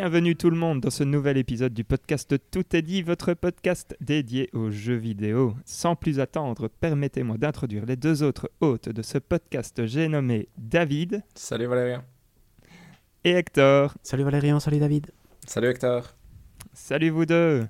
[0.00, 3.96] bienvenue tout le monde dans ce nouvel épisode du podcast Tout est dit, votre podcast
[4.00, 5.56] dédié aux jeux vidéo.
[5.64, 9.84] Sans plus attendre, permettez-moi d'introduire les deux autres hôtes de ce podcast.
[9.86, 11.24] J'ai nommé David.
[11.34, 12.04] Salut Valérien.
[13.24, 13.92] Et Hector.
[14.04, 15.08] Salut Valérien, salut David.
[15.44, 16.14] Salut Hector.
[16.72, 17.66] Salut vous deux.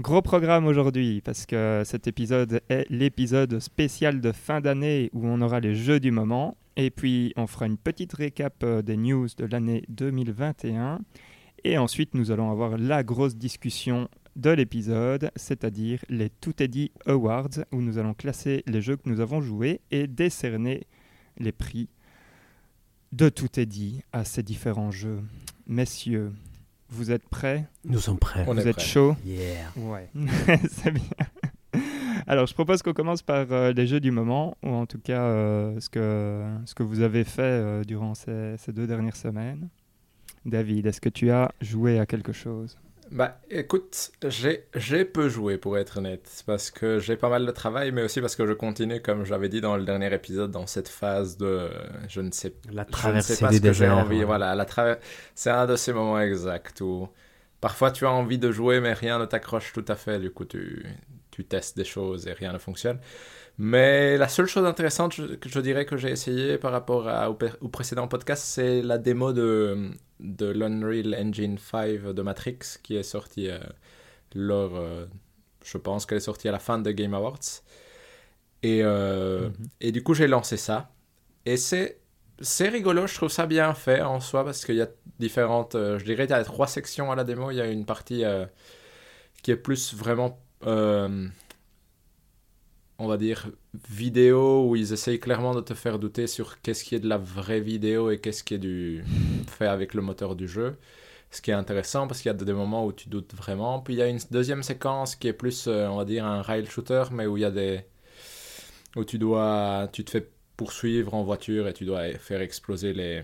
[0.00, 5.40] Gros programme aujourd'hui parce que cet épisode est l'épisode spécial de fin d'année où on
[5.40, 9.28] aura les jeux du moment et puis on fera une petite récap euh, des news
[9.38, 10.98] de l'année 2021
[11.66, 16.90] et ensuite, nous allons avoir la grosse discussion de l'épisode, c'est-à-dire les Tout est dit
[17.06, 20.86] Awards, où nous allons classer les jeux que nous avons joués et décerner
[21.38, 21.88] les prix
[23.12, 25.20] de Tout est dit à ces différents jeux.
[25.66, 26.32] Messieurs,
[26.90, 28.44] vous êtes prêts Nous sommes prêts.
[28.44, 29.72] vous êtes chaud Yeah.
[29.76, 30.10] Ouais.
[30.68, 31.02] C'est bien.
[32.26, 35.22] Alors, je propose qu'on commence par euh, les jeux du moment, ou en tout cas
[35.22, 39.68] euh, ce, que, ce que vous avez fait euh, durant ces, ces deux dernières semaines.
[40.44, 42.78] David, est-ce que tu as joué à quelque chose
[43.10, 47.92] bah écoute, j'ai peu joué pour être honnête, parce que j'ai pas mal de travail,
[47.92, 50.88] mais aussi parce que je continue, comme j'avais dit dans le dernier épisode, dans cette
[50.88, 51.70] phase de
[52.08, 54.24] je ne sais, la pas ce que j'ai envie.
[54.24, 54.66] Voilà, la
[55.34, 57.06] c'est un de ces moments exacts où
[57.60, 60.46] parfois tu as envie de jouer, mais rien ne t'accroche tout à fait, du coup
[60.46, 60.84] tu,
[61.30, 62.98] tu testes des choses et rien ne fonctionne.
[63.56, 67.68] Mais la seule chose intéressante, que je dirais, que j'ai essayé par rapport à, au,
[67.68, 73.48] précédent podcast, c'est la démo de, de l'Unreal Engine 5 de Matrix qui est sortie
[73.48, 73.58] euh,
[74.34, 74.74] lors.
[74.76, 75.06] Euh,
[75.64, 77.38] je pense qu'elle est sortie à la fin de Game Awards.
[78.64, 79.54] Et, euh, mhm.
[79.82, 80.90] et du coup, j'ai lancé ça.
[81.46, 82.00] Et c'est.
[82.40, 84.88] C'est rigolo, je trouve ça bien fait en soi parce qu'il y a
[85.20, 85.74] différentes.
[85.76, 87.52] je dirais il y a trois sections à la démo.
[87.52, 88.24] Il y a une partie
[89.44, 90.42] qui est plus vraiment
[93.04, 93.48] on va dire,
[93.90, 97.18] vidéo où ils essayent clairement de te faire douter sur qu'est-ce qui est de la
[97.18, 99.04] vraie vidéo et qu'est-ce qui est du
[99.46, 100.78] fait avec le moteur du jeu.
[101.30, 103.80] Ce qui est intéressant parce qu'il y a des moments où tu doutes vraiment.
[103.80, 106.40] Puis il y a une deuxième séquence qui est plus, euh, on va dire, un
[106.42, 107.80] rail shooter, mais où il y a des.
[108.96, 109.88] où tu dois.
[109.92, 113.22] tu te fais poursuivre en voiture et tu dois faire exploser les.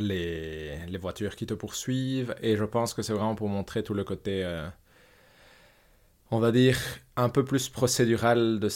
[0.00, 4.02] Les, voitures qui te poursuivent et je pense que c'est vraiment pour montrer tout le
[4.02, 4.66] côté euh,
[6.32, 6.76] on va dire
[7.16, 8.68] un peu plus procédural de,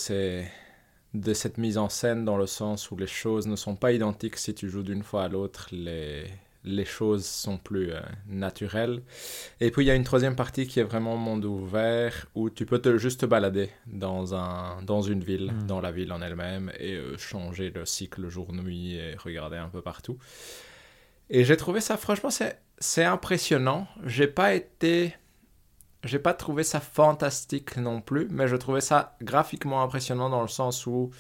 [1.33, 4.55] cette mise en scène dans le sens où les choses ne sont pas identiques si
[4.55, 6.25] tu joues d'une fois à l'autre, les,
[6.85, 9.03] choses sont plus euh, naturelles.
[9.61, 12.65] Et puis il y a une troisième partie qui est vraiment monde ouvert où tu
[12.67, 14.25] peux te, juste balader dans,
[15.03, 15.67] une ville, hmm.
[15.67, 19.83] dans la ville en elle-même, et euh, changer le cycle jour-nuit et regarder un peu
[19.83, 20.19] partout.
[21.29, 23.87] Et j'ai trouvé ça, franchement, c'est impressionnant.
[24.05, 25.15] J'ai pas été
[26.05, 30.49] j'ai pas trouvé ça fantastique non plus, mais je trouvais ça graphiquement impressionnant dans le
[30.49, 31.11] sens où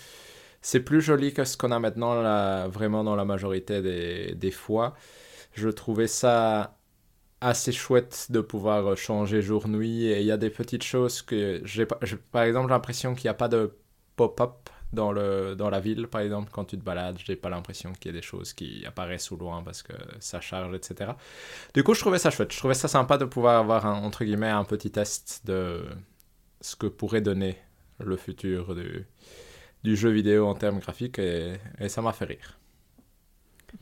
[0.63, 4.95] c'est plus joli que ce qu'on a maintenant vraiment dans la majorité des, des, fois.
[5.55, 6.77] Je trouvais ça
[7.43, 11.87] assez chouette de pouvoir changer jour-nuit et il y a des petites choses que j'ai
[11.87, 13.75] par exemple l'impression qu'il n'y a pas de
[14.17, 17.93] pop-up dans, le, dans la ville, par exemple, quand tu te balades, j'ai pas l'impression
[17.93, 21.13] qu'il y ait des choses qui apparaissent au loin hein, parce que ça charge, etc.
[21.75, 22.53] Du coup, je trouvais ça chouette.
[22.53, 25.85] Je trouvais ça sympa de pouvoir avoir, entre guillemets, un petit test de
[26.61, 27.57] ce que pourrait donner
[27.99, 29.07] le futur du,
[29.85, 31.55] du jeu vidéo en termes graphiques et
[31.89, 32.60] ça m'a fait rire.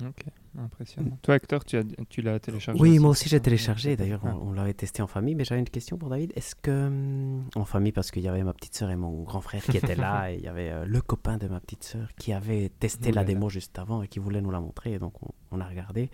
[0.06, 0.24] Ok,
[0.58, 1.18] impressionnant.
[1.22, 3.96] Toi, Hector, tu, as, tu l'as téléchargé Oui, moi aussi j'ai téléchargé.
[3.96, 5.34] D'ailleurs, on, l'avait testé en famille.
[5.34, 6.32] Mais j'avais une question pour David.
[6.36, 6.86] Est-ce que.
[6.88, 9.76] Hum, en famille, parce qu'il y avait ma petite sœur et mon grand frère qui
[9.76, 10.30] étaient là.
[10.32, 13.24] et il y avait euh, le copain de ma petite sœur qui avait testé la
[13.24, 14.92] démo juste avant et qui voulait nous la montrer.
[14.94, 15.14] Et donc,
[15.50, 16.10] on, a regardé.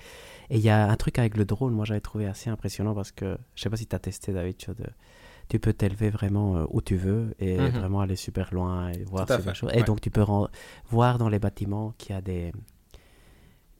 [0.50, 3.12] Et il y a un truc avec le drone, moi j'avais trouvé assez impressionnant parce
[3.12, 4.56] que je ne sais pas si tu as testé, David,
[5.48, 7.68] tu, peux t'élever vraiment euh, où tu veux et mhm.
[7.70, 9.70] vraiment aller super loin et voir choses.
[9.74, 10.24] Et donc, tu peux
[10.90, 12.52] voir dans les bâtiments qu'il y a des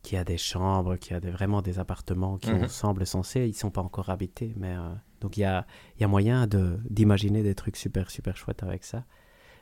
[0.05, 2.69] qui a des chambres, qui a vraiment des appartements qui mhm.
[2.69, 4.53] semblent censés, ils ne sont pas encore habités.
[4.56, 5.67] Mais, euh, donc il y a,
[5.99, 9.05] y a, moyen d'imaginer des trucs super, super chouettes avec ça.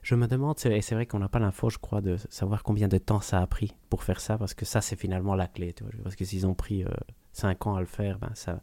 [0.02, 2.88] Je me demande, et c'est vrai qu'on n'a pas l'info, je crois, de savoir combien
[2.88, 5.72] de temps ça a pris pour faire ça, parce que ça, c'est finalement la clé.
[5.74, 6.88] Tu vois, parce que s'ils ont pris euh,
[7.32, 8.62] cinq ans à le faire, ben, ça,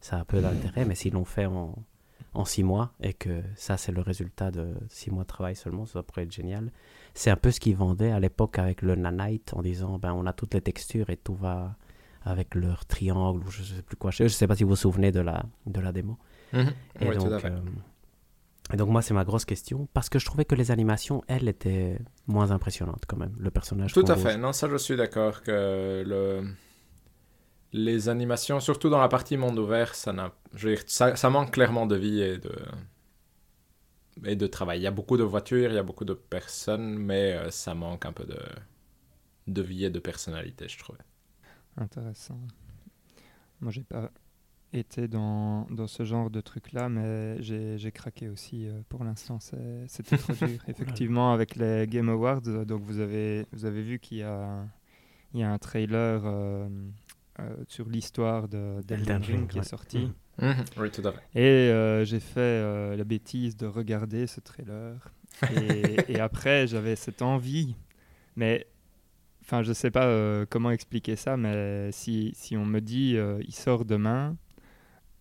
[0.00, 0.42] ça a peu mhm.
[0.42, 1.76] d'intérêt, mais s'ils l'ont fait en,
[2.34, 5.86] en 6 mois, et que ça, c'est le résultat de 6 mois de travail seulement,
[5.86, 6.72] ça pourrait être génial
[7.14, 10.26] c'est un peu ce qu'ils vendaient à l'époque avec le nanite en disant ben on
[10.26, 11.76] a toutes les textures et tout va
[12.24, 14.10] avec leur triangle ou je sais plus quoi.
[14.12, 16.16] Je sais pas si vous vous souvenez de la, de la démo.
[16.52, 16.66] Mhm.
[17.00, 17.48] Et, oui, donc, tout à fait.
[17.52, 17.60] Euh,
[18.72, 21.48] et donc moi c'est ma grosse question parce que je trouvais que les animations elles
[21.48, 23.34] étaient moins impressionnantes quand même.
[23.38, 23.92] Le personnage.
[23.92, 24.38] Tout à fait.
[24.38, 26.42] Non ça je suis d'accord que le
[27.74, 30.32] les animations, surtout dans la partie monde ouvert, ça, n'a...
[30.86, 32.54] ça manque clairement de vie et de,
[34.24, 34.80] et de travail.
[34.80, 37.74] Il y a beaucoup de voitures, il y a beaucoup de personnes, mais euh, ça
[37.74, 38.38] manque un peu de,
[39.48, 41.00] de vie et de personnalité, je trouvais.
[41.76, 42.38] Intéressant.
[43.60, 44.10] Moi, j'ai pas
[44.74, 49.38] été dans, dans ce genre de truc-là, mais j'ai craqué aussi euh, pour l'instant.
[49.86, 50.58] C'était trop dur.
[50.68, 54.66] Effectivement, avec les Game Awards, donc vous avez, vous avez vu qu'il y, a,
[55.34, 56.68] y a un trailer euh,
[57.68, 59.98] sur l'histoire d'Elden Ring, Ring qui est sorti.
[60.06, 60.12] Mhm.
[60.40, 60.64] Mhm.
[60.74, 60.84] tout
[61.34, 64.94] Et euh, j'ai fait euh, la bêtise de regarder ce trailer.
[66.08, 67.74] Et, après, j'avais cette envie.
[68.36, 68.66] Mais,
[69.42, 73.54] enfin, je sais pas euh, comment expliquer ça, mais si, si on me dit il
[73.54, 74.36] sort demain,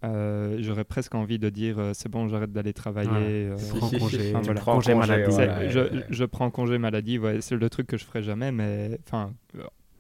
[0.03, 5.69] j'aurais presque envie de dire c'est bon j'arrête d'aller travailler je prends congé, maladie ouais,
[6.11, 9.31] je, prends congé maladie c'est le truc que je ferai jamais mais enfin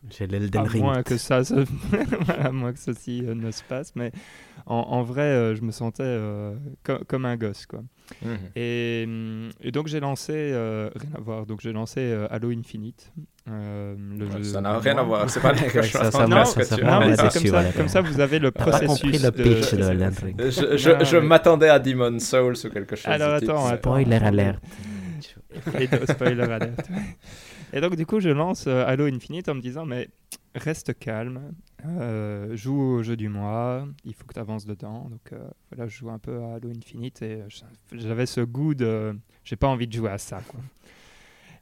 [0.09, 0.83] j'ai l'Elden Ring.
[0.83, 1.63] À moins que ça, moi
[2.39, 4.11] à moins que ceci euh, ne se passe, mais
[4.65, 6.55] en, en vrai, euh, je me sentais euh,
[7.07, 7.81] comme un gosse, quoi.
[8.23, 8.37] Mhm.
[8.55, 11.45] Et, mm, et, donc j'ai lancé, rien à voir.
[11.45, 13.13] Donc j'ai lancé Halo Infinite.
[13.45, 15.29] Le ça n'a rien à voir.
[15.29, 16.09] C'est pas la même chose.
[16.09, 16.43] Ça, non, non,
[17.05, 18.87] mais c'est comme, ça, comme ça, vous avez le processus.
[18.87, 20.41] Pas compris le pitch de, Elden Ring.
[20.41, 23.13] Je, je, m'attendais à Demon Souls ou quelque chose.
[23.13, 24.57] Alors attends, spoiler alert.
[26.09, 26.89] Spoiler alert.
[27.73, 30.09] Et donc, du coup, je lance euh, Halo Infinite en me disant, mais
[30.55, 31.53] reste calme,
[31.85, 35.07] euh, joue au jeu du mois, il faut que tu avances dedans.
[35.09, 35.39] Donc euh,
[35.71, 37.39] voilà, je joue un peu à Halo Infinite et
[37.93, 39.17] j'avais ce goût de.
[39.45, 40.59] J'ai pas envie de jouer à ça, quoi.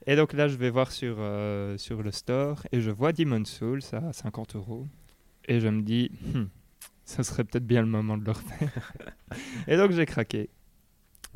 [0.07, 1.17] Et donc là, je vais voir sur,
[1.77, 4.88] sur le store et je vois Demon Souls à 50 euros.
[5.47, 6.09] Et je me dis,
[7.06, 8.94] ça hmm, serait peut-être bien le moment de le refaire.
[9.67, 10.50] et donc j'ai craqué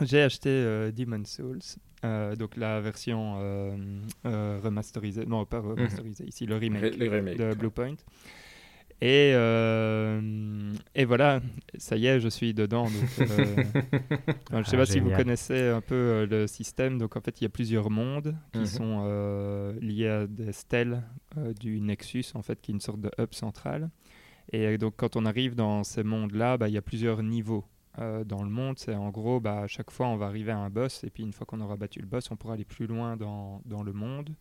[0.01, 1.59] j'ai acheté euh, Demon's Souls,
[2.03, 6.29] euh, donc la version euh, remasterisée, non pas remasterisée, mhm.
[6.29, 6.95] ici le remake,
[7.37, 7.95] de Bluepoint.
[9.01, 9.31] Et,
[10.95, 11.41] et voilà,
[11.77, 12.85] ça y est, je suis dedans.
[12.87, 16.97] je ne sais pas ah, si vous connaissez un peu le système.
[16.99, 18.65] Donc en fait, il y a plusieurs mondes qui mhm.
[18.65, 21.03] sont liés à des stèles
[21.59, 23.89] du Nexus, en fait, qui est une sorte de hub central.
[24.53, 27.65] Et donc quand on arrive dans ces mondes-là, bah, il y a plusieurs niveaux.
[27.99, 30.57] Euh, dans le monde, c'est en gros, bah, à chaque fois, on va arriver à
[30.57, 32.87] un boss, et puis une fois qu'on aura battu le boss, on pourra aller plus
[32.87, 34.31] loin dans, dans le monde.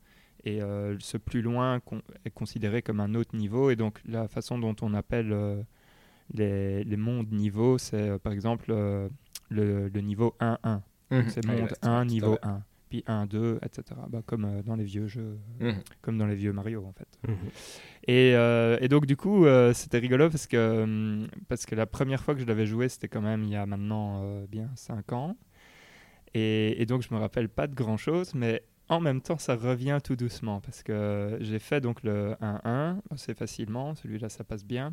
[0.45, 1.81] Et euh, ce plus loin
[2.25, 3.71] est considéré comme un autre niveau.
[3.71, 5.63] Et donc, la façon dont on appelle euh,
[6.33, 8.73] les, les, mondes niveaux, c'est par exemple
[9.51, 10.81] le, niveau 1-1.
[11.11, 11.25] Mhm.
[11.29, 12.61] C'est monde 1, niveau 1
[12.93, 13.99] puis 1, 2, etc.
[14.27, 15.79] comme euh, dans les vieux jeux, euh, mhm.
[16.03, 17.09] comme dans les vieux Mario en fait.
[17.27, 17.37] Mhm.
[18.11, 22.35] Euh, et, donc du coup, c'était rigolo parce que, hum, parce que la première fois
[22.35, 25.39] que je l'avais joué, c'était quand même il y a maintenant bien 5 ans.
[26.35, 29.97] Et, donc je me rappelle pas de grand chose, mais en même temps ça revient
[30.05, 34.93] tout doucement parce que j'ai fait donc le 1-1 assez facilement, celui-là ça passe bien.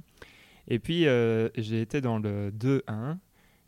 [0.69, 3.17] Et puis j'ai été dans le 2-1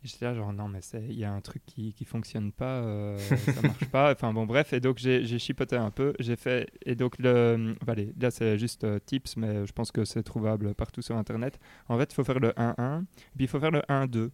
[0.04, 3.16] J'étais là, genre, non, mais il y a un truc qui, qui fonctionne pas, euh,
[3.18, 4.10] ça marche pas.
[4.12, 6.12] Enfin, bon, bref, et donc j'ai chipoté un peu.
[6.18, 9.92] J'ai fait, et donc, le, hum, allez, là, c'est juste euh, tips, mais je pense
[9.92, 11.60] que c'est trouvable partout sur Internet.
[11.88, 13.04] En fait, il faut faire le 1-1,
[13.36, 14.30] puis il faut faire le 1-2.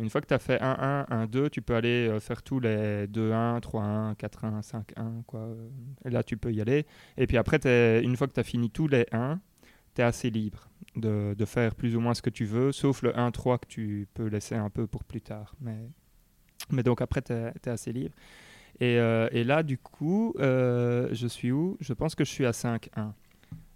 [0.00, 3.06] Une fois que tu as fait 1-1, 1-2, tu peux aller euh, faire tous les
[3.06, 4.82] 2-1, 3-1, 4-1, 5-1,
[5.26, 5.40] quoi.
[5.40, 5.68] Euh,
[6.04, 6.84] et là, tu peux y aller.
[7.16, 7.58] Et puis après,
[8.04, 9.38] une fois que tu as fini tous les 1,
[10.02, 13.66] assez libre de, faire plus ou moins ce que tu veux, sauf le 1-3 que
[13.66, 15.54] tu peux laisser un peu pour plus tard.
[15.60, 15.78] Mais,
[16.70, 18.14] mais donc après, tu es, assez libre.
[18.82, 22.50] Euh, et, là, du coup, euh, je suis où Je pense que je suis à
[22.52, 23.12] 5-1.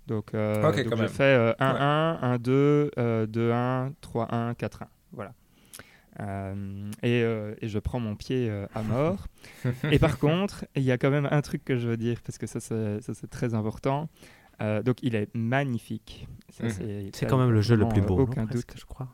[0.07, 4.71] Donc, euh, je fais 1-1, 1-2, 2-1, 3-1, 4-1.
[5.13, 5.33] Voilà.
[6.21, 6.91] Euh,
[7.61, 9.27] et, je prends mon pied à mort.
[9.91, 12.39] et par contre, il y a quand même un truc que je veux dire, parce
[12.39, 14.09] que ça c'est très important.
[14.61, 16.27] Euh, donc il est magnifique.
[16.63, 16.71] Mhm.
[17.13, 19.09] C'est quand même le jeu le plus beau, euh, aucun doute, je crois.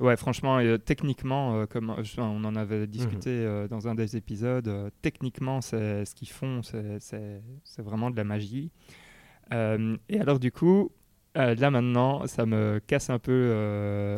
[0.00, 2.86] Ouais, franchement, euh, techniquement, comme on en avait mhm.
[2.86, 8.70] discuté dans un des épisodes, techniquement, ce qu'ils font, c'est vraiment de la magie.
[9.52, 10.92] et alors, du coup,
[11.34, 13.32] là maintenant, ça me casse un peu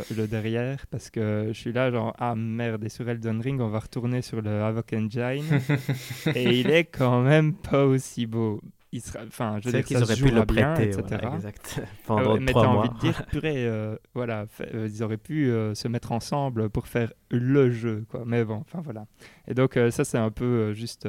[0.04, 3.68] le derrière parce que je suis là, genre, ah merde, et sur Elden Ring, on
[3.68, 5.60] va retourner sur le Havoc Engine.
[6.34, 8.60] et il est quand même pas aussi beau
[8.92, 11.20] il je veux qu'ils auraient pu le prêter, bien, etc.
[11.34, 11.76] exact.
[11.80, 12.78] Euh, Pendant mais trois mois.
[12.88, 17.70] envie de dire, euh, voilà, euh, ils auraient pu se mettre ensemble pour faire le
[17.70, 18.24] jeu, quoi.
[18.26, 19.06] Mais bon, enfin voilà.
[19.46, 21.06] Et donc ça, c'est un peu juste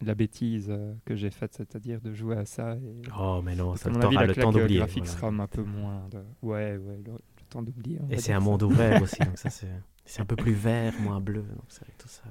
[0.00, 0.72] la bêtise
[1.04, 2.76] que j'ai faite, c'est-à-dire de jouer à ça.
[3.18, 4.78] oh, mais non, ça t'aura le ah, temps d'oublier.
[4.78, 6.08] Le graphique sera un peu moins.
[6.42, 7.12] Ouais, ouais, le,
[7.50, 7.98] temps d'oublier.
[8.10, 9.66] Et c'est un monde ouvert aussi, donc ça c'est,
[10.06, 12.22] c'est un peu plus vert, moins bleu, donc c'est tout ça.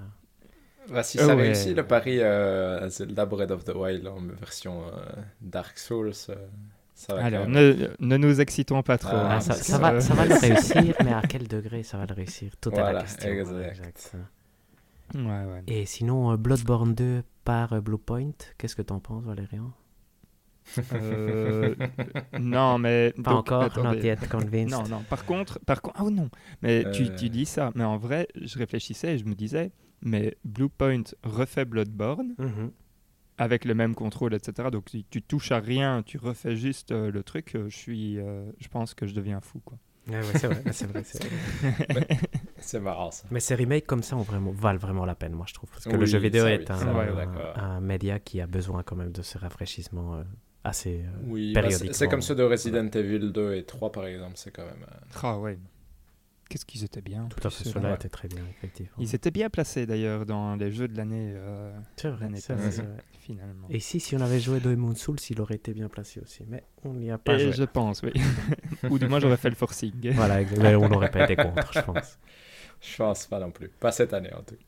[0.90, 4.22] Bah, si ah ça réussit, le pari euh, Zelda Breath of the Wild en hein,
[4.40, 6.36] version euh, Dark Souls, euh,
[6.96, 9.16] ça va Alors, ne, nous excitons pas trop.
[9.16, 12.16] Ah, hein, ça, va, ça, va, le réussir, mais à quel degré ça va le
[12.16, 13.30] réussir Tout à la question.
[13.30, 14.12] Hein, exact.
[15.68, 19.72] Et sinon, euh, Bloodborne 2 par Bluepoint, qu'est-ce que t'en penses, Valérian
[22.40, 23.14] non, mais.
[23.22, 24.70] Pas donc, encore, convinced.
[24.70, 25.02] Non, non.
[25.10, 25.96] Par contre, par contre.
[26.00, 26.30] Ah non,
[26.62, 27.72] mais tu, tu, dis ça.
[27.74, 32.72] Mais en vrai, je réfléchissais et je me disais, mais Bluepoint refait Bloodborne mhm.
[33.38, 34.70] avec le même contrôle, etc.
[34.72, 37.56] Donc si tu touches à rien, tu refais juste euh, le truc.
[37.56, 39.78] Euh, je suis, euh, je pense que je deviens fou, quoi.
[40.12, 40.48] Ah ah, c'est
[40.88, 42.08] vrai, c'est vrai.
[42.58, 43.28] C'est marrant ça.
[43.32, 45.70] Mais ces remakes comme ça vraiment, valent vraiment la peine, moi je trouve.
[45.70, 49.38] Parce que le jeu vidéo est, un, média qui a besoin quand même de ce
[49.38, 50.24] rafraîchissement
[50.64, 51.94] assez oui, bah, périodique.
[51.94, 54.86] c'est comme ceux de Resident Evil 2 et 3 par exemple, c'est quand même.
[55.22, 55.60] Ah ouais.
[56.52, 58.92] Qu'est-ce qu'ils étaient bien Tout à fait, ceux-là étaient très bien, effectivement.
[58.98, 61.72] Ils étaient bien placés d'ailleurs dans les jeux de l'année euh,
[63.22, 63.68] finalement.
[63.70, 66.66] Et si, si on avait joué Doemon Souls, il aurait été bien placé aussi, mais
[66.84, 68.12] on n'y a pas Et Je pense, oui.
[68.90, 69.94] Ou du moins j'aurais fait le forcing.
[70.12, 70.44] voilà,
[70.78, 72.20] on n'aurait pas été contre, je pense.
[72.82, 73.70] Je pense pas non plus.
[73.70, 74.62] Pas cette année en tout cas.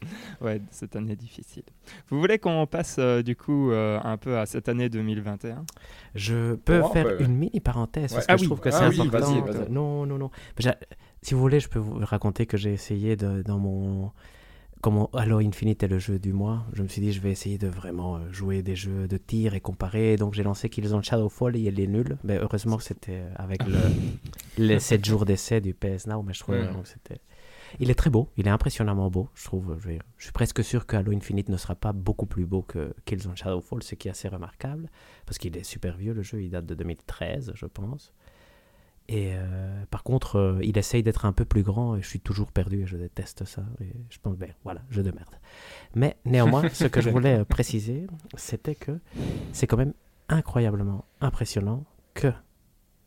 [0.40, 1.62] ouais, cette année difficile.
[2.08, 5.64] Vous voulez qu'on passe euh, du coup euh, un peu à cette année 2021
[6.14, 7.10] Je peux oh, faire bah.
[7.20, 9.36] une mini parenthèse parce que ah je trouve que c'est ah important.
[9.70, 10.30] Non, non, non.
[11.22, 14.10] Si vous voulez, je peux vous raconter que j'ai essayé de, dans mon
[14.82, 17.58] comment Halo Infinite est le jeu du mois, je me suis dit je vais essayer
[17.58, 20.16] de vraiment euh, jouer des jeux de tir et comparer.
[20.16, 22.18] Donc j'ai lancé qu'ils ont Shadowfall et il est nul.
[22.22, 23.78] Mais heureusement que c'était avec le,
[24.58, 27.20] les 7 jours d'essai du PS Now, mais je trouvais que c'était
[27.78, 29.76] il est très beau, il est impressionnamment beau, je trouve.
[30.16, 33.34] Je, suis presque sûr que Halo Infinite ne sera pas beaucoup plus beau que shadow
[33.36, 34.88] Shadowfall, ce qui est assez remarquable,
[35.26, 38.12] parce qu'il est super vieux le jeu, il date de 2013, je pense.
[39.08, 42.18] Et euh, par contre, euh, il essaye d'être un peu plus grand et je suis
[42.18, 43.62] toujours perdu et je déteste ça.
[43.80, 45.36] Et je pense, ben voilà, jeu de merde.
[45.94, 48.98] Mais néanmoins, ce que je voulais euh, préciser, c'était que
[49.52, 49.92] c'est quand même
[50.28, 52.32] incroyablement impressionnant que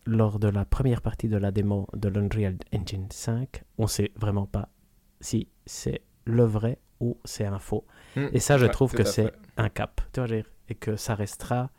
[0.10, 4.12] lors de la première partie de la démo de l'Unreal Engine 5, on ne sait
[4.16, 4.70] vraiment pas
[5.22, 7.86] si c'est le vrai ou c'est un faux.
[8.16, 8.28] Hmm.
[8.34, 10.22] et ça, je trouve que c'est un cap, tu
[10.70, 11.70] et que ça restera.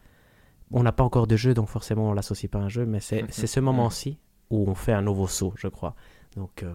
[0.73, 3.01] On n'a pas encore de jeu, donc forcément, on l'associe pas à un jeu, mais
[3.01, 3.47] c'est hmm, hmm.
[3.47, 4.19] ce moment-ci
[4.51, 5.95] où on fait un nouveau saut, je crois.
[6.37, 6.75] Donc, euh,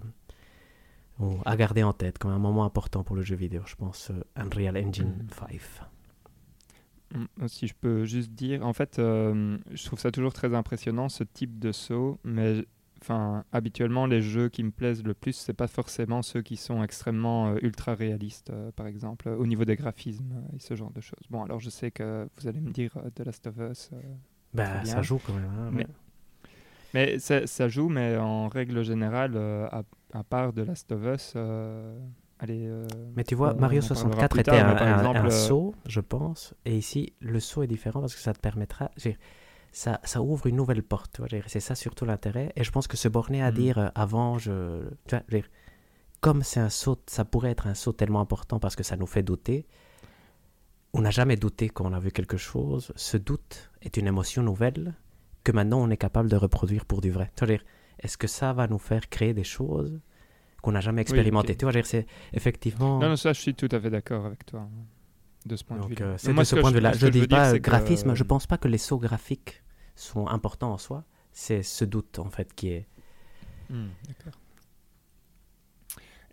[1.46, 4.24] à garder en tête comme un moment important pour le jeu vidéo, je pense, euh,
[4.36, 5.86] Unreal Engine 5.
[7.14, 10.54] Mm, mm, si je peux juste dire, en fait, euh, je trouve ça toujours très
[10.54, 12.66] impressionnant ce type de saut, mais
[13.02, 16.84] enfin, habituellement, les jeux qui me plaisent le plus, c'est pas forcément ceux qui sont
[16.84, 21.02] extrêmement euh, ultra réalistes, euh, par exemple, au niveau des graphismes et ce genre de
[21.02, 21.26] choses.
[21.30, 23.92] Bon, alors je sais que vous allez me dire de The Last of Us.
[24.54, 25.46] bah, ça joue quand même.
[25.46, 25.70] Hein,
[26.94, 31.36] mais, ça, joue, mais en règle générale, à, part de Last of Us
[32.48, 37.40] euh, mais tu vois, Mario 64 était un, euh, saut, je pense, et ici le
[37.40, 38.92] saut est différent parce que ça te permettra,
[39.72, 41.22] ça, ouvre une nouvelle porte.
[41.48, 42.52] C'est ça surtout l'intérêt.
[42.56, 43.58] Et je pense que se borner à mhm.
[43.58, 44.84] dire euh, avant, je,
[46.22, 49.08] comme c'est un saut, ça pourrait être un saut tellement important parce que ça nous
[49.08, 49.66] fait douter.
[50.94, 52.92] On n'a jamais douté quand on a vu quelque chose.
[52.96, 54.94] Ce doute est une émotion nouvelle
[55.46, 57.32] que maintenant on est capable de reproduire pour du vrai.
[58.00, 60.00] Est-ce que ça va nous faire créer des choses
[60.66, 61.56] qu'on n'a jamais expérimenté.
[61.56, 63.00] tu vois, c'est effectivement.
[63.00, 64.84] Non, ça, je suis tout à fait d'accord avec toi hein,
[65.46, 66.92] de ce point de vue euh, c'est de ce, point de vue-là.
[66.94, 68.16] Je ne dis pas euh, graphisme.
[68.16, 69.64] Je pense pas que les sauts graphiques
[69.96, 71.04] sont importants en soi.
[71.32, 72.88] C'est ce doute en fait qui est.
[73.70, 74.40] Hmm, d'accord.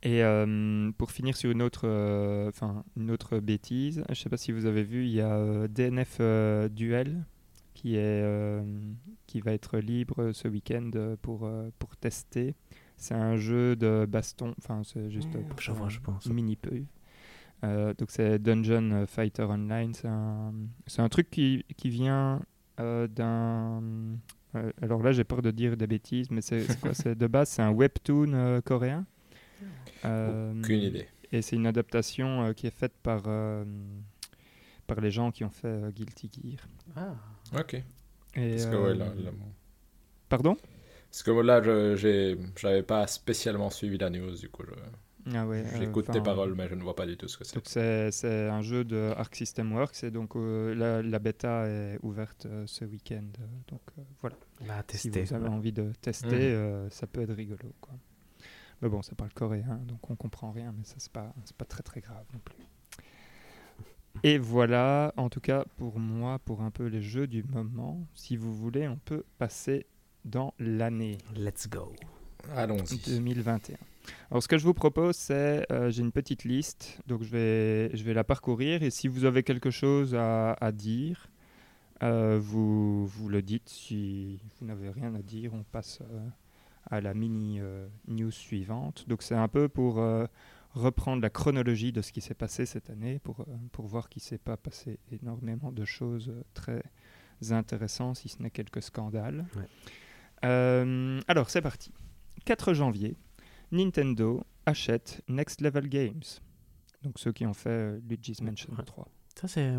[0.04, 2.50] Et euh, pour finir sur une autre, euh,
[2.96, 6.20] une bêtise, je ne sais pas si vous avez vu, il y a DNF
[6.72, 7.24] Duel
[7.74, 8.60] qui, est,
[9.28, 10.90] qui va être libre ce week-end
[11.22, 11.48] pour,
[11.78, 12.56] pour tester.
[13.02, 16.24] C'est un jeu de baston, enfin c'est juste euh, je pense.
[16.26, 16.84] mini peu.
[17.60, 19.92] donc c'est Dungeon Fighter Online,
[20.86, 22.40] c'est un, truc qui, qui vient
[22.78, 23.82] euh, d'un...
[24.54, 26.64] Euh, alors là j'ai peur de dire des bêtises, mais c'est
[27.18, 29.04] De base c'est un webtoon coréen.
[30.04, 31.08] Aucune idée.
[31.32, 33.22] Et c'est une adaptation qui est faite par,
[34.86, 36.68] par les gens qui ont fait Guilty Gear.
[36.94, 37.14] Ah,
[37.58, 37.82] ok.
[38.32, 39.06] Parce que, ouais,
[40.28, 40.56] Pardon
[41.12, 44.62] parce que là, je n'avais pas spécialement suivi la news, du coup.
[45.34, 48.10] Ah euh, j'écoute tes paroles, mais je ne vois pas du tout ce que c'est.
[48.10, 52.64] c'est, un jeu de Arc System Works et donc euh, la, bêta est ouverte euh,
[52.66, 53.22] ce week-end.
[53.68, 53.82] Donc
[54.22, 54.36] voilà.
[54.88, 56.88] si vous avez envie de tester, mhm.
[56.90, 57.72] ça peut être rigolo.
[57.82, 57.92] Quoi.
[58.80, 61.64] Mais bon, ça parle coréen, hein, donc on comprend rien, mais ça c'est pas pas
[61.66, 62.56] très très grave non plus.
[64.24, 68.08] Et voilà, en tout cas pour moi, pour un peu les jeux du moment.
[68.14, 69.86] Si vous voulez, on peut passer
[70.24, 71.18] dans l'année.
[71.36, 71.92] Let's go.
[72.54, 73.76] allons 2021.
[74.30, 77.96] Alors, ce que je vous propose, c'est euh, j'ai une petite liste, donc je vais,
[77.96, 78.82] je vais la parcourir.
[78.82, 81.28] Et si vous avez quelque chose à, à dire,
[82.02, 83.68] euh, vous, vous le dites.
[83.68, 86.28] Si vous n'avez rien à dire, on passe euh,
[86.90, 87.60] à la mini
[88.08, 89.08] news suivante.
[89.08, 90.00] Donc, c'est un peu pour
[90.74, 94.24] reprendre la chronologie de ce qui s'est passé cette année, pour, pour voir qu'il ne
[94.24, 96.82] s'est pas passé énormément de choses très
[97.50, 99.44] intéressantes, si ce n'est quelques scandales.
[100.44, 101.92] Euh, alors, c'est parti.
[102.44, 103.16] 4 janvier,
[103.70, 106.20] Nintendo achète Next Level Games.
[107.02, 109.08] Donc ceux qui ont fait euh, Luigi's Mansion 3.
[109.40, 109.74] Ça, c'est...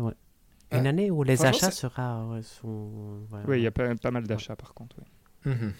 [0.70, 3.20] Ah, Une année où les achats sera, sont...
[3.46, 4.96] Oui, il y a pas, mal d'achats par contre.
[5.44, 5.72] Mhm.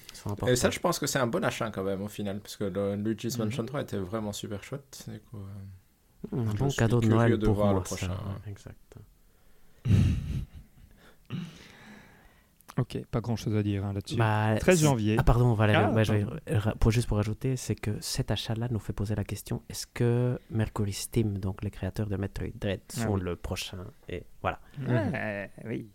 [0.48, 2.64] Et ça, je pense que c'est un bon achat quand même au final, parce que
[2.96, 3.44] Luigi's mhm.
[3.46, 5.06] Mansion 3 était vraiment super chouette.
[5.08, 5.20] Du
[6.38, 8.14] euh, un bon cadeau de Noël pour prochain.
[8.46, 8.96] exact.
[12.78, 14.16] Ok, pas grand chose à dire hein, là-dessus.
[14.16, 15.16] 13 bah, janvier.
[15.18, 15.84] Ah, pardon, Valérie,
[16.50, 19.86] ah, pour, juste pour ajouter, c'est que cet achat-là nous fait poser la question est-ce
[19.86, 23.78] que Mercury Steam, donc les créateurs de Metroid Dread, ah sont le prochain
[24.08, 24.60] Et voilà.
[25.66, 25.88] oui.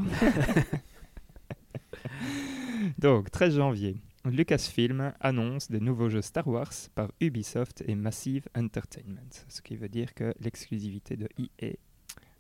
[2.99, 4.03] donc, 13 janvier.
[4.31, 9.91] Lucasfilm annonce des nouveaux jeux Star Wars par Ubisoft et Massive Entertainment, ce qui veut
[9.91, 11.75] dire que l'exclusivité de EA.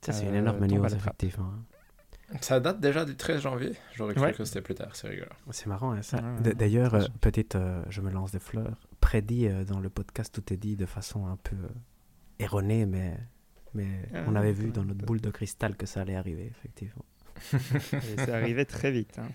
[0.01, 1.51] Ça, c'est une euh, énorme news, effectivement.
[2.33, 2.37] Hein.
[2.41, 3.73] Ça date déjà du 13 janvier.
[3.95, 5.31] J'aurais cru que c'était plus tard, c'est rigolo.
[5.51, 6.21] C'est marrant, hein, ça.
[6.41, 8.89] D'ailleurs, euh, peut petite, euh, je me lance des fleurs.
[9.01, 11.57] Prédit dans le podcast, tout est dit de façon un peu
[12.39, 13.17] erronée, mais,
[13.75, 17.05] mais ah, on avait vu dans notre boule de cristal que ça allait arriver, effectivement.
[17.53, 17.59] et
[18.17, 19.19] c'est arrivé très vite.
[19.19, 19.29] Hein.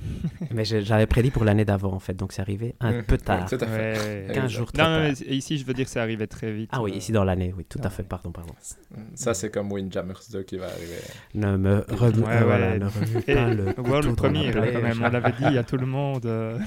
[0.50, 3.46] mais j'avais prédit pour l'année d'avant, en fait, donc c'est arrivé un peu tard.
[3.48, 5.08] 15 jours tard.
[5.26, 6.70] ici, je veux dire que c'est arrivé très vite.
[6.72, 8.54] Ah oui, euh, ici dans l'année, oui, tout à fait, pardon, pardon.
[9.14, 10.98] Ça, c'est comme Windjammers 2 qui va arriver.
[11.34, 12.20] Ne me euh, pas le.
[14.14, 16.26] premier, hein, quand même, on l'avait dit à tout le monde.
[16.26, 16.58] Euh.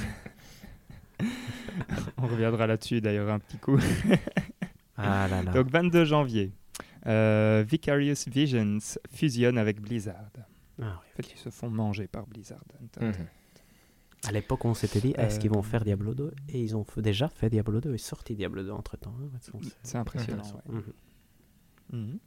[2.18, 3.78] on reviendra là-dessus d'ailleurs un petit coup.
[4.98, 5.52] ah là là.
[5.52, 6.52] Donc 22 janvier,
[7.06, 8.78] Vicarious Visions
[9.14, 10.32] fusionne avec Blizzard.
[10.82, 12.64] Ah, en fait, ils se font manger par Blizzard.
[13.00, 13.14] Mhm.
[14.26, 16.86] À l'époque, on s'était dit, est-ce qu'ils vont euh, faire Diablo 2 Et ils ont
[16.98, 19.14] déjà fait Diablo 2 et sorti Diablo 2 entre-temps.
[19.22, 20.44] Hein, mm, c'est impressionnant.
[20.68, 20.84] Mhm.
[21.92, 22.20] Mhm.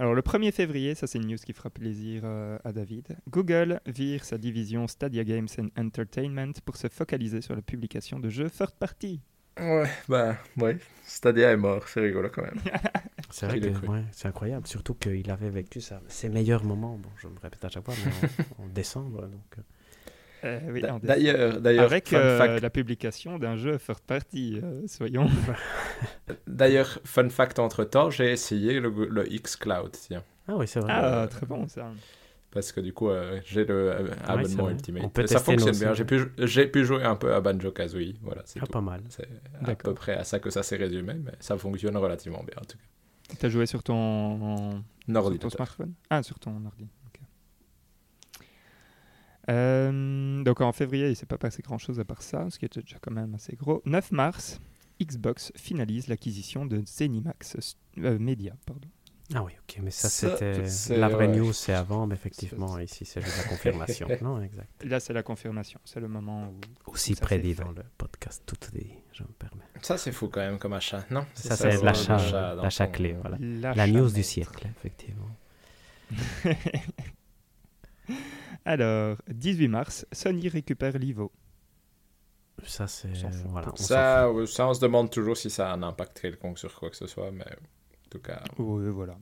[0.00, 3.16] Alors, le 1er février, ça c'est une news qui fera plaisir euh, à David.
[3.30, 8.28] Google vire sa division Stadia Games and Entertainment pour se focaliser sur la publication de
[8.28, 9.20] jeux third party.
[9.60, 10.78] Ouais, bah, ouais.
[11.04, 12.60] Stadia est mort, c'est rigolo quand même.
[13.36, 13.66] C'est vrai que
[14.12, 16.96] c'est incroyable, surtout qu'il avait vécu ça, ses meilleurs moments.
[16.98, 19.22] Bon, je me répète à chaque fois, mais en, décembre.
[19.22, 19.64] Donc...
[20.44, 25.26] Euh, euh d'ailleurs, d'ailleurs, avec euh, la publication d'un jeu third party, euh, soyons.
[26.46, 29.96] d'ailleurs, fun fact entre temps, j'ai essayé le, X Cloud.
[30.46, 30.92] Ah oui, c'est vrai.
[30.94, 31.90] Ah, très bon ça.
[32.52, 33.08] Parce que du coup,
[33.46, 35.26] j'ai le abonnement Ultimate.
[35.26, 35.92] ça fonctionne bien.
[35.92, 38.14] J'ai pu, j'ai pu jouer un peu à Banjo Kazooie.
[38.22, 39.00] Voilà, c'est ah, pas mal.
[39.08, 39.26] C'est
[39.64, 42.64] à peu près à ça que ça s'est résumé, mais ça fonctionne relativement bien en
[42.64, 42.84] tout cas.
[43.38, 46.86] T'as joué sur ton, smartphone Ah, sur ton ordi.
[49.50, 52.64] Euh, donc en février, il ne s'est pas passé grand-chose à part ça, ce qui
[52.64, 53.82] est déjà quand même assez gros.
[53.84, 54.58] 9 mars,
[55.02, 57.58] Xbox finalise l'acquisition de Zenimax
[57.98, 58.54] euh, Media.
[58.64, 58.88] Pardon.
[59.32, 60.66] Ah oui, ok, mais ça, c'était
[60.98, 64.06] la vraie news, c'est avant, mais effectivement, ici c'est la confirmation.
[64.22, 64.84] non, exact.
[64.84, 66.90] Là, c'est la confirmation, c'est le moment où.
[66.92, 69.64] Aussi prédit dans le podcast, tout dit, je me permets.
[69.80, 73.38] Ça, c'est fou quand même comme achat, non Ça, c'est l'achat, l'achat euh, clé, voilà.
[73.74, 75.30] La news du siècle, effectivement.
[78.66, 81.32] Alors, 18 mars, Sony récupère l'Ivo.
[82.66, 83.08] Ça, c'est.
[83.46, 86.72] Voilà, ça, euh, ça, on se demande toujours si ça a un impact quelconque sur
[86.74, 87.46] quoi que ce soit, mais
[88.18, 88.42] cas.
[88.56, 89.18] voilà.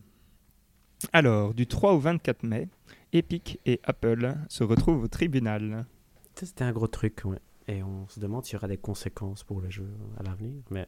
[1.13, 2.69] Alors, du 3 au 24 mai,
[3.13, 5.87] Epic et Apple se retrouvent au tribunal.
[6.37, 7.39] C'était un gros truc, ouais.
[7.69, 9.87] Et on se demande s'il y aura des conséquences pour le jeu
[10.19, 10.63] à l'avenir.
[10.71, 10.87] Mais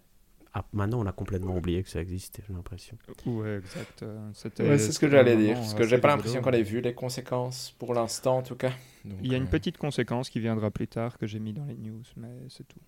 [0.53, 2.97] ah, maintenant, on a complètement oublié que ça existait, j'ai l'impression.
[3.27, 4.05] Ouais, exact.
[4.35, 5.57] c'est ce que j'allais dire.
[5.57, 8.57] Euh, Parce que j'ai pas l'impression qu'on ait vu les conséquences pour l'instant, en tout
[8.57, 8.73] cas.
[9.05, 11.64] Il y a une euh, petite conséquence qui viendra plus tard que j'ai mis dans
[11.64, 12.81] les news, mais c'est tout.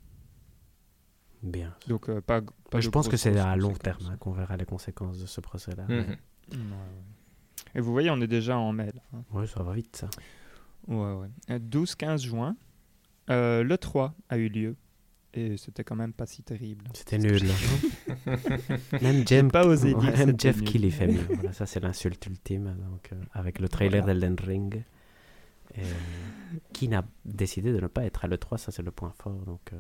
[1.43, 1.75] Bien.
[1.89, 2.41] Donc, euh, pas,
[2.79, 5.85] Je pense que c'est à long terme hein, qu'on verra les conséquences de ce procès-là.
[5.89, 6.17] Mhm.
[7.75, 8.93] Et vous voyez, on est déjà en mai.
[9.15, 9.23] Hein.
[9.33, 10.09] Oui, ça va vite, ça.
[10.87, 11.59] Ouais, ouais.
[11.59, 12.57] 12-15 euh, juin,
[13.31, 14.77] euh, le 3 a eu lieu.
[15.35, 16.87] Et c'était quand même pas si terrible.
[16.95, 17.43] C'était nul.
[17.43, 18.37] Hein.
[19.03, 19.95] même Jeff, pas osé
[20.39, 21.29] Jeff qui fait mieux.
[21.53, 22.75] ça, c'est l'insulte ultime.
[22.91, 24.83] Donc, avec le trailer de d'Elden Ring.
[26.73, 29.45] qui n'a décidé de ne pas être à l'E3, ça c'est le point fort.
[29.45, 29.73] Donc,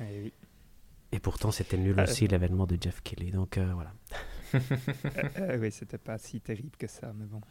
[0.00, 0.32] eh oui.
[1.12, 3.30] Et pourtant, c'était nul euh, aussi l'événement de Jeff Kelly.
[3.30, 3.92] Donc euh, voilà.
[5.38, 7.42] Euh, oui, c'était pas si terrible que ça, mais bon.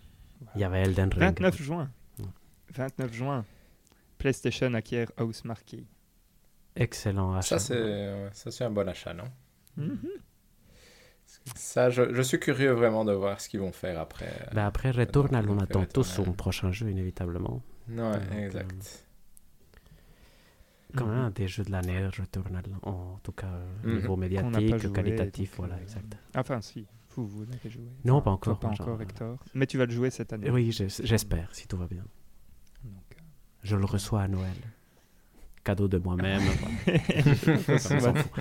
[0.56, 1.22] Il y avait Elden Ring.
[1.26, 1.92] 29 juin.
[2.74, 3.46] 29 juin.
[4.18, 5.86] PlayStation acquiert House Marquee.
[6.76, 7.60] Excellent achat.
[7.60, 7.72] Ça,
[8.52, 9.26] c'est un bon achat, non
[9.78, 10.08] mm-hmm.
[11.56, 14.34] Ça, je, suis curieux vraiment de voir ce qu'ils vont faire après.
[14.56, 17.62] Ben après, Returnal, on attend tous son prochain jeu, inévitablement.
[17.90, 19.07] Ouais, exact
[20.96, 21.30] quand même mhm.
[21.32, 23.96] des jeux de l'année, Returnal, en tout cas, au euh, mhm.
[24.02, 26.18] niveau médiatique, qualitatif, voilà, euh, exact.
[26.36, 27.84] Enfin, si, vous, vous l'avez joué.
[28.06, 28.60] Non, pas encore.
[28.60, 29.38] Pas encore, euh, Hector.
[29.54, 30.50] Mais tu vas le jouer cette année.
[30.50, 32.04] Oui, j'espère, si tout va bien.
[33.64, 34.54] je le reçois à Noël
[35.68, 36.42] cadeau de moi-même.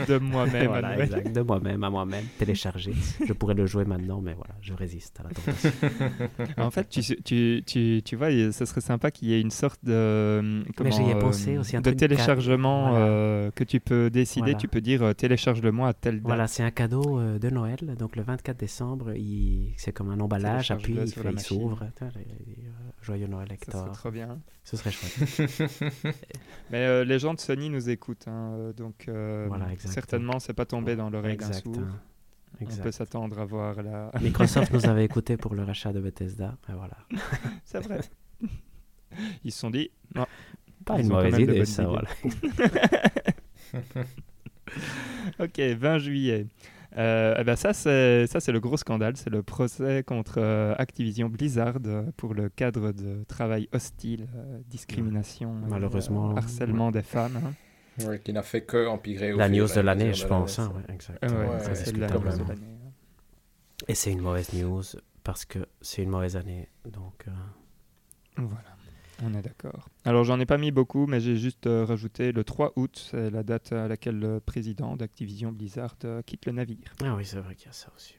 [0.09, 0.67] de moi-même.
[0.69, 2.93] Voilà, exact, de moi-même, à moi-même, téléchargé.
[3.27, 5.73] Je pourrais le jouer maintenant, mais voilà, je résiste à la tentation.
[6.59, 9.81] en fait, tu, tu, tu, tu vois, ce serait sympa qu'il y ait une sorte
[9.85, 14.55] de, euh, comment, pensé euh, de téléchargement euh, que tu peux décider.
[14.55, 16.25] Tu peux dire télécharge-le-moi à tel date.
[16.27, 17.05] Voilà, c'est un cadeau
[17.43, 17.79] de Noël.
[17.99, 19.75] Donc le 24 décembre, il...
[19.79, 21.87] c'est comme un emballage, appuie, il s'ouvre.
[23.07, 23.73] Joyeux Noël Hector.
[23.73, 24.41] Ça serait trop bien.
[24.65, 25.71] Ce serait chouette.
[26.71, 30.67] Mais euh, les gens de Sony nous écoutent, hein, euh, donc euh, certainement c'est pas
[30.67, 31.77] tombé dans l'oreille d'un sourd.
[32.61, 32.77] Exact.
[32.79, 32.79] Hein.
[32.79, 34.11] On peut s'attendre à voir la.
[34.21, 36.97] Microsoft nous avait écouté pour le rachat de Bethesda, ben voilà.
[37.65, 38.01] c'est vrai.
[39.45, 39.89] Ils se sont dit.
[40.85, 42.09] pas une mauvaise idée, ça, voilà.
[45.39, 46.47] ok, 20 juillet.
[46.99, 49.17] Euh, eh ben ça, c'est, ça, c'est le gros scandale.
[49.17, 54.27] C'est le procès contre euh, Activision Blizzard euh, pour le cadre de travail hostile,
[54.69, 57.39] discrimination, malheureusement, harcèlement des femmes.
[58.09, 58.17] Hein.
[58.25, 59.33] qui n'a fait que empirer.
[59.35, 60.29] la news de l'année, je hein.
[60.29, 60.61] pense.
[63.89, 64.81] Et c'est une mauvaise news
[65.23, 66.69] parce que c'est une mauvaise année.
[66.85, 67.27] Donc.
[68.39, 68.76] Voilà.
[69.23, 69.89] On est d'accord.
[70.05, 73.31] Alors j'en ai pas mis beaucoup, mais j'ai juste euh, rajouté le 3 août, c'est
[73.31, 76.93] la date à laquelle le président d'Activision Blizzard euh, quitte le navire.
[77.03, 78.15] Ah oui, c'est vrai qu'il y a ça aussi.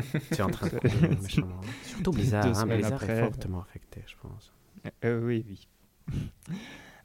[0.30, 0.78] Tu es en train de
[1.82, 4.52] Surtout Blizzard, hein, Blizzard est fortement affecté, je pense.
[5.04, 5.68] Euh, oui, oui.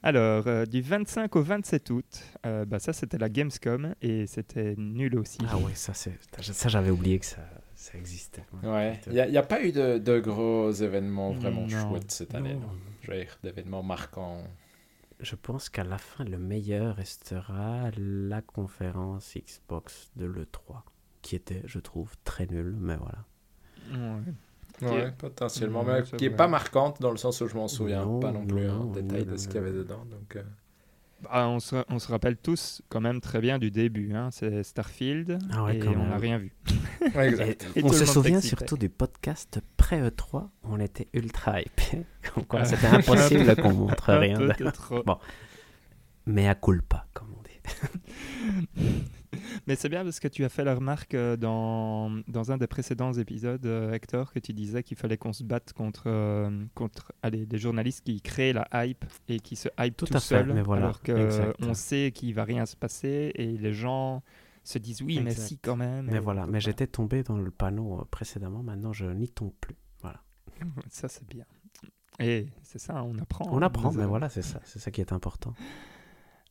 [0.02, 5.38] Alors, du 25 au 27 août, bah, ça c'était la Gamescom et c'était nul aussi.
[5.50, 6.10] Ah oui, ça, ça
[6.68, 7.44] j'avais oublié que ça,
[7.94, 8.42] existait.
[8.62, 12.54] Ouais, il n'y a, pas eu de, gros événements vraiment chouettes cette année.
[12.54, 12.62] Non
[13.42, 14.44] d'événements marquants
[15.20, 20.82] Je pense qu'à la fin, le meilleur restera la conférence Xbox de l'E3,
[21.22, 24.24] qui était, je trouve, très nulle, mais voilà.
[24.82, 25.12] Ouais.
[25.12, 28.46] potentiellement, mais qui n'est pas marquante dans le sens où je m'en souviens pas non
[28.46, 30.04] plus en détail de ce qu'il y avait dedans.
[30.04, 30.42] Donc, euh,
[31.28, 31.74] ah, on, se,
[32.10, 34.14] rappelle tous quand même très bien du début.
[34.14, 34.28] Hein.
[34.30, 36.52] C'est Starfield ah et on n'a rien vu.
[37.82, 40.48] on se souvient surtout du podcast pré-E3.
[40.64, 41.80] On était ultra hype.
[42.50, 42.64] Ah.
[42.66, 44.38] c'était impossible qu'on montre rien.
[45.06, 45.16] Bon.
[46.26, 49.08] Mais à culpa, comme on dit.
[49.66, 52.66] Mais c'est bien parce que tu as fait la remarque euh, dans, dans un des
[52.66, 57.12] précédents épisodes, euh, Hector, que tu disais qu'il fallait qu'on se batte contre, euh, contre
[57.30, 61.74] des journalistes qui créent la hype et qui se hype tout, à seul, alors qu'on
[61.74, 64.22] sait qu'il va rien se passer et les gens
[64.64, 66.06] se disent oui, mais si quand même.
[66.10, 69.76] Mais voilà, mais j'étais tombé dans le panneau précédemment, maintenant je n'y tombe plus.
[70.00, 70.20] Voilà.
[70.90, 71.44] Ça c'est bien.
[72.20, 73.44] Et c'est ça, on apprend.
[73.48, 75.54] On apprend, hein, mais voilà, c'est ça, c'est ça qui est important.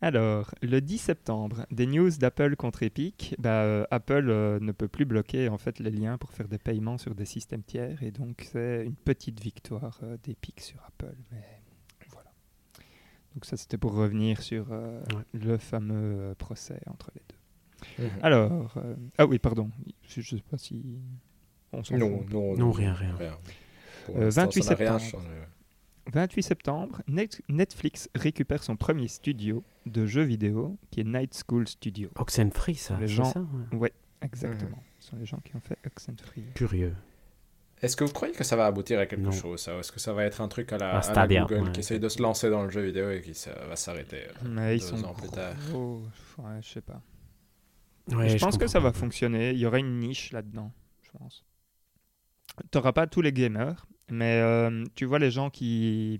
[0.01, 3.35] Alors, le 10 septembre, des news d'Apple contre Epic.
[3.39, 6.59] Bah, euh, Apple euh, ne peut plus bloquer en fait les liens pour faire des
[6.59, 11.15] paiements sur des systèmes tiers, et donc c'est une petite victoire euh, d'Epic sur Apple.
[12.11, 12.29] voilà.
[13.33, 14.67] Donc ça, c'était pour revenir sur
[15.33, 18.05] le fameux procès entre les deux.
[18.05, 18.11] Mhm.
[18.21, 18.75] Alors,
[19.17, 19.71] ah oui, pardon.
[20.07, 21.01] Je, ne sais pas si
[21.73, 23.15] on s'en non, non, rien, rien.
[23.15, 23.37] rien.
[24.29, 25.01] 28 septembre.
[26.13, 27.01] 28 septembre,
[27.49, 32.09] Netflix récupère son premier studio de jeux vidéo qui est Night School Studio.
[32.15, 32.97] Oxenfree, ça.
[32.99, 33.25] Les gens...
[33.25, 33.91] ça ouais.
[34.21, 34.81] exactement.
[34.99, 36.43] Ce sont les gens qui ont fait Oxenfree.
[36.55, 36.93] Curieux.
[37.81, 40.23] Est-ce que vous croyez que ça va aboutir à quelque chose Est-ce que ça va
[40.23, 41.01] être un truc à la,
[41.45, 43.33] Google qui essaye de se lancer dans le jeu vidéo et qui
[43.69, 46.99] va s'arrêter euh, deux ils sont ans plus tard Je ouais, Je sais pas.
[48.07, 49.51] je, pense que ça va fonctionner.
[49.51, 50.71] Il y aurait une niche là-dedans,
[51.03, 51.45] je pense.
[52.71, 56.19] Tu n'auras pas tous les gamers, mais euh, tu vois, les gens qui.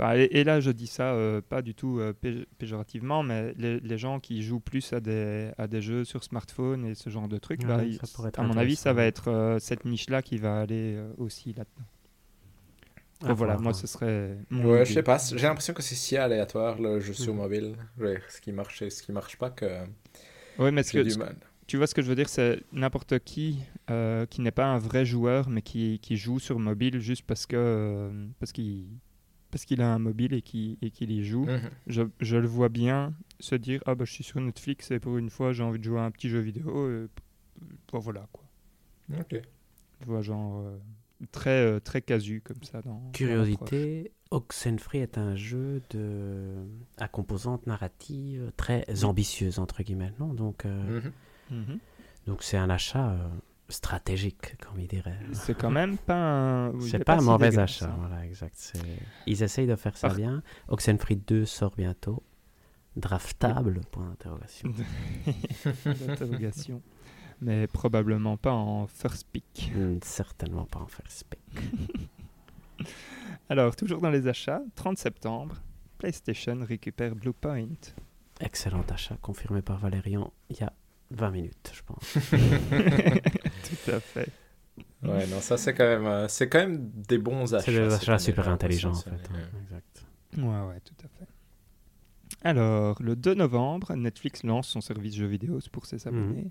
[0.00, 2.12] et, là, je dis ça euh, pas du tout euh,
[2.58, 7.08] péjorativement, mais les, gens qui jouent plus à des, des jeux sur smartphone et ce
[7.10, 7.80] genre de trucs, bah,
[8.36, 11.86] à mon avis, ça va être cette niche-là qui va aller aussi là-dedans.
[13.24, 14.36] Ah, voilà, moi ce serait.
[14.50, 17.36] ouais, je sais pas, j'ai l'impression que c'est si aléatoire le jeu sur mm.
[17.36, 17.74] mobile,
[18.28, 19.84] ce qui marche et ce qui marche pas que.
[20.58, 21.28] Ouais, mais ce que,
[21.66, 24.78] tu vois ce que je veux dire C'est n'importe qui euh, qui n'est pas un
[24.78, 28.86] vrai joueur, mais qui, qui joue sur mobile juste parce que euh, parce qu'il
[29.50, 31.46] parce qu'il a un mobile et qu'il et y joue.
[31.46, 31.60] Mhm.
[31.86, 35.18] Je, je, le vois bien se dire ah bah je suis sur Netflix et pour
[35.18, 36.86] une fois j'ai envie de jouer à un petit jeu vidéo.
[36.88, 37.08] Et, euh,
[37.92, 38.44] bah, voilà quoi.
[39.18, 39.30] Ok.
[40.00, 40.62] Tu vois genre
[41.32, 42.80] très très casu comme ça.
[42.82, 44.12] Dans, Curiosité.
[44.32, 46.52] Oxenfree est un jeu de
[46.98, 50.64] à composante narrative très ambitieuse entre guillemets non donc.
[50.64, 51.10] Mhm.
[51.50, 51.78] Mhm.
[52.26, 53.28] Donc c'est un achat euh,
[53.68, 55.18] stratégique, comme il dirait.
[55.32, 56.80] C'est quand même pas un...
[56.80, 57.94] c'est pas, un mauvais achat, hein.
[57.98, 58.76] voilà, exact.
[59.26, 60.42] Ils essayent de faire ça bien.
[60.68, 62.22] Oxenfree 2 sort bientôt.
[62.96, 64.08] Draftable, point
[66.04, 66.82] d'interrogation.
[67.42, 69.70] Mais probablement pas en first pick.
[69.74, 71.60] Hmm, certainement pas en first pick.
[73.50, 75.56] Alors, toujours dans les achats, 30 septembre,
[75.98, 77.66] PlayStation récupère Bluepoint.
[78.40, 80.72] Excellent achat, confirmé par Valérian il y a
[81.10, 82.12] 20 minutes, je pense.
[83.64, 84.28] Tout à fait.
[85.02, 87.64] Ouais, non, ça c'est quand même, euh, c'est quand même des bons achats.
[87.70, 89.10] C'est des achats super intelligents en fait.
[89.10, 89.18] Ouais.
[89.36, 89.58] Hein.
[89.62, 90.04] Exact.
[90.38, 91.28] Ouais, ouais, tout à fait.
[92.42, 96.14] Alors, le 2 novembre, Netflix lance son service jeux vidéo pour ses mhm.
[96.16, 96.50] abonnés.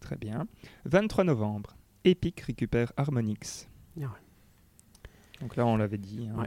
[0.00, 0.46] Très bien.
[0.84, 3.68] 23 novembre, Epic récupère Harmonix.
[4.02, 4.06] Ah
[5.40, 6.28] donc là, on l'avait dit.
[6.38, 6.44] Hein,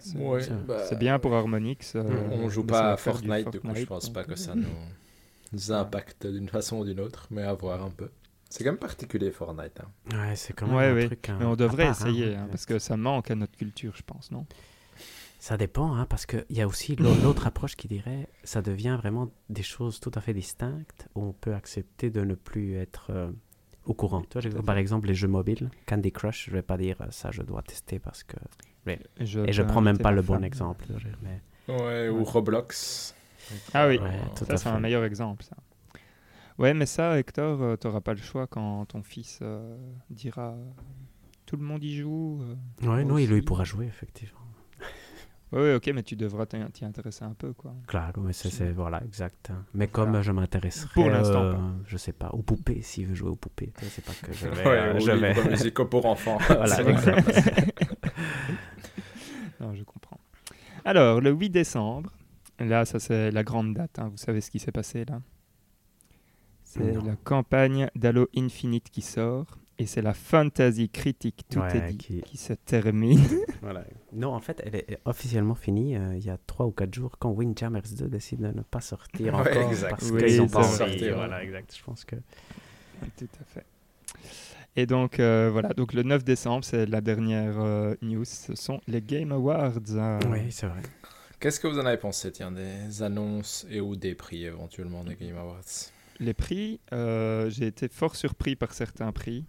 [0.65, 1.93] bah, c'est bien pour Harmonix.
[1.95, 2.31] On euh, mhm.
[2.33, 4.63] on joue pas à Fortnite, donc du coup, je pense pas que euh, ça nous
[5.69, 8.09] impacte d'une façon ou d'une autre, mais à voir un peu.
[8.49, 9.81] C'est quand même particulier Fortnite.
[9.81, 9.89] Hein.
[10.29, 11.27] Ouais, c'est quand même un truc.
[11.29, 11.37] Hein.
[11.39, 12.43] mais on devrait essayer, hein.
[12.43, 14.45] Hein, parce que ça manque à notre culture, je pense, non
[15.39, 19.61] ça dépend, parce qu'il y a aussi l'autre approche qui dirait ça devient vraiment des
[19.61, 23.29] choses tout à fait distinctes où on peut accepter de ne plus être euh,
[23.85, 24.23] au courant.
[24.65, 27.43] par exemple, les jeux mobiles, Candy Crush, je ne vais pas dire euh, ça, je
[27.43, 28.35] dois tester parce que.
[28.87, 30.87] Mais, je et je prends même pas le bon exemple.
[31.69, 33.13] Ouais, ou Roblox.
[33.73, 33.99] Ah oui,
[34.35, 35.43] ça c'est un meilleur exemple.
[36.57, 39.77] Ouais, mais ça, Hector, tu euh, t'auras pas le choix quand ton fils euh,
[40.09, 40.55] dira
[41.45, 42.41] tout le monde y joue.
[42.41, 42.55] Euh,
[42.87, 44.39] ouais, non, il, pourra jouer, effectivement.
[45.51, 47.75] ouais, ok, mais tu devras t'y intéresser un peu, quoi.
[47.85, 49.51] Claro, mais c'est, voilà, exact.
[49.51, 49.65] Hein.
[49.75, 53.35] Mais comme je m'intéresserai, pour l'instant, je sais pas, aux poupées, s'il veut jouer aux
[53.35, 54.47] poupées, c'est pas que je
[55.11, 55.33] vais,
[55.85, 56.39] pour enfants.
[59.61, 60.17] non, je comprends.
[60.85, 62.11] Alors, le 8 décembre,
[62.59, 64.09] Là, ça c'est la grande date, hein.
[64.09, 65.21] vous savez ce qui s'est passé là.
[66.63, 69.45] C'est la campagne d'Halo Infinite qui sort
[69.79, 71.61] et c'est la fantasy critique, tout
[71.97, 72.23] qui...
[72.37, 73.21] se termine.
[74.13, 77.11] Non, en fait, elle est officiellement finie euh, il y a 3 ou 4 jours
[77.19, 79.53] quand Windjammers 2 décide de ne pas sortir encore
[79.89, 81.09] parce qu'ils n'ont pas sorti.
[81.09, 81.75] Voilà, exact.
[81.77, 82.15] Je pense que...
[83.17, 83.65] Tout à fait.
[84.75, 88.79] Et donc, euh, voilà, donc le 9 décembre, c'est la dernière euh, news, ce sont
[88.87, 89.79] les Game Awards.
[89.97, 90.19] Hein.
[90.31, 90.81] Oui, c'est vrai.
[91.39, 95.15] Qu'est-ce que vous en avez pensé, tiens, des annonces et ou des prix éventuellement des
[95.15, 95.61] Game Awards
[96.19, 99.45] Les prix, euh, j'ai été fort surpris par certains prix.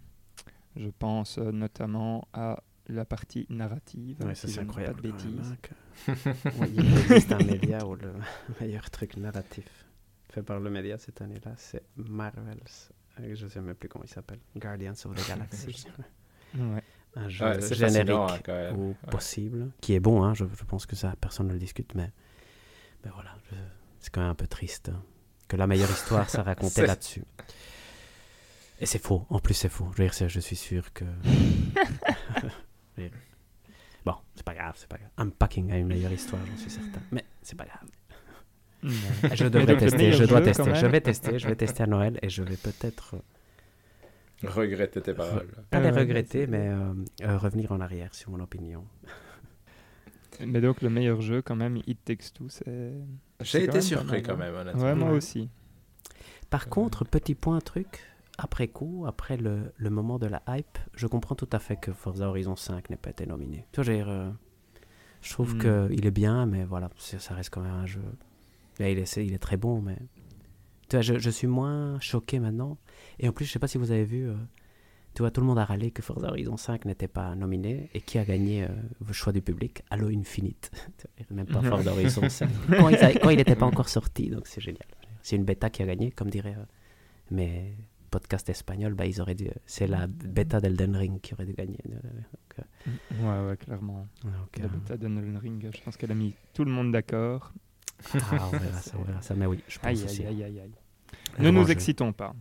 [0.77, 4.19] Je pense euh, notamment à la partie narrative.
[4.23, 5.01] Oui, c'est incroyable.
[5.01, 7.25] Pas de hein, bêtises.
[7.27, 8.13] il un média où le
[8.61, 9.87] meilleur truc narratif
[10.31, 12.61] fait par le média cette année-là, c'est Marvels.
[13.21, 14.41] Euh, je ne sais même plus comment il s'appelle.
[14.55, 15.87] Guardians of the Galaxy.
[16.55, 16.83] ouais
[17.19, 21.47] un jeu générique hein, ou possible, qui est bon, hein, je, pense que ça, personne
[21.49, 22.11] ne le discute, mais,
[23.15, 23.31] voilà,
[24.01, 24.91] c'est quand même un peu triste
[25.49, 27.25] que la meilleure histoire, ça racontait là-dessus.
[28.81, 29.89] Et c'est faux, en plus c'est faux.
[29.97, 31.05] Je, veux dire, je suis sûr que...
[34.05, 35.11] bon, c'est pas grave, c'est pas grave.
[35.31, 37.83] packing a une meilleure histoire, j'en suis certain, mais c'est pas grave.
[38.81, 38.93] Hmm.
[39.35, 42.29] je devrais tester, je dois tester, je vais tester, je vais tester à Noël et
[42.31, 43.17] je vais peut-être
[44.47, 45.51] Regretter tes paroles.
[45.71, 48.85] Pas les euh, regretter, mais euh, euh, revenir en arrière sur mon opinion.
[50.47, 52.93] Mais donc, le meilleur jeu, quand même, It Takes Two, c'est.
[53.41, 54.37] J'ai été surpris, quand hein.
[54.37, 54.83] même, honnêtement.
[54.85, 55.49] Ouais, moi aussi.
[56.49, 58.05] Par contre, petit point, truc,
[58.37, 61.91] après coup, après le, le, moment de la hype, je comprends tout à fait que
[61.93, 63.67] Forza Horizon 5 n'ait pas été nominé.
[63.73, 64.29] Tu vois,
[65.23, 65.59] je trouve hmm.
[65.59, 68.03] que qu'il est bien, mais voilà, ça reste quand même un jeu.
[68.79, 69.99] il, est, il est très bon, mais
[70.89, 72.79] tu je, suis moins choqué maintenant.
[73.19, 74.35] Et en plus, je sais pas si vous avez vu, euh,
[75.15, 77.91] tu vois, tout le monde a râlé que Forza Horizon 5 n'était pas nominé.
[77.93, 80.71] Et qui a gagné le euh, choix du public Halo Infinite.
[81.31, 81.69] Même pas mhm.
[81.69, 82.49] Forza Horizon 5.
[83.21, 84.87] quand il n'était pas encore sorti, donc c'est génial.
[85.21, 86.65] C'est une bêta qui a gagné, comme dirait euh,
[87.31, 87.75] mes
[88.11, 88.95] podcasts espagnols.
[88.95, 89.49] Bah, ils auraient dû...
[89.67, 91.81] C'est la bêta d'Elden Ring qui aurait dû gagner.
[92.57, 94.07] ouais, ouais, clairement.
[94.59, 97.53] la bêta d'Elden Ring, je pense qu'elle a mis tout le monde d'accord.
[98.15, 99.35] Ah, on verra ça, on verra ça.
[99.35, 100.25] Mais oui, je pense aïe, aussi.
[100.25, 100.73] Aïe, aïe, aïe.
[101.39, 102.35] Ne nous excitons pas.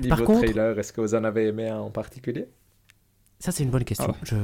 [0.08, 0.56] Par contre...
[0.78, 2.46] est-ce que vous en avez aimé un en particulier
[3.40, 4.12] Ça, c'est une bonne question.
[4.12, 4.16] Ah.
[4.22, 4.36] je,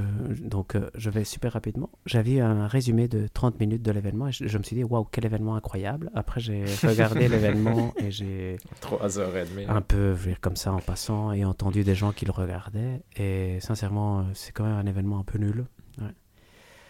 [0.43, 1.91] donc, euh, je vais super rapidement.
[2.05, 5.25] J'avais un résumé de 30 minutes de l'événement et je, me suis dit, waouh, quel
[5.25, 6.11] événement incroyable.
[6.15, 8.57] Après, j'ai regardé l'événement et j'ai.
[8.81, 12.33] 3 heures et Un peu comme ça en passant et entendu des gens qui le
[12.33, 13.03] regardaient.
[13.17, 15.67] Et sincèrement, euh, c'est quand même un événement un peu nul.
[16.01, 16.07] Ouais.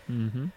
[0.09, 0.49] Mhm.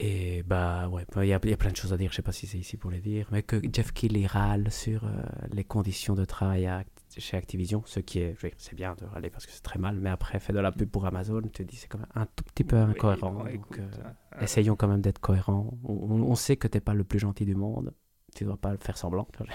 [0.00, 2.22] Et bah ouais, bah, il y, y, a plein de choses à dire, je sais
[2.22, 5.10] pas si c'est ici pour les dire, mais que Jeff Keighley râle sur euh,
[5.52, 6.70] les conditions de travail
[7.16, 10.10] chez Activision, ce qui est, c'est bien de râler parce que c'est très mal, mais
[10.10, 12.44] après, fait de la pub pour Amazon, tu te dis c'est quand même un tout
[12.44, 13.44] petit peu incohérent.
[13.44, 14.36] donc, euh, hein, hein.
[14.40, 15.76] Essayons quand même d'être cohérents.
[15.84, 17.92] On, sait que t'es pas le plus gentil du monde,
[18.36, 19.28] tu dois pas le faire semblant.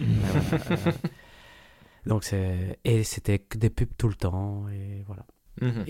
[0.00, 0.92] Euh,
[2.06, 5.24] donc c'est et c'était des pubs tout le temps et voilà.
[5.60, 5.84] Mhm.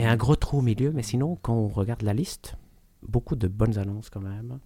[0.00, 2.56] et un gros trou au milieu, mais sinon quand on regarde la liste
[3.02, 4.58] beaucoup de bonnes annonces quand même.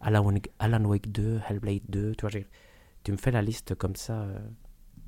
[0.00, 2.40] Alan Wake, Alan 2, Hellblade 2, tu vois,
[3.04, 4.38] tu me fais la liste comme ça euh,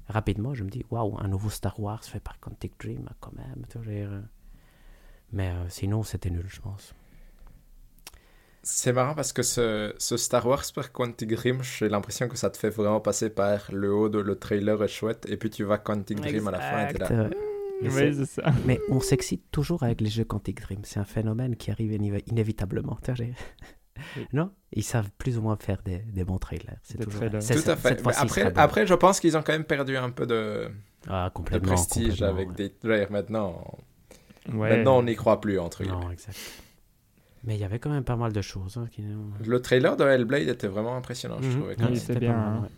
[0.09, 3.65] rapidement, je me dis, waouh, un nouveau Star Wars fait par Quantic Dream quand même,
[3.69, 4.21] tu vois, euh,
[5.33, 6.95] mais euh, sinon c'était nul, je pense.
[8.63, 12.57] C'est marrant parce que ce, Star Wars par Quantic Dream, j'ai l'impression que ça te
[12.57, 15.77] fait vraiment passer par le haut de le trailer est chouette et puis tu vas
[15.77, 17.29] Quantic Dream à la fin et t'es là.
[18.63, 20.81] Mais, on s'excite toujours avec les jeux Quantic Dream.
[20.85, 22.99] C'est un phénomène qui arrive inévitablement.
[24.33, 26.79] Non, ils savent plus ou moins faire des, bons trailers.
[26.83, 28.03] C'est toujours Tout à fait.
[28.17, 30.69] Après, après, je pense qu'ils ont quand même perdu un peu de,
[31.09, 33.11] ah, de prestige avec des trailers.
[33.11, 33.65] Maintenant,
[34.49, 35.99] maintenant on n'y croit plus entre guillemets.
[36.01, 36.37] Non, exact.
[37.45, 38.77] Mais il y avait quand même pas mal de choses.
[38.77, 38.89] Hein,
[39.45, 41.77] le trailer de Hellblade était vraiment impressionnant, je mhm.
[41.77, 41.97] trouvais.
[41.97, 42.37] c'était bien.
[42.37, 42.69] Hein.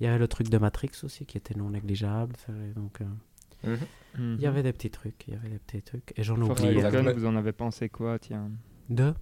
[0.00, 2.34] Il y avait le truc de Matrix aussi qui était non négligeable.
[2.74, 3.04] Donc, euh,
[3.66, 4.36] Mhm.
[4.38, 6.12] Il y avait des petits trucs, il y avait des petits trucs.
[6.16, 6.74] Et j'en oublie.
[6.74, 8.50] vous en avez pensé quoi, tiens
[8.88, 9.12] De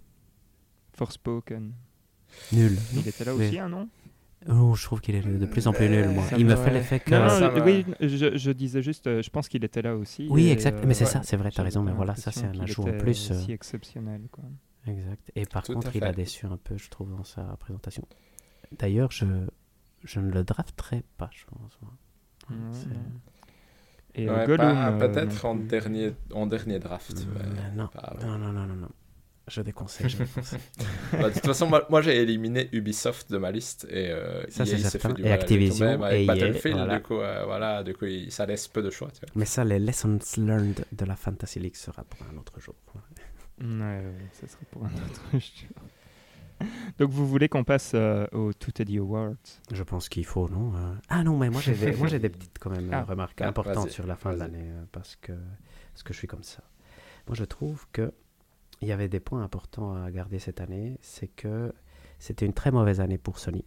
[0.92, 1.72] Forspoken.
[2.52, 2.76] Nul.
[2.94, 3.88] Il était là aussi, un hein,
[4.48, 6.24] oh, je trouve qu'il est de plus en plus nul, moi.
[6.38, 7.10] il me fait l'effet que.
[7.14, 10.26] Non, non, oui, je, je, disais juste, euh, je pense qu'il était là aussi.
[10.30, 10.78] Oui, exact.
[10.78, 11.82] Euh, mais c'est ça, c'est vrai, t'as raison.
[11.82, 13.30] Mais voilà, ça, c'est un ajout en plus.
[13.30, 13.54] aussi euh.
[13.54, 14.44] exceptionnel, quoi.
[14.88, 15.30] Exact.
[15.36, 18.06] Et par contre, il a déçu un peu, je trouve, dans sa présentation.
[18.78, 19.26] D'ailleurs, je,
[20.02, 22.84] je ne le drafterai pas, je pense.
[24.14, 27.26] Peut-être en, dernier, en dernier draft.
[27.76, 27.86] non,
[28.22, 28.88] non, non, non, non.
[29.46, 30.06] Je déconseille.
[30.06, 34.10] de toute façon, moi, j'ai éliminé Ubisoft de ma liste et
[35.30, 37.02] Activision et, Battlefield.
[37.10, 37.82] Voilà.
[37.82, 39.08] Du coup, ça laisse peu de choix.
[39.34, 42.74] Mais ça, les lessons learned de la Fantasy League sera pour un autre jour.
[43.60, 45.68] Ouais, ouais, ça sera pour un autre jour.
[46.98, 49.36] Donc vous voulez qu'on passe euh, au Tout Teddy Awards
[49.72, 50.94] Je pense qu'il faut, non euh.
[51.08, 53.90] Ah non, mais moi j'ai des, des petites quand même ah, euh, remarques ah, importantes
[53.90, 55.32] sur la fin de l'année parce que,
[55.92, 56.62] parce que je suis comme ça.
[57.26, 58.12] Moi je trouve que
[58.80, 61.72] il y avait des points importants à garder cette année, c'est que
[62.18, 63.64] c'était une très mauvaise année pour Sony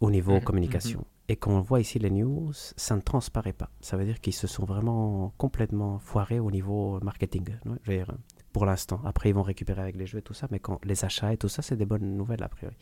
[0.00, 1.00] au niveau mmh, communication.
[1.00, 1.32] Mmh.
[1.32, 3.70] Et quand on voit ici les news, ça ne transparaît pas.
[3.80, 7.46] Ça veut dire qu'ils se sont vraiment complètement foirés au niveau marketing.
[7.82, 8.12] je veux dire,
[8.56, 9.02] pour l'instant.
[9.04, 11.36] Après, ils vont récupérer avec les jeux et tout ça, mais quand les achats et
[11.36, 12.74] tout ça, c'est des bonnes nouvelles a priori.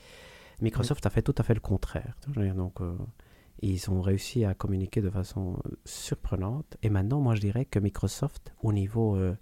[0.60, 2.16] Microsoft a fait tout à fait le contraire.
[2.62, 2.96] Donc, euh,
[3.60, 6.76] ils ont réussi à communiquer de façon euh, surprenante.
[6.84, 9.37] Et maintenant, moi, je dirais que Microsoft, au niveau euh,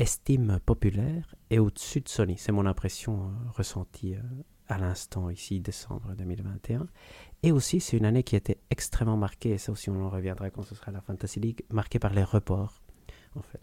[0.00, 2.34] estime populaire, est au-dessus de Sony.
[2.36, 4.16] C'est mon impression ressentie
[4.66, 6.88] à l'instant ici, décembre 2021.
[7.44, 10.50] Et aussi, c'est une année qui était extrêmement marquée, et ça aussi on en reviendra
[10.50, 12.82] quand ce sera la Fantasy League, marquée par les reports
[13.38, 13.60] en fait.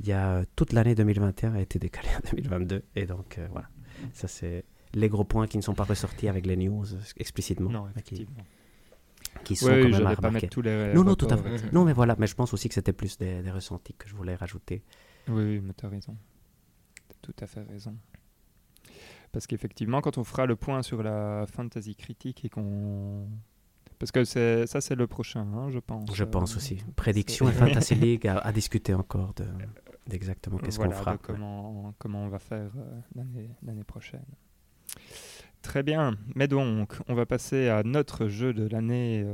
[0.00, 2.82] Il y a euh, toute l'année 2021 a été décalée en 2022.
[2.96, 3.68] Et donc, euh, voilà.
[4.12, 7.70] Ça, c'est les gros points qui ne sont pas ressortis avec les news euh, explicitement.
[7.70, 8.26] Non, effectivement.
[9.44, 9.72] Qui sont quand
[10.30, 11.72] même à non, non, tout à fait.
[11.72, 14.34] non, mais voilà, mais je pense aussi que c'était plus des, ressentis que je voulais
[14.36, 14.82] rajouter.
[15.28, 16.16] Oui, oui mais tu as raison.
[17.20, 17.96] Tu tout à fait raison.
[19.32, 23.26] Parce qu'effectivement, quand on fera le point sur la fantasy critique et qu'on
[24.04, 26.14] parce que ça, c'est le prochain, hein, je pense.
[26.14, 26.76] Je pense euh, aussi.
[26.94, 29.46] Prédiction et Fantasy League à, à, discuter encore de,
[30.06, 31.16] d'exactement qu'est-ce qu'on fera.
[31.16, 33.00] Comment, comment on va faire euh,
[33.64, 34.26] l'année prochaine.
[35.62, 36.18] Très bien.
[36.34, 39.24] Mais donc, on va passer à notre jeu de l'année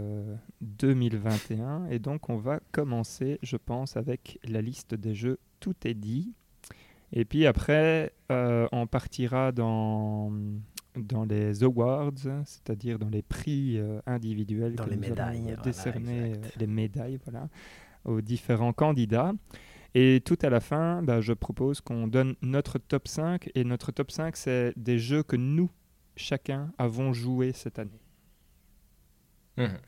[0.60, 1.62] 2021.
[1.64, 5.94] Euh, et donc, on va commencer, je pense, avec la liste des jeux Tout est
[5.94, 6.32] dit.
[7.12, 10.30] Et puis après, on partira dans
[10.96, 16.34] dans les awards, c'est-à-dire dans les prix euh, individuels dans que les médailles, euh, euh,
[16.58, 17.48] les médailles voilà,
[18.04, 19.32] aux différents candidats.
[19.94, 23.50] Et tout à la fin, bah, je propose qu'on donne notre top 5.
[23.56, 25.70] Et notre top 5, c'est des jeux que nous,
[26.16, 28.00] chacun, avons joué cette année.
[29.56, 29.78] Mhm.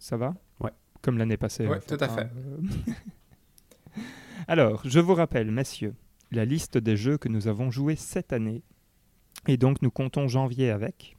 [0.00, 0.70] Ça, va Ouais.
[1.02, 1.66] Comme l'année passée.
[1.66, 2.28] Ouais, hein, tout à fait.
[4.48, 5.94] Alors, je vous rappelle, messieurs,
[6.30, 8.62] la liste des jeux que nous avons joués cette année
[9.48, 11.16] et donc nous comptons janvier avec.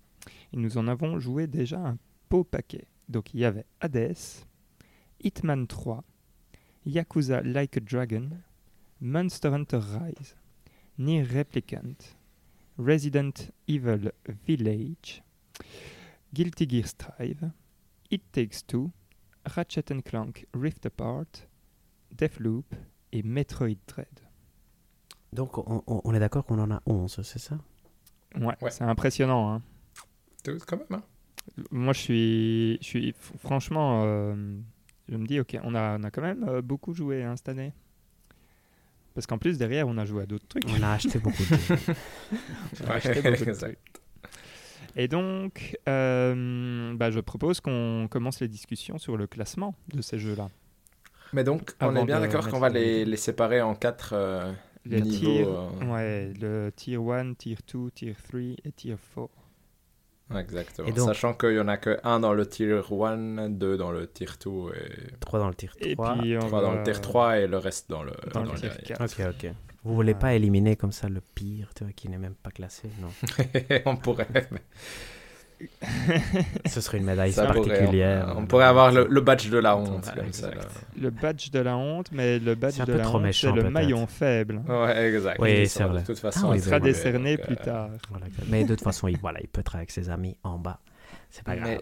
[0.54, 1.98] Et nous en avons joué déjà un
[2.30, 2.86] beau paquet.
[3.08, 4.18] Donc il y avait Hades,
[5.24, 6.04] Hitman 3,
[6.86, 8.30] Yakuza Like a Dragon,
[9.00, 10.36] Monster Hunter Rise,
[10.98, 12.16] Near Replicant,
[12.78, 13.32] Resident
[13.68, 14.12] Evil
[14.46, 15.24] Village,
[16.34, 17.50] Guilty Gear Strive,
[18.12, 18.92] It Takes Two,
[19.56, 21.48] Ratchet Clank Rift Apart,
[22.12, 22.76] Deathloop
[23.14, 24.08] et Metroid Dread.
[25.32, 27.58] Donc on, on est d'accord qu'on en a 11, c'est ça
[28.42, 29.54] Ouais, c'est impressionnant.
[29.56, 29.62] Hein.
[30.68, 31.04] Quand même, hein?
[31.72, 34.36] Moi, je suis, je suis franchement, euh,
[35.10, 37.50] je me dis, ok, on a, on a quand même euh, beaucoup joué hein, cette
[37.50, 37.74] année.
[39.14, 40.64] Parce qu'en plus, derrière, on a joué à d'autres trucs.
[40.68, 41.98] On a acheté beaucoup de trucs.
[42.88, 43.78] acheté beaucoup
[44.96, 50.20] Et donc, euh, bah, je propose qu'on commence les discussions sur le classement de ces
[50.20, 50.50] jeux-là.
[51.34, 54.14] Mais donc, on est bien d'accord qu'on va les, les, séparer en quatre
[54.90, 59.28] le tier, euh, ouais, le tier 1, tier 2, tier 3 et tier 4.
[60.40, 60.96] Exactement.
[61.06, 64.28] Sachant qu'il n'y en a que 1 dans le tier 1, 2 dans le tier
[64.44, 65.80] 2 et 3 dans le tier 3.
[65.86, 68.70] Et puis 3 dans le tier 3 et le reste dans le, dans, le tier
[68.86, 69.02] 4.
[69.02, 69.52] Ok, ok.
[69.84, 73.08] Vous voulez pas éliminer comme ça le pire, qui n'est même pas classé, non
[73.86, 74.28] On pourrait.
[74.52, 74.60] Mais...
[76.68, 78.36] Ce serait une médaille particulière.
[78.38, 80.10] on, pourrait avoir le, badge de la honte.
[81.00, 84.62] le badge de la honte, mais le badge de la honte, c'est le maillon faible.
[84.68, 85.40] Ouais, exact.
[85.42, 87.90] De toute ah, façon, il sera décerné euh, plus tard.
[88.50, 90.80] mais de toute façon, il, voilà, il peut être avec ses amis en bas.
[91.32, 91.80] C'est pas grave.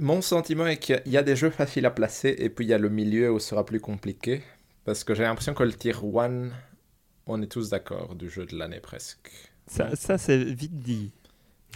[0.00, 2.74] Mon sentiment est qu'il y a des jeux faciles à placer et puis il y
[2.74, 4.42] a le milieu où ce sera plus compliqué.
[4.84, 6.48] Parce que j'ai l'impression que le tier 1,
[7.28, 9.30] on est tous d'accord du jeu de l'année presque.
[9.68, 11.12] Ça, ça c'est vite dit.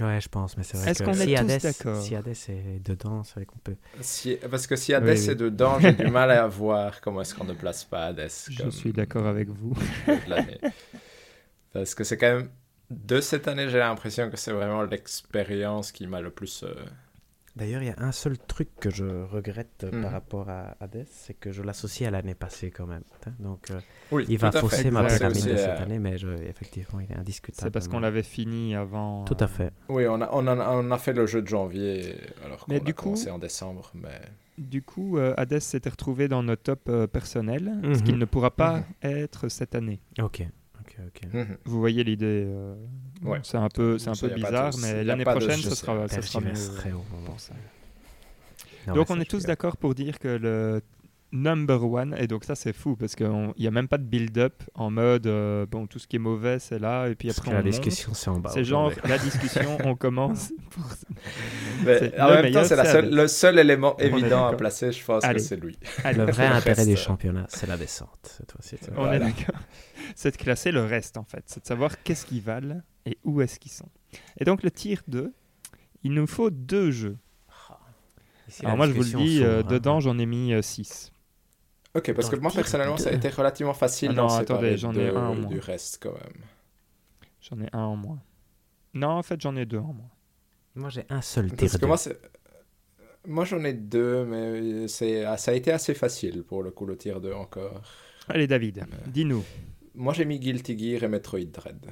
[0.00, 0.90] Ouais, je pense, mais c'est vrai.
[0.90, 2.14] Est-ce qu'on est, si tous Si
[2.52, 3.76] est dedans, c'est vrai qu'on peut.
[4.00, 7.44] Si, parce que si Hades est dedans, j'ai du mal à voir comment est-ce qu'on
[7.44, 8.28] ne place pas Hades.
[8.50, 9.74] Je suis d'accord avec vous.
[11.72, 12.50] parce que c'est quand même.
[12.90, 16.62] De cette année, j'ai l'impression que c'est vraiment l'expérience qui m'a le plus.
[16.62, 16.72] Euh,
[17.56, 20.06] D'ailleurs, il y a un seul truc que je regrette euh, par mhm.
[20.10, 23.02] rapport à Hades, c'est que je l'associe à l'année passée quand même.
[23.26, 26.16] Hein, donc, euh, il va fausser ma pyramide de cette année, mais
[26.50, 27.62] effectivement, il est indiscutable.
[27.66, 29.24] C'est parce qu'on l'avait fini avant.
[29.24, 29.70] Tout à fait.
[29.88, 30.20] Oui, on
[30.90, 34.20] a, fait le jeu de janvier, alors qu'on a commencé en décembre, mais
[34.58, 38.02] du coup, euh, Hades s'était retrouvé dans nos top personnel, personnels, ce mhm.
[38.02, 38.84] qu'il ne pourra pas mhm.
[39.02, 40.00] être cette année.
[40.20, 40.42] Ok.
[41.32, 41.58] Mhm.
[41.64, 42.74] Vous voyez l'idée euh,
[43.42, 46.40] C'est un peu, c'est un peu bizarre, mais l'année prochaine, ce sera, euh, ça sera
[46.44, 46.94] mieux.
[48.94, 50.80] Donc, on est tous d'accord pour dire que le
[51.42, 52.14] number one.
[52.18, 55.26] Et donc ça, c'est fou parce qu'il n'y a même pas de build-up en mode
[55.26, 57.06] euh, bon, tout ce qui est mauvais, c'est là.
[57.08, 58.60] Et puis après, la discussion, c'est en bas.
[58.62, 60.52] genre la discussion, on commence.
[61.84, 65.78] en même temps, c'est le seul élément évident à placer, je pense que c'est lui.
[66.04, 68.10] Le vrai intérêt des championnats c'est la descente.
[68.24, 68.52] Cette
[68.92, 69.20] fois est
[70.14, 71.42] C'est de classer le reste en fait.
[71.46, 73.88] C'est de savoir qu'est-ce qu'ils valent et où est-ce qu'ils sont.
[74.40, 75.32] Et donc le tir 2,
[76.04, 77.16] il nous faut deux jeux.
[77.68, 77.78] Ah.
[78.62, 79.66] Alors moi je vous le dis, euh, hein.
[79.68, 81.10] dedans j'en ai mis 6.
[81.12, 81.15] Euh,
[81.96, 85.08] Ok, parce que moi personnellement, ça a été relativement facile ah non, attendez, j'en ai
[85.08, 85.46] un en moins.
[85.48, 86.42] du reste quand même.
[87.40, 88.22] J'en ai un en moins.
[88.92, 90.10] Non, en fait, j'en ai deux en moins.
[90.74, 91.56] Moi, j'ai un seul tir.
[91.60, 91.96] Parce que moi,
[93.26, 94.84] moi j'en ai deux, mais
[95.26, 97.90] ah, ça a été assez facile pour le coup, le tir 2 encore.
[98.28, 99.42] Allez, David, euh, dis-nous.
[99.94, 101.86] Moi, j'ai mis Guilty Gear et Metroid Dread.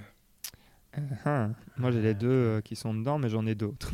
[0.99, 1.53] Uh-huh.
[1.79, 3.91] Moi, j'ai les deux euh, qui sont dedans, mais j'en ai d'autres.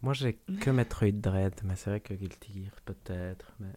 [0.00, 3.52] moi, j'ai que Metroid Dread, mais c'est vrai que Guilty Gear, peut-être.
[3.60, 3.68] Mais...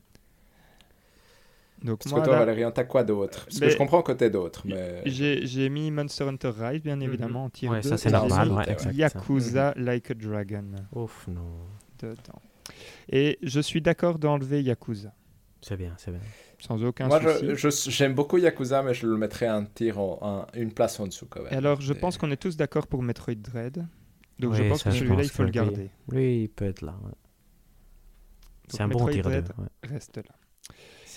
[1.84, 4.18] Donc Parce que toi, là, Valérian, hein, t'as quoi d'autre Parce que je comprends côté
[4.26, 4.64] t'es d'autres.
[4.66, 5.02] Mais...
[5.06, 7.02] J'ai mis Monster Hunter Rise, bien mhm.
[7.04, 8.50] évidemment, en tier ouais, ça c'est normal.
[8.94, 9.84] Yakuza mhm.
[9.86, 10.66] Like a Dragon.
[10.96, 11.58] Ouf, non.
[13.10, 15.14] Et je suis d'accord d'enlever Yakuza.
[15.62, 16.20] C'est bien, c'est bien.
[16.60, 17.46] Sans aucun souci.
[17.46, 21.28] Moi, j'aime beaucoup Yakuza, mais je le mettrais un tir, en, une place en dessous
[21.30, 21.54] quand même.
[21.54, 23.86] alors, je pense qu'on est tous d'accord pour Metroid Dread.
[24.40, 25.90] Donc, je pense que celui-là, il faut le garder.
[26.10, 26.96] Lui, il peut être là.
[28.68, 29.22] C'est un bon tir.
[29.24, 29.50] Dread
[29.84, 30.24] reste là.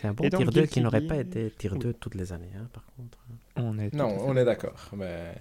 [0.00, 2.68] C'est un bon tir 2 qui n'aurait pas été tir 2 toutes les années, hein,
[2.72, 3.18] par contre.
[3.56, 4.88] On est non, on est d'accord.
[4.96, 5.34] Mais,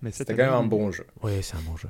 [0.00, 1.06] mais c'était quand même un bon jeu.
[1.22, 1.88] Oui, c'est un bon jeu.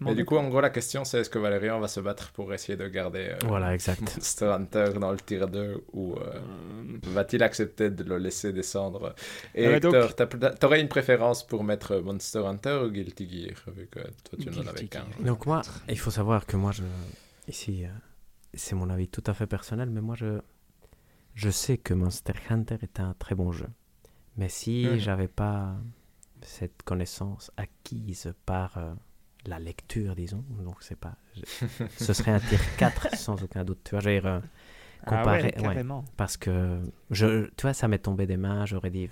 [0.00, 2.54] Mais du coup, en gros, la question, c'est est-ce que Valérian va se battre pour
[2.54, 4.00] essayer de garder euh, voilà, exact.
[4.02, 6.42] Monster Hunter dans le tir 2 ou euh, euh,
[7.08, 9.16] va-t-il accepter de le laisser descendre
[9.56, 10.14] Et ah, Hector,
[10.60, 14.66] t'aurais une préférence pour mettre Monster Hunter ou Guilty Gear Vu que toi, tu n'en
[14.68, 15.04] avais qu'un.
[15.20, 16.84] Donc, moi, il faut savoir que moi, je...
[17.48, 17.82] ici,
[18.54, 20.38] c'est mon avis tout à fait personnel, mais moi, je
[21.38, 23.68] je sais que Monster Hunter est un très bon jeu.
[24.36, 24.98] Mais si mhm.
[24.98, 25.76] j'avais pas
[26.42, 28.92] cette connaissance acquise par euh,
[29.46, 31.14] la lecture, disons, donc c'est pas,
[31.96, 33.78] ce serait un tir 4 sans aucun doute.
[33.84, 34.40] Tu vois, j'ai euh,
[35.04, 35.54] ah comparé,
[36.16, 36.80] parce que
[37.12, 38.66] je, tu vois, ça m'est tombé des mains.
[38.66, 39.08] J'aurais dit,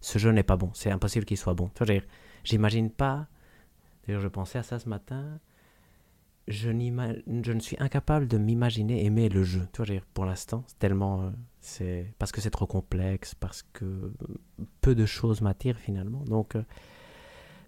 [0.00, 0.70] ce jeu n'est pas bon.
[0.74, 1.70] C'est impossible qu'il soit bon.
[1.74, 1.92] Tu vois,
[2.44, 3.26] j'imagine pas.
[4.06, 5.38] D'ailleurs, je pensais à ça ce matin
[6.48, 9.68] je, je ne suis incapable de m'imaginer aimer le jeu.
[10.14, 11.22] pour l'instant, c'est tellement.
[11.26, 11.30] Euh,
[11.60, 14.12] c'est parce que c'est trop complexe, parce que euh,
[14.80, 16.22] peu de choses m'attirent finalement.
[16.24, 16.62] Donc, euh,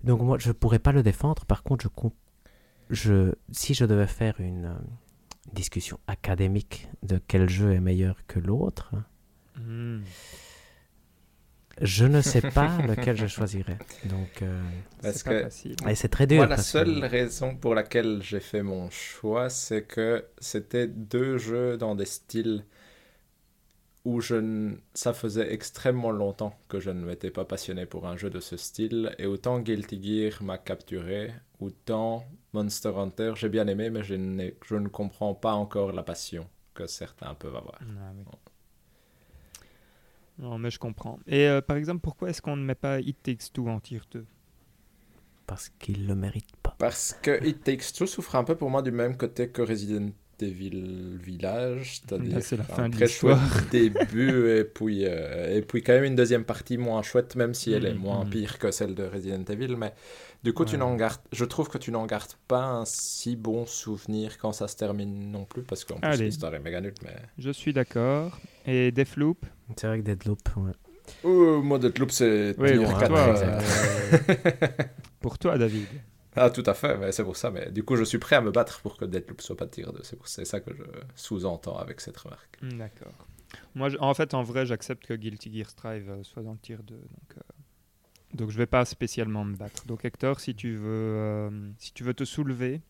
[0.05, 1.45] donc moi, je ne pourrais pas le défendre.
[1.45, 2.09] Par contre, je,
[2.95, 4.74] je, si je devais faire une
[5.53, 8.93] discussion académique de quel jeu est meilleur que l'autre.
[9.61, 10.01] Hmm.
[11.81, 13.78] Je ne sais pas lequel je choisirais.
[14.05, 14.61] Donc, euh,
[15.01, 15.49] c'est que...
[15.85, 16.37] Ah, c'est très dur.
[16.39, 21.78] Moi, la seule raison pour laquelle j'ai fait mon choix, c'est que c'était deux jeux
[21.78, 22.64] dans des styles
[24.05, 28.28] où je ça faisait extrêmement longtemps que je ne m'étais pas passionné pour un jeu
[28.31, 32.24] de ce style, et autant Guilty Gear m'a capturé, autant
[32.55, 37.35] Monster Hunter, j'ai bien aimé, mais je, ne comprends pas encore la passion que certains
[37.35, 37.78] peuvent avoir.
[37.83, 38.12] Ah
[40.41, 41.18] non, mais je comprends.
[41.26, 44.01] Et euh, par exemple, pourquoi est-ce qu'on ne met pas It Takes Two en tier
[44.12, 44.24] 2
[45.47, 46.74] Parce qu'il le mérite pas.
[46.78, 50.09] Parce que It Takes Two souffre un peu pour moi du même côté que Resident
[50.41, 52.38] Evil Village, c'est-à-dire
[52.78, 53.36] un très chouette
[53.70, 57.74] début et puis euh, et puis quand même une deuxième partie moins chouette, même si
[57.74, 58.30] elle est mm, mm, moins mm.
[58.30, 59.93] pire que celle de Resident Evil, mais
[60.43, 60.97] du coup, tu n'en
[61.32, 65.30] je trouve que tu n'en gardes pas un si bon souvenir quand ça se termine
[65.30, 66.95] non plus, parce qu'en plus l'histoire est méga nulle.
[67.05, 67.16] Mais...
[67.36, 68.41] Je suis d'accord.
[68.66, 69.45] Et Deathloop
[69.77, 70.73] c'est vrai que Deadloop, ouais.
[71.25, 73.61] Euh, moi, Deadloop, c'est pour, toi, euh,
[75.21, 75.87] pour toi, David.
[76.37, 77.51] Ah, tout à fait, c'est pour ça.
[77.51, 79.93] Mais du coup, je suis prêt à me battre pour que Deadloop soit pas tir
[79.93, 80.03] 2.
[80.25, 80.83] C'est ça que je
[81.14, 82.57] sous-entends avec cette remarque.
[82.62, 83.27] Hmm, d'accord.
[83.75, 86.83] Moi, en fait, en vrai, j'accepte que Guilty Gear Strive euh, soit dans le tir
[86.85, 86.95] 2.
[86.95, 87.03] Donc,
[87.33, 87.37] je
[88.37, 89.85] donc je vais pas spécialement me battre.
[89.87, 92.81] Donc, Hector, si tu veux, si tu veux te soulever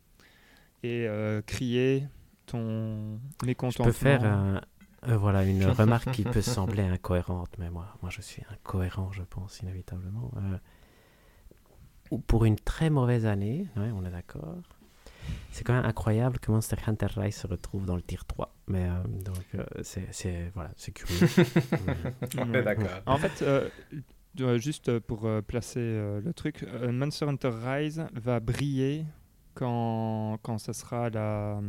[0.83, 1.07] et
[1.47, 2.07] crier
[2.45, 3.85] ton mécontentement.
[3.87, 4.61] Je peux faire un,
[5.09, 9.23] euh, voilà, une remarque qui peut sembler incohérente, mais moi, moi je suis incohérent, je
[9.23, 10.31] pense, inévitablement.
[10.37, 14.57] Euh, pour une très mauvaise année, on est d'accord.
[15.53, 18.53] C'est quand même incroyable que Monster Hunter Rise se retrouve dans le tier 3.
[18.67, 19.45] Mais euh, donc,
[19.83, 21.29] c'est voilà, curieux.
[22.39, 23.01] on est d'accord.
[23.07, 23.45] En fait,
[24.59, 29.07] juste pour placer le truc, Monster Hunter Rise va briller
[29.61, 31.61] quand, quand ce sera la.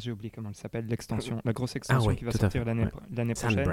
[0.00, 3.34] j'ai oublié comment elle s'appelle, l'extension, euh, la grosse ah extension qui va sortir l'année
[3.34, 3.64] prochaine.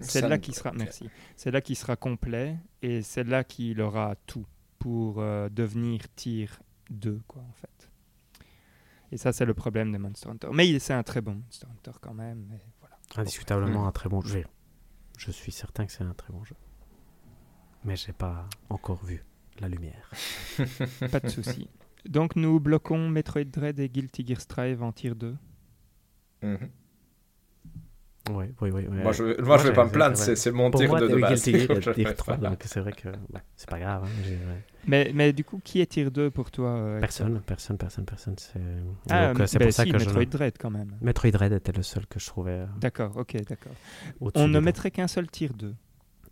[0.00, 0.70] Celle-là qui sera.
[0.72, 1.08] Merci.
[1.36, 4.44] Celle-là qui sera complet et celle-là qui aura tout
[4.78, 7.90] pour euh, devenir tir 2, quoi, en fait.
[9.12, 10.48] Et ça, c'est le problème de Monster Hunter.
[10.52, 12.46] Mais c'est un très bon Monster Hunter quand même.
[13.16, 14.44] Indiscutablement, un très bon jeu.
[15.16, 16.56] Je suis certain que c'est un très bon jeu.
[17.82, 19.24] Mais j'ai pas encore vu
[19.58, 20.12] la lumière.
[21.10, 21.70] pas de souci.
[22.08, 25.34] Donc nous bloquons Metroid Dread et Guilty Gear Strive en tier 2.
[26.42, 26.58] Mhm.
[28.32, 28.86] Oui, oui, oui.
[28.88, 31.40] moi, je, moi, vais pas me plaindre, c'est mon tir de, de base.
[31.40, 33.08] c'est vrai que
[33.56, 34.04] c'est pas grave.
[34.04, 34.54] Hein,
[34.86, 38.34] mais, mais du coup, qui est tir 2 pour toi euh, Personne, personne, personne, personne.
[38.38, 38.60] C'est
[39.08, 40.28] ah, bah, pour ça si, que Metroid je...
[40.28, 40.96] Dread quand même.
[41.00, 42.52] Metroid Dread était le seul que je trouvais.
[42.58, 43.72] Euh, d'accord, ok, d'accord.
[44.36, 45.74] On ne mettrait qu'un seul tir 2.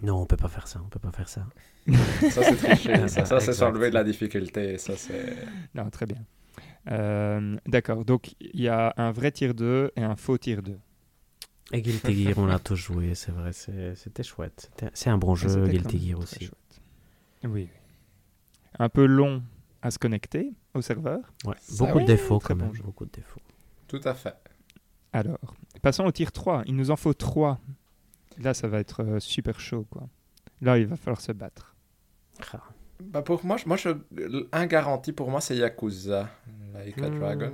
[0.02, 1.44] Non, on peut pas faire ça, on peut pas faire ça.
[2.30, 3.08] ça, c'est triché.
[3.08, 4.76] ça, ça c'est s'enlever de la difficulté.
[4.78, 4.92] Ça,
[5.74, 6.18] non, très bien.
[6.90, 8.04] Euh, d'accord.
[8.04, 10.78] Donc, il y a un vrai tir 2 et un faux tir 2.
[11.72, 13.52] Et Guilty Gear, on l'a tous joué, c'est vrai.
[13.52, 14.70] C'était chouette.
[14.94, 16.50] C'est un bon ah, jeu, Guilty Gear aussi.
[17.44, 17.68] Oui,
[18.78, 19.42] Un peu long
[19.80, 21.20] à se connecter au serveur.
[21.78, 22.70] Beaucoup de défauts, quand même.
[22.84, 23.40] beaucoup de défauts.
[23.86, 24.34] Tout à fait.
[25.12, 26.64] Alors, passons au tir 3.
[26.66, 27.58] Il nous en faut 3.
[28.40, 30.04] Là, ça va être euh, super chaud, quoi.
[30.60, 31.74] Là, il va falloir se battre.
[33.02, 33.90] Bah pour moi, moi je,
[34.52, 36.28] un garanti pour moi c'est Yakuza,
[36.74, 37.18] Like a hmm.
[37.20, 37.52] Dragon.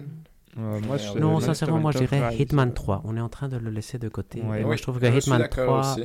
[1.16, 3.02] non, sincèrement, moi je dirais Hitman 3.
[3.04, 4.40] On est en train de le laisser de côté.
[4.42, 5.96] Moi, je trouve que Hitman 3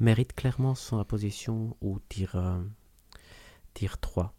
[0.00, 2.60] mérite clairement son position ou dire
[3.74, 4.32] dire 3.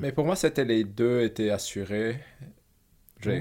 [0.00, 2.20] Mais pour moi, c'était les deux étaient assurés.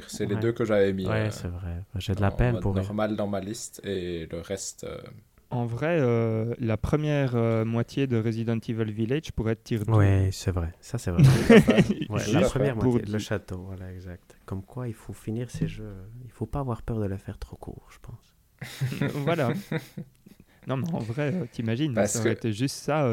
[0.07, 1.07] C'est les deux que j'avais mis.
[1.07, 1.81] Ouais, euh, c'est vrai.
[1.95, 2.75] J'ai de la peine pour.
[2.75, 4.99] Normal dans ma liste et le reste, euh,
[5.51, 9.83] en vrai, euh, la première euh, moitié de Resident Evil Village pourrait être tirée.
[9.89, 10.71] Oui, c'est vrai.
[10.79, 11.23] Ça, c'est vrai.
[12.31, 14.37] la première moitié, de le château, voilà, exact.
[14.45, 15.93] Comme quoi, il faut finir ces jeux.
[16.23, 19.11] Il faut pas avoir peur de la faire trop court, je pense.
[19.25, 19.49] voilà.
[20.67, 22.39] Non, mais en vrai, euh, t'imagines, ça aurait que...
[22.39, 23.05] été juste ça.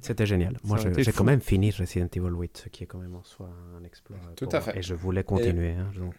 [0.00, 0.56] C'était génial.
[0.64, 3.50] Moi, j'ai quand même fini Resident Evil 8, ce qui est quand même en soi
[3.78, 4.16] un exploit.
[4.36, 4.78] Tout à fait.
[4.78, 5.72] Et je voulais continuer.
[5.72, 6.16] Hein, donc,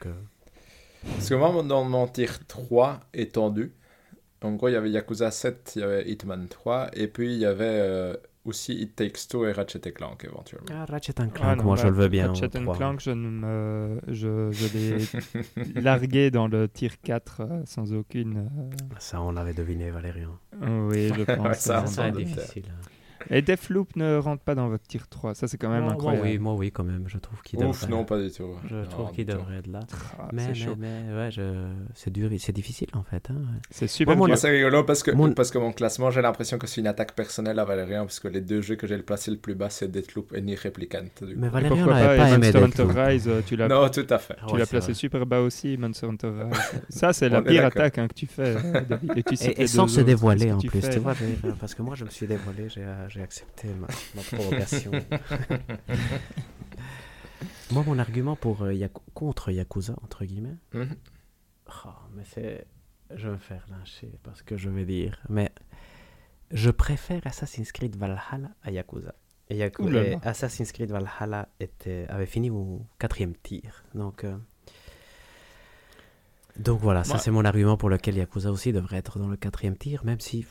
[1.07, 3.73] Parce que moi, dans mon tir 3 étendu,
[4.43, 7.39] en gros, il y avait Yakuza 7, il y avait Hitman 3, et puis il
[7.39, 10.67] y avait euh, aussi It Takes Two et Ratchet Clank éventuellement.
[10.71, 12.27] Ah, Ratchet ah Clank, moi je le veux bien.
[12.27, 18.37] Ratchet Clank, je, me, je, je l'ai largué dans le tir 4 euh, sans aucune.
[18.59, 20.37] Euh, ça, on l'avait deviné, Valérian.
[20.61, 20.87] Hein.
[20.91, 21.57] Oui, je pense.
[21.57, 22.65] ça, c'est difficile.
[22.69, 22.85] Hein.
[23.29, 26.23] Et Deathloop ne rentre pas dans votre tier 3, ça c'est quand même incroyable.
[26.23, 27.87] Moi oui, moi oui, quand même, je trouve qu'il devrait.
[27.87, 28.49] non, pas du tout.
[28.69, 29.79] Je trouve qu'il devrait être là.
[30.19, 31.29] Ah, mais, mais, ouais,
[31.95, 33.29] c'est dur, c'est difficile en fait.
[33.31, 33.35] Hein.
[33.71, 35.31] C'est super C'est rigolo parce que, mon...
[35.33, 38.27] parce que mon classement, j'ai l'impression que c'est une attaque personnelle à Valérian, parce que
[38.27, 40.99] les deux jeux que j'ai le placé le plus bas, c'est Deathloop et Nier Replicant.
[41.35, 42.51] mais Valérian n'avait
[42.83, 43.67] pas, Rise, euh, tu l'as.
[43.67, 44.35] Non, tout à fait.
[44.41, 46.81] Ah tu l'as placé super bas aussi, Monster Hunter Rise.
[46.89, 48.55] ça, c'est la pire attaque hein, que tu fais.
[48.57, 51.13] Euh, et sans se dévoiler en plus, hein.
[51.59, 53.87] parce que moi je me suis dévoilé, j'ai euh, j'ai accepté ma,
[54.27, 54.91] provocation.
[57.71, 60.95] Moi, mon argument pour, euh, Yaku contre Yakuza, entre guillemets, mhm.
[61.67, 62.67] ah, mais c'est.
[63.15, 65.51] Je vais me faire lyncher parce que je vais dire, mais
[66.51, 69.13] je préfère Assassin's Creed Valhalla à Yakuza.
[69.49, 69.87] Et, Yaku
[70.23, 73.83] Assassin's Creed Valhalla était, avait fini au quatrième tir.
[73.93, 74.23] Donc.
[74.23, 74.35] Euh,
[76.57, 79.75] donc voilà, ça c'est mon argument pour lequel Yakuza aussi devrait être dans le quatrième
[79.77, 80.45] tir, même si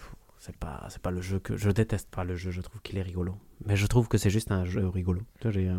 [0.46, 2.50] c'est pas, c'est pas le jeu que je déteste pas le jeu.
[2.50, 3.34] Je trouve qu'il est rigolo,
[3.64, 5.22] mais je trouve que c'est juste un jeu rigolo.
[5.46, 5.78] Euh,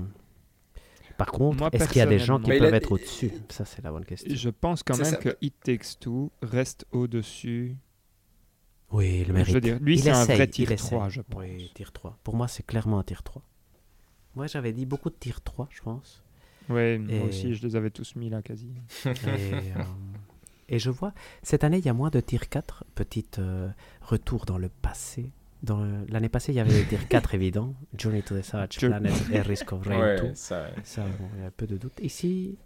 [1.19, 3.91] par contre, est-ce qu'il y a des gens qui peuvent être au-dessus Ça, c'est la
[3.91, 4.33] bonne question.
[4.33, 7.75] Je pense quand même que It Takes Two reste au-dessus.
[8.89, 9.63] Oui, le mérite.
[9.63, 11.43] Je veux lui, c'est un vrai tir 3, je pense.
[12.23, 13.43] Pour moi, c'est clairement un tir 3.
[14.35, 16.23] Moi, j'avais dit beaucoup de tir 3, je pense.
[16.69, 18.71] Oui, moi aussi, je les avais tous mis là, quasi.
[19.05, 19.13] Euh,
[20.67, 21.13] Et je vois,
[21.43, 22.85] cette année, il y a moins de tir 4.
[22.95, 23.69] Petit euh,
[24.01, 25.29] retour dans le passé.
[25.63, 27.73] Dans L'année passée, il y avait des tir 4, évident.
[27.97, 29.69] Journey to the Savage Planet et Risk
[30.33, 30.67] Ça,
[31.37, 31.99] il y a peu de doute.
[32.01, 32.57] Ici,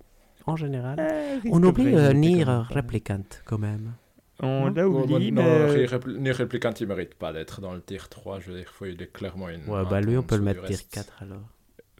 [0.45, 1.00] en général,
[1.43, 3.93] eh, on oublie euh, Nier Replicant quand même.
[4.41, 5.89] On l'a oublié, non, mais...
[5.91, 8.39] Euh, Nier Replicant, il mérite pas d'être dans le tir 3.
[8.39, 9.68] Je veux dire, il est clairement une...
[9.70, 11.41] Ouais, bah lui, on peut le mettre tir 4 alors.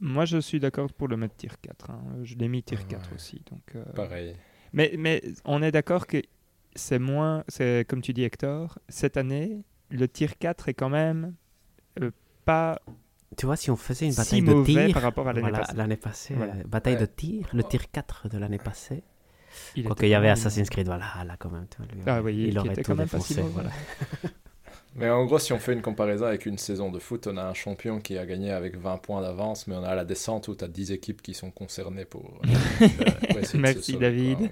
[0.00, 1.90] Moi, je suis d'accord pour le mettre tir 4.
[1.90, 2.00] Hein.
[2.24, 3.42] Je l'ai mis tir 4 aussi.
[3.50, 4.34] Donc, euh, Pareil.
[4.72, 6.22] Mais, mais on est d'accord que
[6.74, 11.34] c'est moins, c'est comme tu dis Hector, cette année, le tir 4 est quand même
[12.00, 12.10] euh,
[12.44, 12.80] pas
[13.36, 16.50] tu vois, si on faisait une bataille de tir par rapport à l'année passée, euh,
[16.66, 19.04] bataille de tir, le tir 4 de l'année passée.
[19.76, 21.66] Il y avait Assassin's Creed, voilà, là quand même.
[22.06, 23.70] ah oui, il, aurait était quand même défoncé, voilà.
[24.96, 27.44] Mais en gros, si on fait une comparaison avec une saison de foot, on a
[27.44, 30.54] un champion qui a gagné avec 20 points d'avance, mais on a la descente où
[30.56, 32.28] tu as 10 équipes qui sont concernées pour.
[32.80, 32.88] Euh,
[33.56, 34.50] Merci David.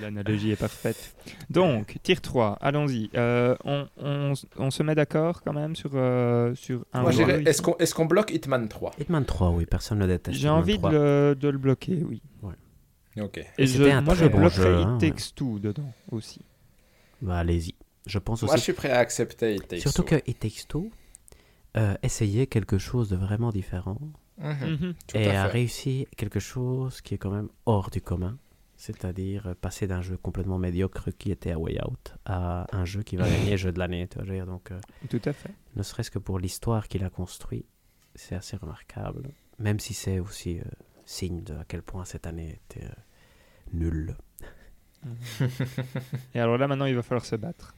[0.00, 1.14] L'analogie est parfaite.
[1.50, 3.08] Donc, tir 3, allons-y.
[3.14, 7.04] Euh, on, se met d'accord quand même sur, euh, sur un.
[7.08, 10.36] est-ce qu'on est bloque Hitman 3 Hitman 3, oui, personne ne le déteste.
[10.36, 12.20] J'ai envie de le, de le, bloquer, oui.
[12.42, 13.22] Ouais.
[13.22, 13.44] Ok.
[13.58, 16.40] Et, je, moi, je bloquerai bon hein, It dedans aussi.
[17.22, 17.74] Bah, allez-y.
[18.06, 18.56] Je pense aussi.
[18.56, 20.66] je suis prêt à accepter It Surtout que It Takes
[21.76, 23.98] euh, essayait quelque chose de vraiment différent
[24.38, 24.68] mhm.
[24.68, 24.94] Mhm.
[25.14, 28.38] et a réussi quelque chose qui est quand même hors du commun.
[28.76, 33.02] C'est-à-dire euh, passer d'un jeu complètement médiocre qui était à Way Out à un jeu
[33.02, 34.08] qui va gagner jeu de l'année.
[34.46, 35.52] Donc, euh, Tout à fait.
[35.74, 37.64] Ne serait-ce que pour l'histoire qu'il a construit
[38.16, 39.24] c'est assez remarquable.
[39.58, 40.60] Même si c'est aussi
[41.04, 42.86] signe de à quel point cette année était
[43.72, 44.16] nulle.
[46.34, 47.74] et alors là, maintenant, il va falloir se battre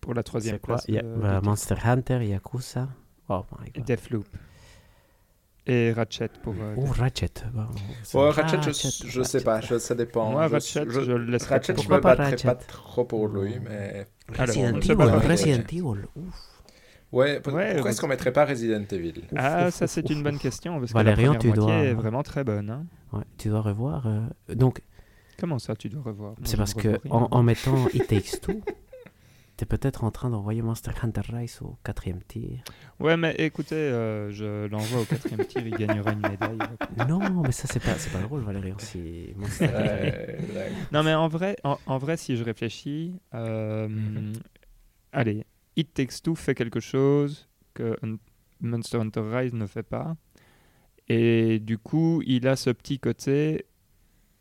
[0.00, 0.88] pour la troisième quoi place.
[0.88, 2.88] Yeah, a bah, Monster Hunter, Yakuza.
[3.28, 3.42] Oh
[3.76, 4.26] Deathloop.
[5.66, 6.54] Et Ratchet pour.
[6.58, 7.44] Euh, oh, Ratchet.
[8.12, 10.30] Ratchet, je, je sais pas, je, ça dépend.
[10.34, 14.06] Ratchet, je, ne le Ratchet, je me battrais pas trop pour lui, mais.
[14.36, 15.82] Resident Evil, Resident hein, Evil,
[16.16, 16.62] ouf.
[17.12, 20.92] Ouais, pourquoi est-ce qu'on mettrait pas Resident Evil Ah, ça c'est une bonne question, parce
[20.92, 21.72] que la première dois...
[21.74, 22.70] est vraiment très bonne.
[22.70, 22.86] Hein.
[23.12, 24.06] Ouais, tu dois revoir.
[24.06, 24.20] Euh,
[24.54, 24.80] donc...
[25.38, 28.60] Comment ça, tu dois revoir C'est parce que en, mettant It Takes Two,
[29.66, 32.62] peut-être en train d'envoyer Monster Hunter Rise au quatrième tir.
[32.98, 36.58] Ouais, mais écoutez, euh, je l'envoie au quatrième tir, il gagnera une médaille.
[37.08, 38.72] Non, mais ça, c'est pas, c'est pas drôle, Valérie.
[38.72, 40.34] Hein,
[40.92, 44.32] non, mais en vrai, en, vrai si je réfléchis, euh, mhm.
[45.12, 45.44] allez,
[45.76, 47.96] It Takes Two fait quelque chose que
[48.60, 50.16] Monster Hunter Rise ne fait pas.
[51.08, 53.66] Et du coup, il a ce petit côté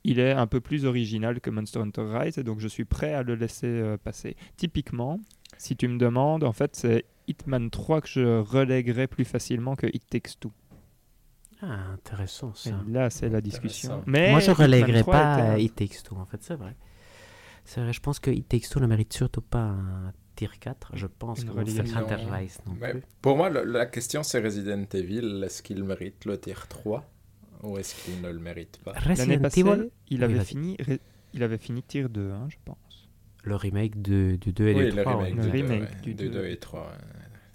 [0.04, 3.14] il est un peu plus original que Monster Hunter Rise, et donc je suis prêt
[3.14, 4.36] à le laisser euh, passer.
[4.56, 5.20] Typiquement,
[5.58, 9.88] si tu me demandes, en fait, c'est Hitman 3 que je relèguerais plus facilement que
[9.88, 10.38] It Takes
[11.62, 12.72] Ah, intéressant ça.
[12.88, 14.04] là, c'est la discussion.
[14.06, 16.76] Mais Moi, je relèguerais pas hit euh, en fait, c'est vrai.
[17.66, 21.08] C'est vrai, je pense que It Takes ne mérite surtout pas un tier 4, je
[21.08, 22.74] pense, que Monster Hunter Rise non
[23.22, 27.06] Pour moi, la question, c'est Resident Evil, est-ce qu'il mérite le tier 3
[27.64, 29.64] ou est-ce qu'il ne le mérite pas L'année passée,
[30.10, 30.78] il avait, fini,
[31.34, 32.78] il avait fini Tier 2, hein, je pense.
[33.44, 35.30] Le remake du 2 et du 3.
[35.30, 36.92] Le remake, du, du, 2 et 3.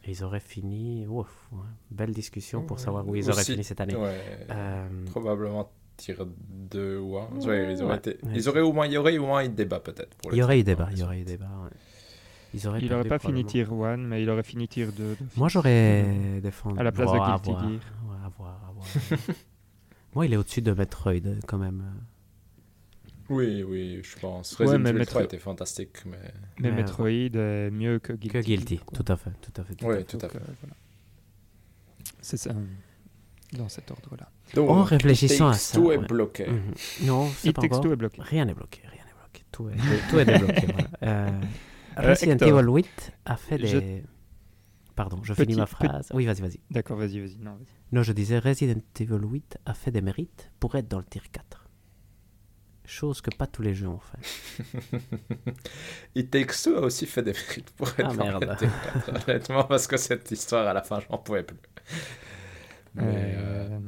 [0.06, 1.06] Ils auraient fini.
[1.06, 1.50] Ouf,
[1.90, 3.94] belle discussion pour savoir où ils auraient fini cette année.
[3.98, 4.86] Euh...
[5.10, 6.16] Probablement Tier
[6.70, 7.28] 2 ou 1.
[7.40, 10.16] ils, auraient ils auraient au moins, il y aurait au moins eu débat peut-être.
[10.32, 10.84] Il y aurait eu débat.
[10.84, 11.50] Hein, il y aurait débat.
[12.56, 15.16] Ils auraient n'aurait pas fini Tier 1, mais il aurait fini Tier 2.
[15.36, 16.04] Moi, j'aurais
[16.42, 16.78] défendu.
[16.78, 17.52] À la place de Guilty
[18.24, 18.84] À voir, à voir.
[20.14, 21.14] Moi, il est au-dessus de Metroid,
[21.46, 21.82] quand même.
[23.28, 24.54] Oui, oui, je pense.
[24.54, 26.70] Resident Evil 3 était fantastique, mais...
[26.70, 28.28] Metroid est mieux que Guilty.
[28.28, 29.74] Que Guilty, tout à fait, tout à fait.
[29.82, 30.36] oui, tout à fait.
[30.38, 32.50] Euh, c'est ça,
[33.54, 34.30] dans cet ordre-là.
[34.62, 35.78] en réfléchissant à ça...
[35.78, 36.46] tout est bloqué.
[36.46, 37.06] Mhm.
[37.06, 38.22] Non, c'est pas est bloqué.
[38.22, 39.42] Rien n'est bloqué, rien n'est bloqué.
[39.50, 41.30] Tout est, tout est débloqué, euh, euh,
[42.12, 44.02] Resident Evil 8 a fait des...
[44.94, 46.10] Pardon, je finis ma phrase.
[46.14, 46.60] Oui, vas-y, vas-y.
[46.70, 47.36] D'accord, vas-y, vas-y.
[47.38, 50.98] Non, vas non, je disais Resident Evil 8 a fait des mérites pour être dans
[50.98, 51.68] le tier 4.
[52.86, 54.62] Chose que pas tous les jeux ont fait.
[56.14, 58.68] It Takes Two a aussi fait des mérites pour ah, être dans le tier
[59.16, 59.24] 4.
[59.28, 61.56] Honnêtement, parce que cette histoire, à la fin, n'en pouvais plus.
[62.94, 63.80] Mais euh, euh...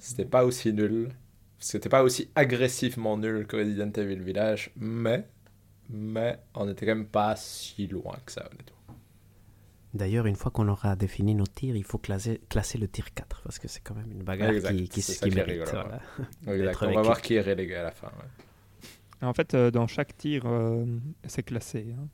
[0.00, 1.10] c'était pas aussi nul.
[1.58, 5.26] C'était pas aussi agressivement nul que Resident Evil Village, mais,
[5.90, 8.76] mais on n'était quand même pas si loin que ça, honnêtement.
[9.92, 13.42] D'ailleurs, une fois qu'on aura défini nos tirs, il faut classer, classer le tir 4
[13.42, 15.62] parce que c'est quand même une bagarre qui, qui, qui, mérite.
[15.72, 16.00] Voilà.
[16.46, 18.12] On va voir qui est relégué à la fin.
[19.20, 20.86] En fait, euh, dans chaque tir, euh,
[21.26, 21.94] c'est classé.
[21.98, 22.04] Hein.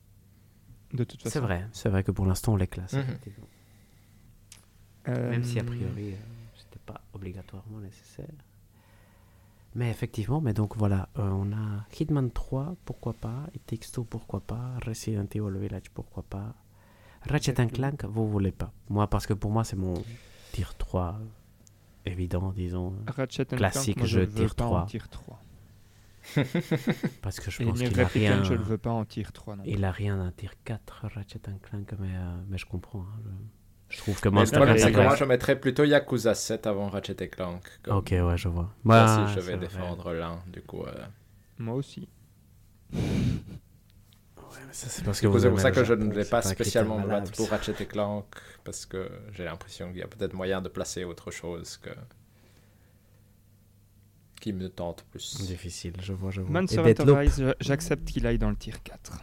[0.94, 1.34] de toute façon.
[1.34, 2.94] C'est vrai, c'est vrai que pour l'instant, on les classe.
[2.94, 3.04] Mhm.
[5.08, 6.14] Même si a euh, priori,
[6.56, 8.24] c'était pas obligatoirement nécessaire.
[9.74, 14.72] Mais effectivement, mais donc voilà, on a Hitman 3, pourquoi pas, et Texto, pourquoi pas,
[14.84, 16.54] Resident Evil Village, pourquoi pas,
[17.30, 18.72] Ratchet and Clank, vous voulez pas.
[18.88, 19.94] Moi, parce que pour moi, c'est mon
[20.52, 21.18] tir 3
[22.04, 22.94] évident, disons.
[23.08, 24.86] Ratchet and classique Clank, moi, jeu tir 3.
[24.88, 25.42] Tier 3.
[27.22, 28.42] parce que je pense qu'il a rien.
[28.42, 29.62] Je le veux pas en tir 3 non.
[29.66, 33.00] Il a rien d'un tir 4 Ratchet and Clank, mais, euh, mais je comprends.
[33.00, 33.30] Hein, je...
[33.88, 37.62] Je trouve que Monster Hunter Moi, je mettrais plutôt Yakuza 7 avant Ratchet and Clank.
[37.88, 38.72] Ok, ouais, je vois.
[38.84, 40.82] Moi aussi, bah, je vais défendre l'un, du coup.
[40.84, 41.04] Euh.
[41.60, 42.08] Moi aussi.
[44.72, 47.86] c'est parce que pour ça que je ne l'ai pas spécialement battre pour Ratchet et
[47.86, 48.24] Clank,
[48.64, 51.90] parce que j'ai l'impression qu'il y a peut-être moyen de placer autre chose que
[54.40, 55.40] qui me tente plus.
[55.46, 56.60] Difficile, je vois, je vois.
[56.62, 59.18] Euh, j'accepte qu'il aille dans le tir 4.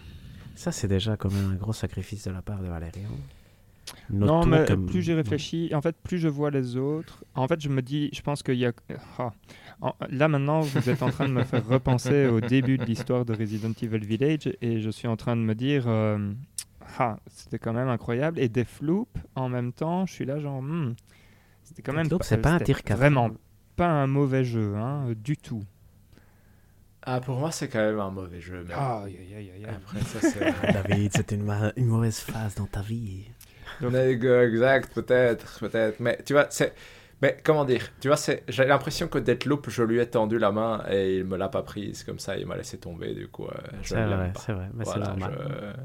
[0.55, 3.07] Ça, c'est déjà quand même un gros sacrifice de la part de Valérian.
[3.09, 3.93] Hein.
[4.09, 7.69] non, mais plus j'y réfléchis, en fait, plus je vois les autres, en fait, je
[7.69, 8.71] me dis, je pense qu'il y a...
[9.19, 9.31] Ah,
[10.09, 13.33] là maintenant, vous êtes en train de me faire repenser au début de l'histoire de
[13.33, 16.31] Resident Evil Village et je suis en train de me dire, euh,
[16.99, 18.39] ah, c'était quand même incroyable.
[18.39, 20.95] Et des floups en même temps, je suis là genre, hmm,
[21.63, 23.31] c'était quand même pas, c'est pas un tir Vraiment
[23.75, 25.63] pas un mauvais jeu, hein, du tout.
[27.05, 28.63] Ah, pour moi, c'est quand même un mauvais jeu.
[28.65, 28.75] Mais...
[28.79, 30.73] Oh, yeah, yeah, Après, ça, c'est...
[30.73, 33.25] David, c'était une, mauvaise phase dans ta vie.
[33.81, 35.99] Euh, exact, peut-être, peut-être.
[35.99, 36.73] Mais tu vois, c'est
[37.23, 38.17] mais comment dire Tu vois,
[38.49, 39.17] j'ai l'impression que
[39.47, 42.37] loup, je lui ai tendu la main et il me l'a pas prise comme ça,
[42.37, 43.13] il m'a laissé tomber.
[43.15, 43.51] Du coup, euh,
[43.81, 45.77] c'est vrai, c'est vrai, mais c'est normal.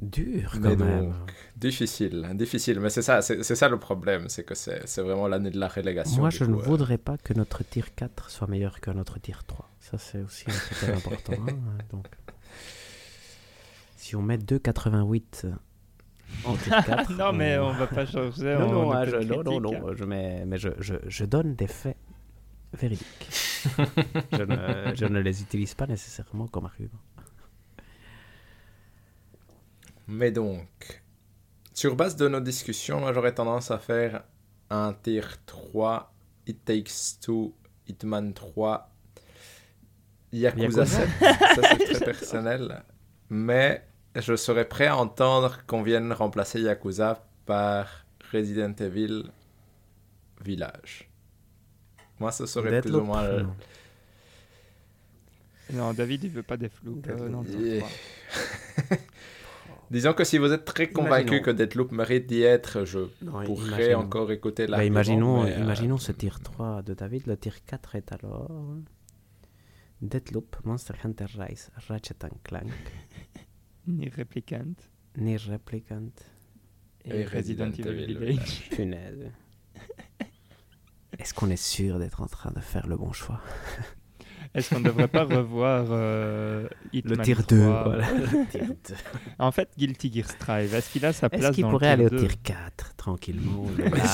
[0.00, 1.14] Dur quand même.
[1.56, 2.80] difficile, difficile.
[2.80, 6.18] Mais c'est ça, c'est, ça le problème, c'est que c'est, vraiment l'année de la relégation.
[6.20, 6.62] Moi, je ne euh.
[6.62, 9.70] voudrais pas que notre tir 4 soit meilleur que notre tir 3.
[9.78, 11.34] Ça, c'est aussi très important.
[11.34, 11.56] Hein,
[11.92, 12.08] donc.
[13.96, 15.52] Si on met 2,88
[17.10, 18.54] non, mais on va pas changer.
[18.56, 21.96] Non, hein, non, non, non, je, mais je, je, donne des faits
[22.74, 23.28] véridiques.
[24.32, 26.90] je, ne, je ne les utilise pas nécessairement comme argument.
[30.06, 31.02] Mais donc,
[31.72, 34.22] sur base de nos discussions, moi j'aurais tendance à faire
[34.68, 36.12] un tier 3,
[36.46, 37.54] It Takes Two,
[37.86, 38.90] Hitman 3,
[40.32, 41.08] Yakuza, 7.
[41.18, 42.84] Ça c'est très personnel.
[43.30, 43.86] Mais
[44.20, 49.24] je serais prêt à entendre qu'on vienne remplacer Yakuza par Resident Evil
[50.42, 51.10] Village.
[52.20, 53.24] Moi, ce serait plus ou moins.
[53.24, 53.42] Euh,
[55.72, 57.82] non, David, il veut pas des euh, flous.
[59.90, 63.00] Disons que si vous êtes très convaincu que Deadloop mérite d'y être, je
[63.44, 64.76] pourrais encore écouter bah, la.
[64.78, 64.90] vidéo.
[64.92, 68.50] imaginons, euh, imaginons ce tir 3 de David, le tir 4 est alors.
[70.00, 72.62] Deadloop, Monster Hunter Rise, Ratchet Clank.
[73.86, 74.74] Ni Replicant.
[75.18, 76.10] Ni Replicant.
[77.04, 78.70] Et, Resident, Evil Village.
[78.70, 79.28] Punaise.
[81.18, 83.40] Est-ce qu'on est sûr d'être en train de faire le bon choix
[84.54, 88.06] Est-ce qu'on ne devrait pas revoir euh, le tir 2, voilà.
[88.12, 88.74] le tir 2
[89.40, 92.10] En fait, Guilty Gear Strive, est-ce qu'il a sa place Est-ce qu'il pourrait aller au
[92.16, 93.64] tir 4 tranquillement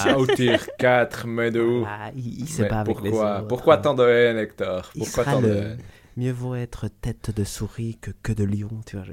[0.06, 3.46] ah, Au tir 4, mais de où ah, Il ne sait pas avec les autres.
[3.48, 5.78] Pourquoi tant de haine, Hector Pourquoi tant de haine
[6.16, 9.06] mieux vaut être tête de souris que queue de lion, tu vois.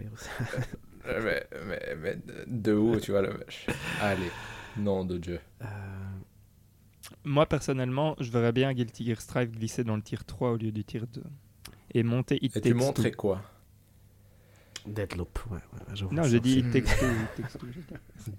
[1.05, 2.17] Euh, mais, mais,
[2.47, 3.67] de où, tu vois, le vache.
[4.01, 4.31] Allez,
[4.77, 5.39] nom de Dieu.
[5.61, 5.65] Euh,
[7.23, 10.71] moi, personnellement, je verrais bien Guilty Gear Strive glisser dans le tir 3 au lieu
[10.71, 11.23] du tir 2.
[11.93, 13.41] Et monter It Et tu montrais quoi
[14.85, 15.57] Deadloop, ouais.
[15.73, 17.03] ouais non, j'ai dit It Takes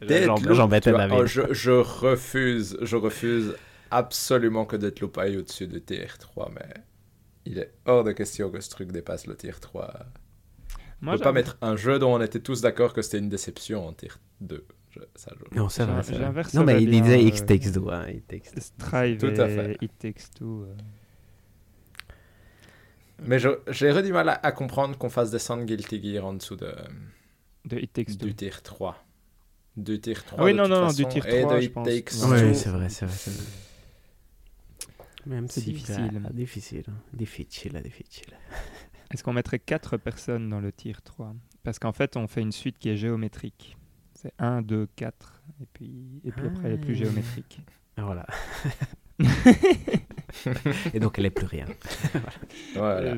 [0.07, 3.55] Deadloop, la oh, je, je refuse, je refuse
[3.91, 6.75] absolument que Deadloop aille au-dessus de tr 3, mais
[7.47, 9.93] il est hors de question que ce truc dépasse le tier 3.
[11.03, 13.87] on ne pas mettre un jeu dont on était tous d'accord que c'était une déception
[13.87, 14.11] en tier
[14.41, 14.65] 2.
[15.15, 15.87] ça, Non, c'est
[16.55, 18.07] Non, mais il disait x euh, Takes 2 Hein,
[18.61, 19.77] Strive Tout à fait.
[19.81, 20.65] It Takes Two.
[20.67, 20.75] Euh.
[23.25, 26.73] Mais j'ai redit mal à, comprendre qu'on fasse descendre Guilty Gear en dessous de,
[27.65, 28.27] de It Takes 2.
[28.27, 29.05] du tier 3.
[29.77, 30.45] Du tier 3.
[30.45, 31.33] oui, de non, toute non, façon, du tier 3.
[31.33, 33.15] Et de It Takes 2 Oui, c'est vrai, c'est vrai.
[35.29, 36.09] Même c'est difficile.
[36.21, 36.85] Bah, difficile.
[36.89, 36.93] Hein.
[37.13, 38.35] Difficile, difficile.
[39.11, 42.53] Est-ce qu'on mettrait 4 personnes dans le tir 3 Parce qu'en fait, on fait une
[42.53, 43.77] suite qui est géométrique.
[44.15, 47.61] C'est 1, 2, 4, et puis, et puis après, elle est plus géométrique.
[47.99, 48.27] Voilà.
[50.93, 51.67] et donc, elle n'est plus rien.
[52.75, 53.15] voilà.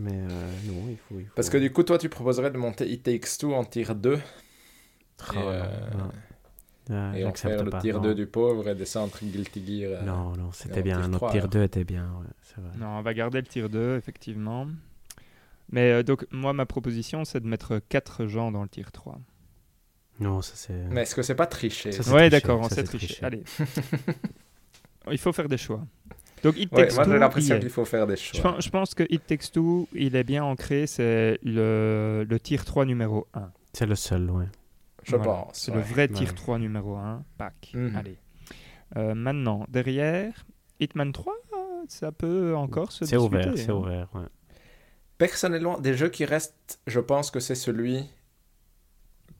[0.00, 3.04] Mais euh, non, il faut, Parce que du coup, toi, tu proposerais de monter It
[3.04, 4.18] Takes Two en tir 2.
[4.18, 5.80] Oh, euh...
[6.90, 10.02] Ah, et on fait le tir 2 du pauvre et descend entre Guilty Gear.
[10.02, 11.06] Euh, non, non, c'était bien.
[11.08, 12.06] Notre tir 2 était bien.
[12.78, 14.66] Non, on va garder le tir 2, effectivement.
[15.72, 19.18] Mais euh, donc, moi, ma proposition, c'est de mettre 4 gens dans le tir 3.
[20.20, 20.74] Non, ça c'est.
[20.74, 23.42] Euh, Mais est-ce que c'est pas tricher oui d'accord, on sait tricher Allez.
[25.10, 25.84] il faut faire des choix.
[26.44, 28.56] Donc, It ouais, moi, J'ai l'impression qu'il faut faire des choix.
[28.60, 30.86] Je pense, que It Takes Two, il est bien ancré.
[30.86, 33.50] C'est le, le tir 3 numéro 1.
[33.72, 34.44] C'est le seul, ouais.
[35.04, 35.56] Je pense.
[35.58, 37.24] C'est le vrai tier 3 numéro 1.
[37.38, 37.72] Pack.
[37.74, 37.96] Mhm.
[37.96, 38.18] Allez.
[38.96, 40.44] Euh, maintenant, derrière,
[40.80, 41.32] Hitman 3,
[41.88, 43.74] ça peut encore se C'est ouvert, c'est hein.
[43.74, 44.08] ouvert.
[44.14, 44.26] Ouais.
[45.18, 48.04] Personnellement, des jeux qui restent, je pense que c'est celui.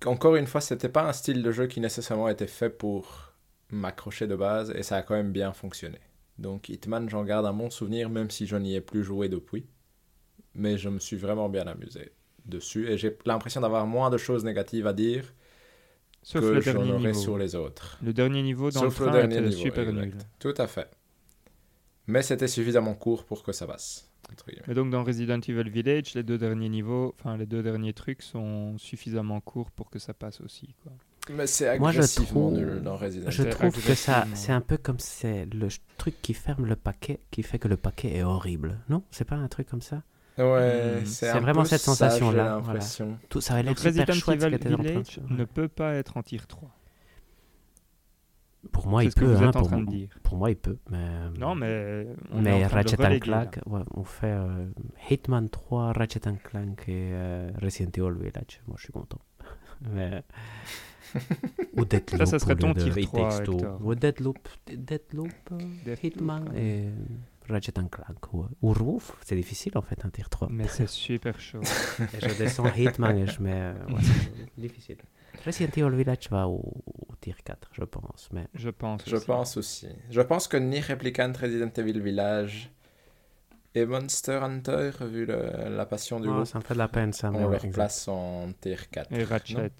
[0.05, 3.33] Encore une fois, c'était pas un style de jeu qui nécessairement était fait pour
[3.71, 5.99] m'accrocher de base et ça a quand même bien fonctionné.
[6.39, 9.67] Donc Hitman, j'en garde un bon souvenir, même si je n'y ai plus joué depuis.
[10.55, 12.13] Mais je me suis vraiment bien amusé
[12.45, 15.33] dessus et j'ai l'impression d'avoir moins de choses négatives à dire
[16.25, 17.13] Sauf que le dernier niveau.
[17.13, 17.99] sur les autres.
[18.03, 19.87] Le dernier niveau dans le, train super
[20.39, 20.89] Tout à fait.
[22.07, 24.11] Mais c'était suffisamment court pour que ça passe.
[24.69, 28.23] Et donc dans Resident Evil Village, les deux derniers niveaux, enfin les deux derniers trucs
[28.23, 30.75] sont suffisamment courts pour que ça passe aussi.
[30.83, 30.93] Quoi.
[31.31, 34.61] Mais c'est agressivement Moi, je nul dans Resident Evil Je trouve que ça, c'est un
[34.63, 35.69] peu comme c'est le
[35.99, 38.79] truc qui ferme le paquet, qui fait que le paquet est horrible.
[38.89, 40.03] Non, c'est pas un truc comme ça.
[40.39, 41.07] Ouais, mmh.
[41.07, 42.59] c'est vraiment cette sensation-là.
[42.59, 42.81] Voilà.
[43.29, 46.69] Tout ça très super chouette ce qu'était Village ne peut pas être en tier 3.
[48.73, 49.27] Pour moi, il peut.
[49.27, 50.09] Vous hein, êtes en pour, train de dire.
[50.23, 50.79] pour, moi, il peut.
[50.91, 51.29] Mais...
[51.39, 52.07] Non, mais.
[52.33, 54.65] On mais Ratchet Clank, ouais, on fait euh,
[55.11, 58.61] Hitman 3, Ratchet Clank et euh, Resident Evil Village.
[58.67, 59.21] Moi, je suis content.
[59.93, 60.23] mais...
[61.77, 62.21] Ou Deathloop.
[62.21, 63.43] Ça, ça serait ton tier 3.
[63.83, 64.49] Ou Deadloop.
[64.75, 65.29] Deathloop,
[66.03, 66.57] Hitman hein.
[66.57, 66.89] et.
[67.49, 69.13] Ratchet Clank ou, ou Roof.
[69.25, 70.49] C'est difficile en fait un hein, tier 3.
[70.51, 71.61] Mais c'est super chaud.
[72.01, 73.53] et je descends Hitman et je mets.
[73.55, 74.01] Euh, ouais,
[74.59, 74.97] difficile.
[75.45, 76.75] Resident Evil Village va au,
[77.21, 78.29] tier 4, je pense.
[78.33, 78.47] Mais...
[78.55, 79.03] Je pense.
[79.07, 79.27] Je aussi.
[79.27, 79.89] pense aussi.
[80.11, 82.71] Je pense que ni Replicant, Resident Evil Village
[83.75, 87.31] et Monster Hunter, vu la passion du oh, Ça me fait de la peine ça.
[87.33, 89.13] On le ouais, replace en tier 4.
[89.13, 89.73] Et Ratchet.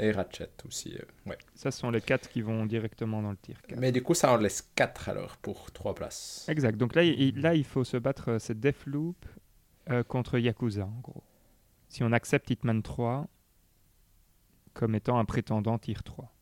[0.00, 1.38] Et Ratchet aussi, euh, ouais.
[1.54, 3.60] Ça sont les quatre qui vont directement dans le tir.
[3.76, 6.46] Mais du coup, ça en laisse quatre, alors pour trois places.
[6.48, 6.76] Exact.
[6.76, 7.40] Donc là, il, mm.
[7.40, 9.16] là, il faut se battre, euh, c'est Deathloop
[9.90, 11.24] euh, contre Yakuza, en gros.
[11.88, 13.26] Si on accepte Hitman 3
[14.74, 16.32] comme étant un prétendant tir 3.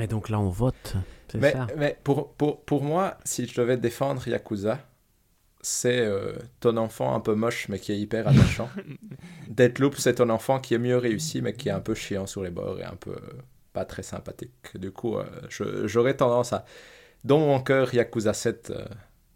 [0.00, 0.96] Et donc là, on vote.
[1.34, 1.68] Mais, ça.
[1.76, 4.80] mais pour, pour, pour moi, si je devais défendre Yakuza,
[5.64, 8.68] c'est euh, ton enfant un peu moche mais qui est hyper attachant.
[9.48, 12.42] Deathloop, c'est ton enfant qui est mieux réussi mais qui est un peu chiant sur
[12.42, 13.38] les bords et un peu euh,
[13.72, 14.52] pas très sympathique.
[14.76, 15.24] Du coup, euh,
[15.86, 16.66] j'aurais tendance à...
[17.24, 18.74] Dans mon cœur, Yakuza 7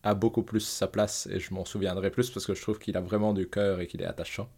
[0.02, 2.96] a beaucoup plus sa place et je m'en souviendrai plus parce que je trouve qu'il
[2.98, 4.50] a vraiment du cœur et qu'il est attachant.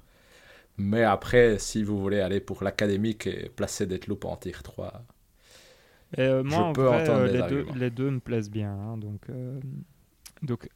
[0.77, 5.05] Mais après, si vous voulez aller pour l'académique et placer Deathloop en tier 3,
[6.19, 8.73] je peux entendre les, deux, les, deux, me plaisent bien.
[8.73, 8.97] Hein.
[8.97, 9.21] donc...
[10.43, 10.69] Donc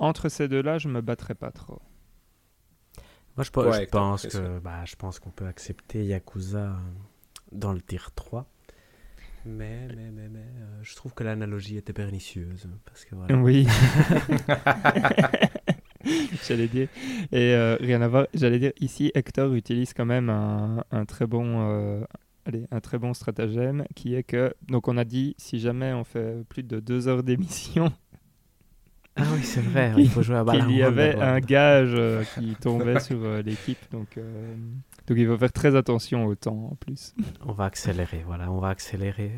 [0.00, 1.78] entre ces deux-là, je me battrais pas trop.
[3.36, 4.26] Moi, je, pense
[4.62, 6.76] bah, je pense qu'on peut accepter Yakuza
[7.52, 8.46] dans le tir 3.
[9.46, 12.68] Mais, mais, mais, euh, je trouve que l'analogie était pernicieuse.
[12.84, 13.66] Parce que Oui.
[16.48, 16.88] j'allais dire.
[17.32, 21.66] Et euh, rien à voir, j'allais dire, ici, Hector utilise quand même un, très bon.
[21.70, 22.04] Euh,
[22.72, 26.42] un très bon stratagème qui est que, donc on a dit, si jamais on fait
[26.48, 27.92] plus de deux heures d'émission,
[29.16, 32.54] ah oui, c'est vrai, il faut jouer à Il y avait un gage euh, qui
[32.54, 34.54] tombait sur euh, l'équipe, donc, euh,
[35.08, 37.12] donc il faut faire très attention au temps en plus.
[37.44, 39.32] On va accélérer, voilà, on va accélérer.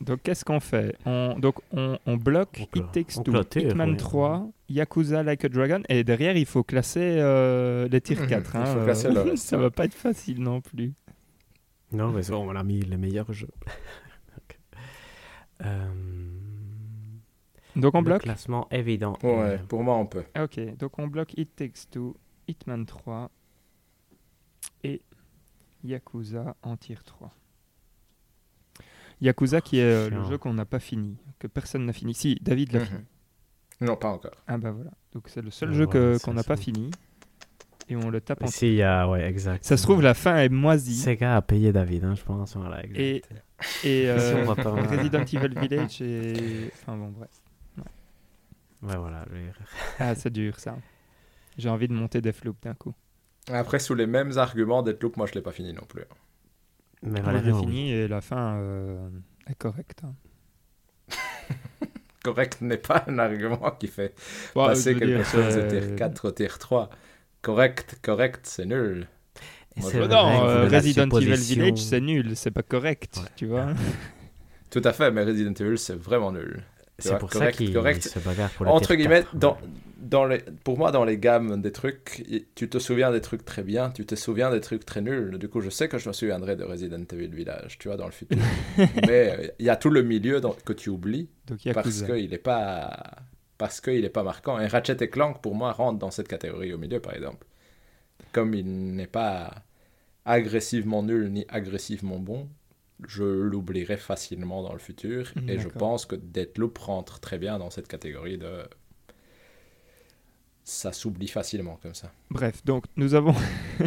[0.00, 5.82] Donc qu'est-ce qu'on fait on, Donc on, bloque It Hitman 3, Yakuza Like a Dragon,
[5.90, 7.16] et derrière il faut classer
[7.90, 8.54] les tirs 4.
[8.56, 10.94] Mhm, hein, Ça va pas être facile non plus.
[11.92, 13.50] Non, mais bon, on a mis les meilleurs jeux.
[17.80, 18.20] Donc on bloque.
[18.22, 19.16] Le classement évident.
[19.22, 20.24] Ouais, euh, pour moi on peut.
[20.38, 22.16] Ok, donc on bloque It Takes Two,
[22.46, 23.30] Hitman 3
[24.84, 25.00] et
[25.84, 27.34] Yakuza en tire 3.
[29.22, 32.14] Yakuza oh, qui est euh, le jeu qu'on n'a pas fini, que personne n'a fini.
[32.14, 32.86] Si, David l'a mhm.
[32.86, 33.00] fini.
[33.82, 34.30] Non, pas encore.
[34.46, 34.90] Ah bah voilà.
[35.12, 36.90] Donc c'est le seul ah jeu que qu'on n'a pas fini.
[37.88, 39.08] Et on le tape en il y a...
[39.08, 39.64] ouais, exact.
[39.64, 40.94] Ça se trouve, la fin est moisie.
[40.96, 42.56] Sega a payé David, hein, je pense.
[42.94, 43.20] Et,
[44.06, 44.82] euh, hein.
[44.82, 46.70] Resident Evil Village et...
[46.72, 47.28] Enfin bon, bref.
[48.82, 49.24] Ouais, voilà.
[49.98, 50.76] Ah, c'est dur, ça.
[51.58, 52.94] J'ai envie de monter Deathloop d'un coup.
[53.50, 56.04] Après, sous les mêmes arguments, Deathloop, moi, je l'ai pas fini non plus.
[57.02, 59.08] Mais voilà, j'ai fini et la fin euh,
[59.48, 60.02] est correcte.
[60.04, 60.14] Hein.
[62.24, 64.14] correct n'est pas un argument qui fait
[64.54, 66.90] passer quelque chose de euh, tier 4 au tier 3.
[67.42, 69.06] Correct, correct, c'est nul.
[69.80, 73.68] c'est euh, Resident Evil Village, c'est nul, c'est pas correct, tu vois.
[74.70, 76.62] Tout à fait, mais Resident Evil, c'est vraiment nul.
[77.00, 79.24] C'est pour ça qu'il se Entre guillemets,
[80.64, 82.24] pour moi, dans les gammes des trucs,
[82.54, 85.38] tu te souviens des trucs très bien, tu te souviens des trucs très nuls.
[85.38, 88.06] Du coup, je sais que je me souviendrai de Resident Evil Village, tu vois, dans
[88.06, 88.38] le futur.
[89.06, 91.28] Mais il y a tout le milieu que tu oublies
[91.74, 93.04] parce qu'il n'est pas
[93.58, 94.58] parce qu'il n'est pas marquant.
[94.58, 97.46] Et Ratchet et Clank, pour moi, rentre dans cette catégorie au milieu, par exemple.
[98.32, 99.50] Comme il n'est pas
[100.26, 102.48] agressivement nul ni agressivement bon,
[103.08, 105.30] je l'oublierai facilement dans le futur.
[105.36, 108.62] Mm, et je pense que le rentre très bien dans cette catégorie de.
[110.64, 112.12] Ça s'oublie facilement comme ça.
[112.30, 113.34] Bref, donc nous avons,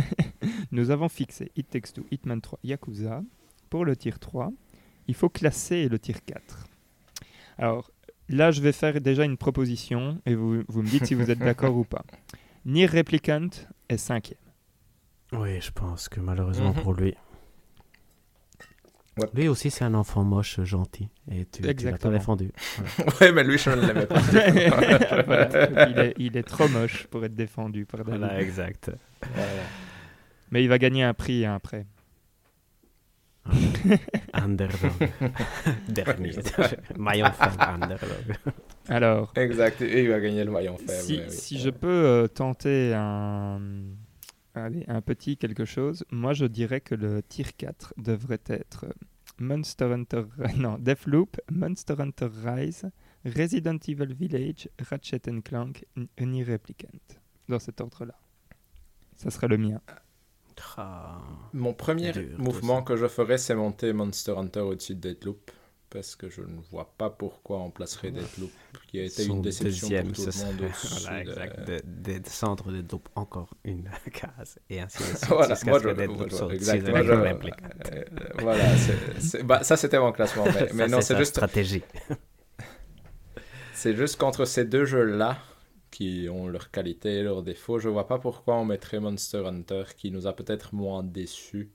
[0.72, 3.24] nous avons fixé It Takes Two, Hitman 3, Yakuza.
[3.70, 4.52] Pour le tir 3,
[5.08, 6.68] il faut classer le tir 4.
[7.58, 7.92] Alors
[8.28, 11.76] là, je vais faire déjà une proposition et vous, me dites si vous êtes d'accord
[11.78, 12.06] ou pas.
[12.66, 13.50] Nier Replicant
[13.90, 14.38] est cinquième.
[15.32, 16.82] Oui, je pense que malheureusement mhm.
[16.84, 17.14] pour lui,
[19.36, 21.08] lui aussi, c'est un enfant moche, gentil.
[21.32, 22.52] Et tu, l'as pas défendu.
[23.22, 27.86] ouais, mais lui, je ne l'avais pas défendu il, est, trop moche pour être défendu
[27.86, 28.02] par
[28.40, 28.92] exact.
[30.52, 31.86] Mais il va gagner un prix hein, après.
[33.46, 33.52] Ah.
[34.42, 34.92] underdog.
[35.88, 36.32] Dernier.
[36.98, 38.36] maillon faible, underdog.
[38.88, 39.32] Alors.
[39.36, 41.30] Exact, et il va gagner le maillon faible.
[41.30, 43.60] Si, je peux euh, tenter un
[44.56, 46.06] Allez, un petit quelque chose.
[46.12, 48.86] Moi, je dirais que le tier 4 devrait être
[49.40, 50.24] Monster Hunter...
[50.58, 52.92] Non, Deathloop, Monster Hunter Rise,
[53.26, 55.86] Resident Evil Village, Ratchet Clank,
[56.22, 56.46] Any
[57.50, 58.14] Dans cet ordre-là.
[59.16, 59.82] Ça serait le mien.
[60.78, 61.20] Ah.
[61.54, 65.50] Mon premier mouvement que je ferais, c'est monter Monster Hunter au-dessus de Deathloop
[65.94, 68.50] parce que je ne vois pas pourquoi on placerait Deadloop,
[68.88, 70.72] qui a été une déception pour tout le monde.
[71.04, 71.60] voilà, exact.
[71.60, 71.66] Euh.
[71.66, 75.26] De, de, Deadloop encore une case et ainsi de suite.
[75.28, 76.08] voilà, moi je, le euh,
[77.22, 78.06] euh,
[78.42, 78.64] voilà,
[79.44, 81.84] bah, ça c'était mon classement, mais, non, c'est juste stratégie.
[83.76, 85.38] c'est juste qu'entre ces deux jeux-là
[85.92, 89.44] qui ont leur qualité et leurs défauts, je ne vois pas pourquoi on mettrait Monster
[89.46, 91.70] Hunter qui nous a peut-être moins déçus,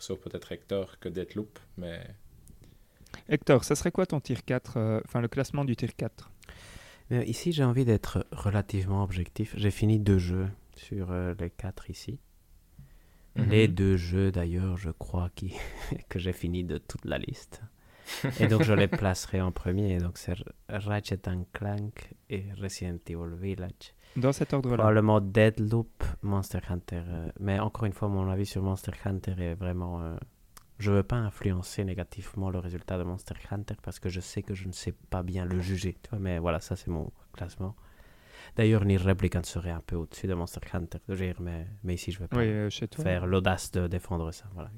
[0.00, 2.02] sauf peut-être Hector que Deadloop, mais
[3.28, 6.30] Hector, ça serait quoi ton tir 4, euh, enfin le classement du tir 4
[7.12, 9.54] Ici, j'ai envie d'être relativement objectif.
[9.56, 12.18] J'ai fini deux jeux sur euh, les quatre ici.
[13.36, 13.44] Mhm.
[13.48, 15.54] Les deux jeux, d'ailleurs, je crois qui...
[16.08, 17.62] que j'ai fini de toute la liste.
[18.40, 19.98] Et donc, je les placerai en premier.
[19.98, 20.34] Donc, c'est
[20.68, 23.94] Ratchet and Clank et Resident Evil Village.
[24.16, 24.76] Dans cet ordre-là.
[24.78, 27.02] Probablement Deadloop, Monster Hunter.
[27.06, 30.16] Euh, mais encore une fois, mon avis sur Monster Hunter est vraiment
[30.78, 34.54] je veux pas influencer négativement le résultat de Monster Hunter parce que je sais que
[34.54, 35.96] je ne sais pas bien le juger.
[36.18, 37.74] mais voilà, ça c'est mon classement.
[38.56, 40.98] D'ailleurs, Nier Replicant serait un peu au-dessus de Monster Hunter,
[41.40, 42.70] mais, mais ici je vais pas euh,
[43.02, 44.44] faire l'audace de défendre ça.
[44.54, 44.70] Voilà,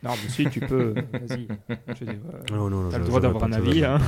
[0.00, 0.94] non, mais si, tu peux.
[1.12, 1.48] Vas-y.
[1.50, 2.16] Euh,
[2.52, 3.84] non, non, T'as le droit d'avoir un avis.
[3.84, 3.98] Hein.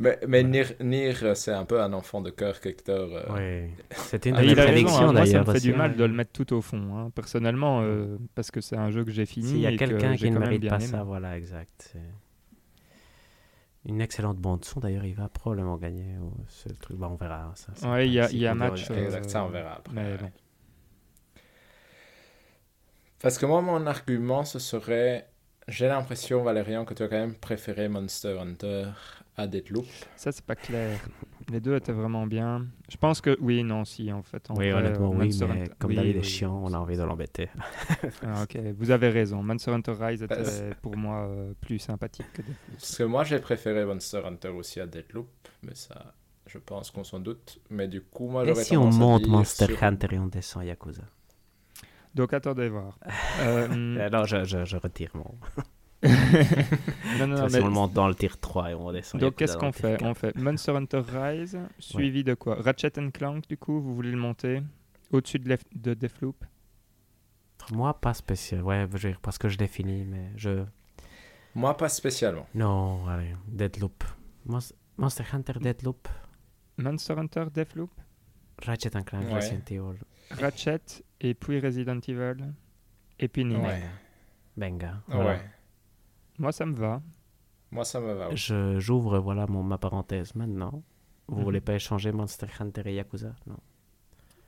[0.00, 3.08] mais, mais Nir, c'est un peu un enfant de cœur, Hector.
[3.10, 3.22] Euh,
[3.66, 3.70] oui.
[3.90, 5.12] C'était une ah, prédiction, hein.
[5.12, 8.16] Moi, ça me fait du mal de le mettre tout au fond, hein, personnellement, euh,
[8.36, 9.48] parce que c'est un jeu que j'ai fini.
[9.48, 11.96] S'il y a quelqu'un qui ne mérite pas ça, voilà, exact.
[13.86, 16.14] Une excellente bande-son, d'ailleurs, il va probablement gagner
[16.46, 16.96] ce truc.
[16.96, 17.46] Bah, on verra.
[17.46, 18.88] Hein, ça, il y a, un match.
[18.88, 19.92] Exact, ça, on verra après.
[19.94, 20.16] Mais,
[23.20, 25.29] Parce que moi, mon argument, ce serait
[25.70, 28.86] j'ai l'impression, Valérian, que tu as quand même préféré Monster Hunter
[29.36, 29.86] à Deadloop.
[30.16, 30.98] Ça, c'est pas clair.
[31.48, 32.66] Les deux étaient vraiment bien.
[32.90, 34.44] Je pense que oui, non, si, en fait.
[34.50, 37.48] oui, honnêtement, euh, oui, mais comme David est chiant, on a envie de l'embêter.
[38.22, 39.42] Ah, ok, vous avez raison.
[39.44, 42.56] Monster Hunter Rise était pour moi euh, plus sympathique que Deadloop.
[42.72, 45.28] Parce que moi, j'ai préféré Monster Hunter aussi à Deadloop,
[45.62, 46.14] mais ça,
[46.46, 47.60] je pense qu'on s'en doute.
[47.70, 51.02] Mais du coup, moi, j'aurais Et si on monte Monster Hunter et on descend Yakuza
[52.14, 52.98] donc attendez voir.
[53.42, 55.32] Euh, Alors euh, je, je, retire mon.
[57.18, 59.20] non, non, non, on le monte dans le tier 3 et on descend.
[59.20, 63.56] Donc qu'est-ce qu'on fait On fait Monster Hunter Rise, suivi de quoi Ratchet Clank, du
[63.56, 64.60] coup, vous voulez le monter
[65.12, 66.42] Au-dessus de, de Deathloop
[67.72, 68.62] Moi, pas spécial.
[68.62, 70.64] Ouais, je veux dire, parce que je définis, mais je.
[71.54, 72.46] Moi, pas spécialement.
[72.54, 74.04] Non, allez, Deathloop.
[74.98, 76.08] Monster Hunter Deathloop.
[76.78, 77.90] Monster Hunter Deathloop
[78.64, 79.34] Ratchet Clank, ouais.
[79.36, 80.00] Resident Evil.
[80.38, 82.44] Ratchet et puis Resident Evil
[83.18, 83.44] et puis
[84.56, 84.94] Benga.
[85.08, 85.40] Ouais.
[86.38, 87.00] Moi, ça me va.
[87.70, 88.34] Moi, ça me va.
[88.34, 90.82] Je, j'ouvre voilà mon, ma parenthèse maintenant.
[91.28, 91.42] Vous mhm.
[91.44, 93.58] voulez pas échanger Monster Hunter et Yakuza Non.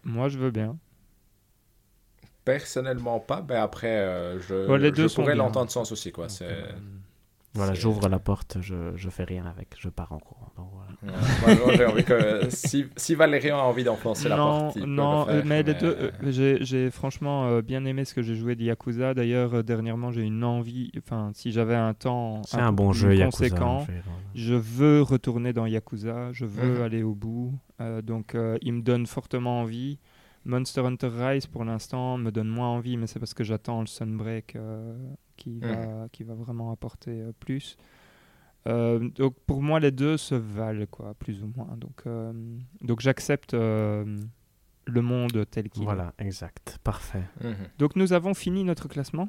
[0.04, 0.76] Moi, je veux bien.
[2.44, 3.44] Personnellement, pas.
[3.48, 6.10] Mais après, euh, je, pourrais l'entendre sans souci.
[6.10, 6.28] Quoi.
[6.28, 6.66] C'est...
[7.54, 10.50] Voilà, j'ouvre la porte, je, je fais rien avec, je pars en courant.
[10.56, 10.68] Donc
[11.02, 12.02] voilà.
[12.02, 15.76] que, si, si a envie d'enfoncer la porte, non, mais, mais...
[16.62, 19.12] j'ai franchement euh, bien aimé ce que j'ai joué de Yakuza.
[19.12, 23.14] D'ailleurs, euh, dernièrement, j'ai une envie, enfin, si j'avais un temps c'est un, bon jeu
[23.22, 23.92] conséquent, Yakuza,
[24.34, 26.82] je veux retourner dans Yakuza, je veux mhm.
[26.82, 27.52] aller au bout.
[27.82, 29.98] Euh, donc, il me donne fortement envie.
[30.44, 33.86] Monster Hunter Rise, pour l'instant, me donne moins envie, mais c'est parce que j'attends le
[33.86, 34.92] Sunbreak euh,
[35.36, 35.60] qui, mm.
[35.60, 37.76] va, qui va vraiment apporter euh, plus.
[38.68, 41.76] Euh, donc pour moi, les deux se valent, quoi, plus ou moins.
[41.76, 42.02] Donc,
[42.80, 44.16] donc j'accepte le
[45.00, 45.84] monde tel qu'il est.
[45.84, 47.24] Voilà, exact, parfait.
[47.42, 47.56] Mm-hmm.
[47.78, 49.28] Donc nous avons fini notre classement.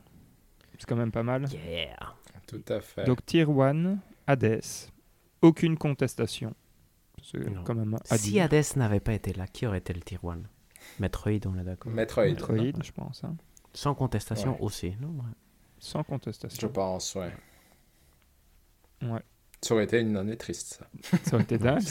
[0.79, 1.45] C'est quand même pas mal.
[1.51, 1.97] Yeah
[2.47, 3.03] Tout à fait.
[3.05, 3.97] Donc Tier 1,
[4.27, 4.61] Hades,
[5.41, 6.53] aucune contestation.
[7.63, 10.39] quand même Si Hades n'avait pas été là, qui aurait été le Tier 1
[10.99, 11.91] Metroid, on est d'accord.
[11.91, 12.25] Metroid.
[12.27, 13.23] je pense.
[13.23, 13.35] Hein.
[13.73, 15.15] Sans contestation aussi, non
[15.79, 16.67] Sans contestation.
[16.67, 17.31] Je pense, ouais.
[19.01, 19.21] Ouais.
[19.61, 21.17] Ça aurait été une année triste, ça.
[21.23, 21.81] Ça aurait été dingue,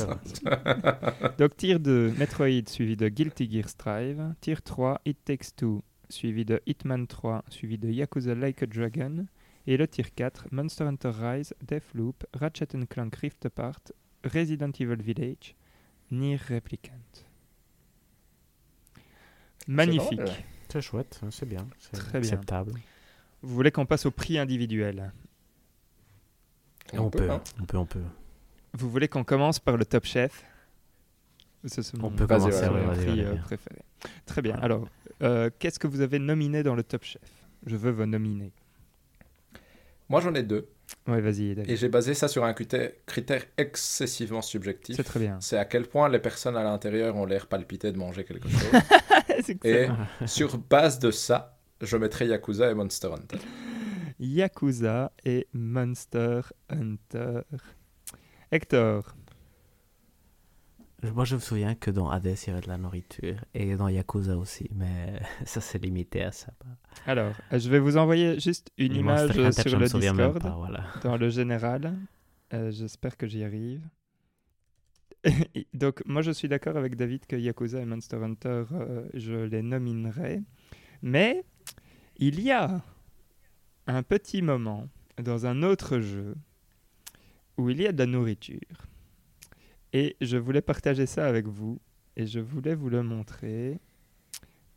[1.38, 4.34] Donc, tir 2, Metroid, suivi de Guilty Gear Strive.
[4.42, 9.26] Tir 3, It Takes Two, suivi de Hitman 3, suivi de Yakuza Like a Dragon.
[9.66, 13.92] Et le tir 4, Monster Hunter Rise, Deathloop, Ratchet Clank Rift Apart,
[14.24, 15.54] Resident Evil Village,
[16.10, 16.92] Nier Replicant.
[19.66, 20.20] Magnifique.
[20.68, 22.72] C'est chouette, c'est bien, c'est acceptable.
[23.42, 25.12] Vous voulez qu'on passe au prix individuel
[26.94, 27.42] on, peut, hein.
[27.60, 28.00] on peut, on peut.
[28.72, 30.44] Vous voulez qu'on commence par le top chef
[32.02, 33.82] on peut commencer euh, prix euh, préféré.
[34.26, 34.56] Très bien.
[34.56, 34.88] Alors,
[35.22, 37.22] euh, qu'est-ce que vous avez nominé dans le Top Chef
[37.66, 38.50] Je veux vous nominer
[40.08, 40.66] Moi, j'en ai deux.
[41.06, 41.50] vas-y.
[41.70, 44.96] Et j'ai basé ça sur un critère, excessivement subjectif.
[44.96, 45.38] C'est très bien.
[45.40, 48.60] C'est à quel point les personnes à l'intérieur ont l'air palpitées de manger quelque chose.
[49.64, 49.88] et
[50.26, 53.38] sur base de ça, je mettrai Yakuza et Monster Hunter.
[54.18, 57.40] Yakuza et Monster Hunter.
[58.50, 59.14] Hector.
[61.02, 63.44] Moi, je me souviens que dans Hades, il y avait de la nourriture.
[63.54, 64.70] Et dans Yakuza aussi.
[64.74, 66.52] Mais ça, c'est limité à ça.
[67.06, 69.74] Alors, je vais vous envoyer juste une image sur le Discord.
[71.02, 71.94] Dans le général.
[72.54, 73.80] Euh, j'espère que j'y arrive.
[75.74, 79.62] Donc, moi, je suis d'accord avec David que Yakuza et Monster Hunter, euh, je les
[79.62, 80.40] nominerai.
[81.02, 81.44] Mais
[82.16, 82.82] il y a
[83.86, 86.34] un petit moment dans un autre jeu
[87.56, 88.70] où il y a de la nourriture.
[89.92, 91.80] Et je voulais partager ça avec vous.
[92.16, 93.78] Et je voulais vous le montrer.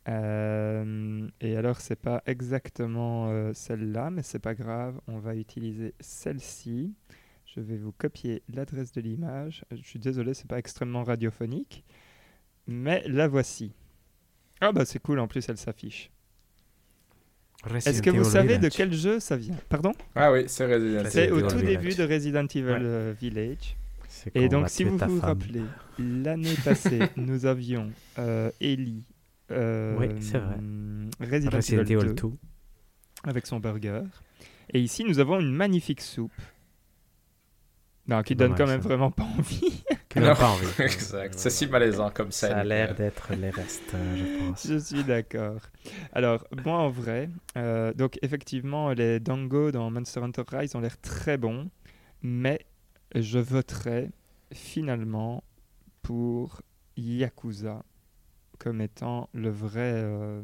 [0.08, 5.00] Euh, et alors, c'est pas exactement euh, celle-là, mais c'est pas grave.
[5.08, 6.94] On va utiliser celle-ci.
[7.56, 9.64] Je vais vous copier l'adresse de l'image.
[9.72, 11.84] Euh, je suis désolé, c'est pas extrêmement radiophonique,
[12.66, 13.72] mais la voici.
[14.60, 16.10] Ah bah c'est cool, en plus elle s'affiche.
[17.74, 21.10] Est-ce que vous savez de quel jeu ça vient Pardon Ah oui, c'est Resident Evil.
[21.10, 23.76] C'est au tout début de Resident Evil euh, Village.
[24.34, 25.62] Et donc, si vous vous rappelez,
[25.98, 29.02] l'année passée, nous avions euh, Ellie.
[29.50, 30.56] oui, c'est vrai.
[31.20, 32.14] Resident, Evil 2,
[33.24, 34.02] avec son burger.
[34.74, 36.32] Et ici, nous avons une magnifique soupe
[38.08, 39.82] non, qui donne quand même vraiment pas envie.
[40.08, 40.66] Qui donne pas envie.
[40.80, 41.34] exact.
[41.36, 42.48] C'est si malaisant comme ça.
[42.48, 44.66] Ça a l'air d'être les restes, euh, je pense.
[44.66, 45.58] Je suis d'accord.
[46.12, 50.98] Alors, moi en vrai, euh, donc effectivement, les Dango dans Monster Hunter Rise ont l'air
[51.00, 51.68] très bons,
[52.22, 52.60] mais
[53.14, 54.10] je voterai
[54.54, 55.42] finalement
[56.00, 56.62] pour
[56.96, 57.84] Yakuza
[58.58, 60.40] comme étant le vrai, euh,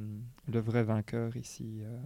[0.52, 1.80] le vrai vainqueur ici.
[1.82, 1.96] Euh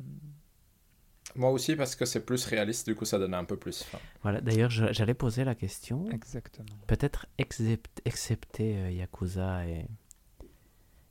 [1.37, 3.85] moi aussi, parce que c'est plus réaliste, du coup, ça donne un peu plus.
[4.23, 6.09] Voilà, d'ailleurs, j'allais poser la question.
[6.11, 6.79] Exactement.
[6.87, 9.87] Peut-être excepté, euh, Yakuza et,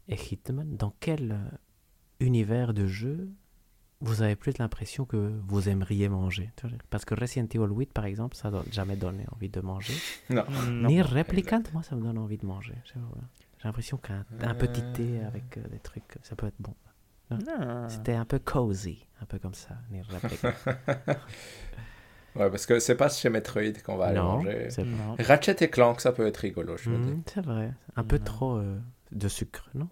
[0.08, 1.58] et Hitman, dans quel euh,
[2.20, 3.30] univers de jeu
[4.02, 6.50] vous avez plus l'impression que vous aimeriez manger
[6.90, 9.94] Parce que Resident Evil 8, par exemple, ça ne jamais donné envie de manger.
[10.32, 10.44] Non.
[10.70, 12.74] Ni Replicant, moi, ça me donne envie de manger.
[12.86, 13.00] J'ai
[13.64, 14.26] l'impression qu'un
[14.56, 15.28] petit thé euh.
[15.28, 16.74] avec des trucs, ça peut être bon.
[17.32, 17.86] Ah.
[17.90, 19.76] C'était un peu cozy, un peu comme ça.
[20.00, 20.04] ouais,
[22.50, 24.68] parce que c'est pas chez Metroid qu'on va aller manger.
[25.20, 27.74] Ratchet et Clank, ça peut être rigolo, je hmm, C'est vrai.
[27.96, 28.80] Un peu trop euh,
[29.12, 29.90] de sucre, non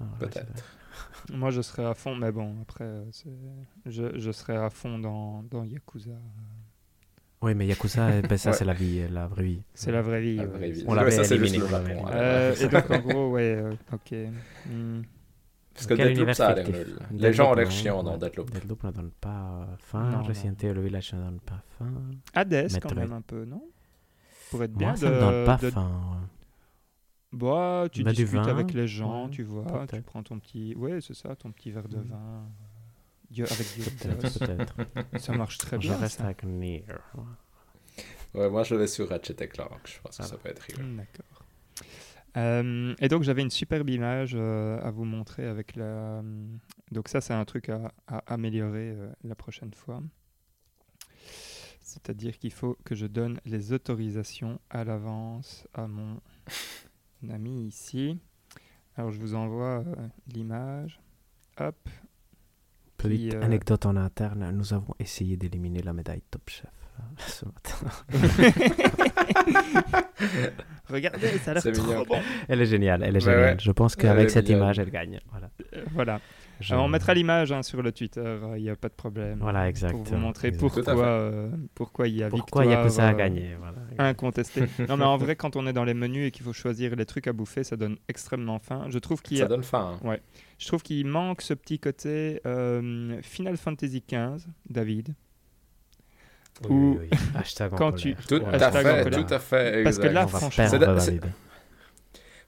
[0.00, 0.62] ah, Peut-être.
[1.32, 3.02] Moi, je serais à fond, mais bon, après, euh,
[3.84, 6.12] je, je serais à fond dans, dans Yakuza.
[7.42, 9.62] Oui, mais Yakuza, eh ben, ça, c'est la vie, euh, la vraie vie.
[9.74, 10.40] C'est la vraie vie.
[10.86, 13.62] On l'avait Le euh, et donc, en gros, ouais,
[13.92, 14.14] ok.
[14.66, 15.02] Hmm.
[15.76, 16.66] Parce que Deadloop, ça a l'air
[17.12, 20.22] Les gens ont l'air chiants dans Deadloop, Deadloop n'en donne pas euh, fin.
[20.22, 21.92] Resident Evil Village n'en donne pas fin.
[22.32, 23.62] Hades, quand même, un peu, non
[24.50, 24.88] Pour être bien.
[24.88, 26.28] Moi, ça ne donne pas faim.
[27.32, 29.86] Bah, tu bah, discutes avec les gens, tu vois.
[29.86, 30.74] Tu prends ton petit.
[30.76, 32.02] Ouais, c'est ça, ton petit verre de mm.
[32.04, 32.44] vin.
[33.38, 33.66] avec
[34.10, 34.76] Dieu, peut-être.
[35.20, 35.94] Ça marche très bien.
[35.94, 36.86] Je reste avec Nier.
[38.34, 39.80] Ouais, moi, je vais sur Ratchet Clank.
[39.84, 40.26] Je pense que ah.
[40.26, 40.86] ça peut être rigolo.
[40.96, 41.35] D'accord.
[42.36, 46.22] Euh, et donc j'avais une superbe image euh, à vous montrer avec la...
[46.92, 47.92] Donc ça c'est un truc à,
[48.26, 50.02] améliorer euh, la prochaine fois.
[51.80, 56.20] C'est-à-dire qu'il faut que je donne les autorisations à l'avance à mon
[57.30, 58.18] ami ici.
[58.96, 59.82] Alors je vous envoie
[60.26, 61.00] l'image.
[61.58, 61.76] Hop.
[62.98, 66.72] Petite anecdote en interne, nous avons essayé d'éliminer la médaille Top Chef
[67.26, 67.76] ce matin.
[70.90, 72.20] Regardez, ça a l'air trop bon.
[72.48, 73.58] Elle est géniale, elle est géniale.
[73.60, 75.18] Je pense qu'avec cette image, elle gagne.
[75.30, 75.50] Voilà.
[75.74, 76.20] Euh, voilà.
[76.80, 79.38] on mettra l'image hein, sur le Twitter, il euh, n'y a pas de problème.
[79.40, 79.92] Voilà, exact.
[80.04, 83.56] Pour montrer pourquoi euh, pourquoi il y a que ça à gagner.
[83.98, 84.62] Incontesté.
[84.88, 87.06] non, mais en vrai, quand on est dans les menus et qu'il faut choisir les
[87.06, 88.86] trucs à bouffer, ça donne extrêmement faim.
[88.88, 89.94] Je trouve qu'il Ça donne faim.
[89.94, 89.98] Hein.
[90.08, 90.20] Ouais.
[90.58, 95.14] Je trouve qu'il manque ce petit côté Final Fantasy XV, David
[96.68, 96.98] ou
[97.34, 101.24] Hashtag quand tu tout, à fait, tout à fait, Parce que là, franchement,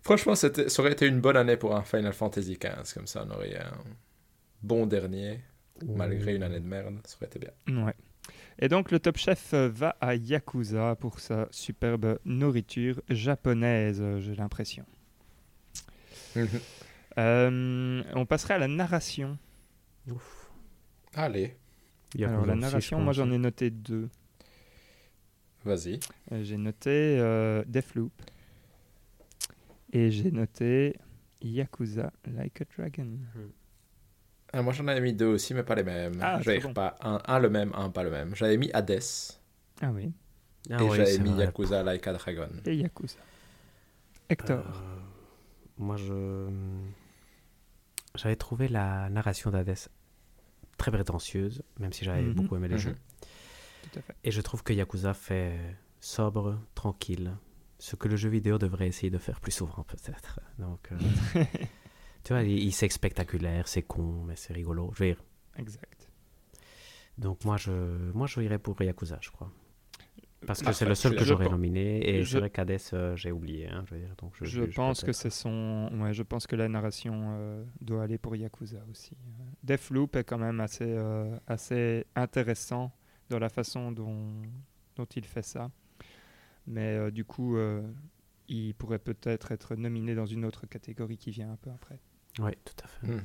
[0.02, 0.51] franchement, ça
[0.82, 3.76] aurait été une bonne année pour un Final Fantasy XV comme ça, on aurait un
[4.62, 5.40] bon dernier
[5.85, 7.85] malgré une année de merde, ça aurait été bien.
[7.86, 7.94] Ouais.
[8.59, 14.85] Et donc le top chef va à Yakuza pour sa superbe nourriture japonaise, j'ai l'impression.
[16.35, 16.48] Mhm.
[17.18, 19.39] Euh, on passerait à la narration.
[21.14, 21.55] Allez.
[22.16, 24.09] Alors la narration, moi j'en ai noté deux.
[25.64, 26.01] Vas-y.
[26.32, 28.12] Euh, j'ai noté euh, Deathloop.
[29.93, 30.97] Et j'ai noté
[31.43, 33.02] Yakuza Like a Dragon.
[33.12, 33.51] Hmm.
[34.55, 36.18] Euh, moi j'en avais mis deux aussi, mais pas les mêmes.
[36.22, 36.40] Ah,
[36.74, 38.35] pas un, le même, un pas le même.
[38.35, 39.01] J'avais mis Hades.
[39.82, 40.12] Ah oui.
[40.70, 42.48] Ah et j'avais mis Yakuza Like a Dragon.
[42.64, 43.16] Et Yakuza.
[44.28, 44.64] Hector.
[45.76, 46.48] moi je.
[48.14, 49.74] J'avais trouvé la narration d'Hades
[50.78, 52.32] très prétentieuse, même si j'avais mhm.
[52.34, 52.80] beaucoup aimé le mhm.
[52.80, 52.96] jeu.
[54.24, 55.59] Et je trouve que Yakuza fait
[56.00, 57.36] sobre, tranquille,
[57.78, 60.40] ce que le jeu vidéo devrait essayer de faire plus souvent peut-être.
[60.59, 61.42] Donc, euh,
[62.24, 64.90] tu vois, il, c'est spectaculaire, c'est con, mais c'est rigolo.
[64.96, 65.24] Je veux dire.
[65.56, 66.09] Exact.
[67.18, 67.72] Donc moi, je,
[68.12, 69.50] moi, je irais pour Yakuza, je crois.
[70.47, 72.31] Parce que bah, c'est le seul que j'aurais nominé et je...
[72.39, 72.52] dirais
[72.93, 73.69] euh, j'ai oublié.
[73.69, 75.89] Hein, je, donc je, pense que c'est son.
[76.12, 79.16] je pense que la narration euh, doit aller pour Yakuza aussi.
[79.16, 79.44] Hein.
[79.65, 82.93] Deathloop est quand même assez, euh, assez intéressant
[83.31, 84.31] dans la façon dont,
[84.94, 85.70] dont il fait ça.
[86.69, 87.56] Mais du coup,
[88.47, 91.98] il pourrait peut-être être nominé dans une autre catégorie qui vient un peu après.
[92.39, 93.06] Oui, tout à fait.
[93.09, 93.20] Mhm.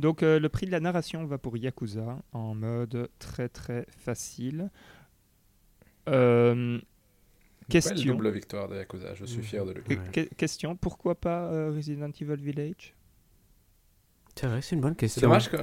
[0.00, 4.68] Donc le prix de la narration va pour Yakuza en mode très très facile.
[6.08, 6.80] Euh,
[7.68, 8.14] question.
[8.14, 9.98] double victoire de Yakuza, je suis fier de lui.
[10.36, 12.94] question, pourquoi pas euh, Resident Evil Village
[14.34, 15.20] C'est vrai, c'est une bonne question.
[15.20, 15.62] C'est dommage euh,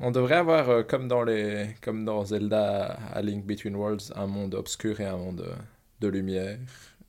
[0.00, 4.26] On devrait avoir, euh, comme, dans les, comme dans Zelda, à Link Between Worlds, un
[4.26, 5.46] monde obscur et un monde
[6.00, 6.58] de lumière,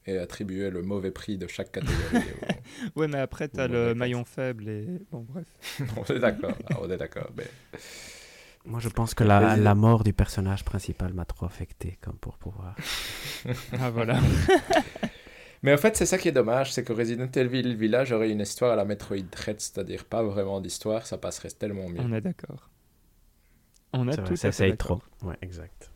[0.05, 2.11] et attribuer le mauvais prix de chaque catégorie.
[2.95, 4.85] Ouais, mais après, t'as le maillon faible et...
[5.11, 5.45] Bon, bref.
[5.97, 7.45] on est d'accord, on est d'accord, mais...
[8.65, 12.75] Moi, je pense que la, mort du personnage principal m'a trop affecté, comme pour pouvoir.
[13.73, 14.19] ah, voilà.
[15.63, 18.41] Mais en fait, c'est ça qui est dommage, c'est que Resident Evil Village aurait une
[18.41, 22.01] histoire à la Metroid Dread, c'est-à-dire pas vraiment d'histoire, ça passerait tellement mieux.
[22.01, 22.69] On est d'accord.
[23.93, 24.51] On a tout ça.
[24.51, 25.01] Ça trop.
[25.21, 25.89] Ouais, exact.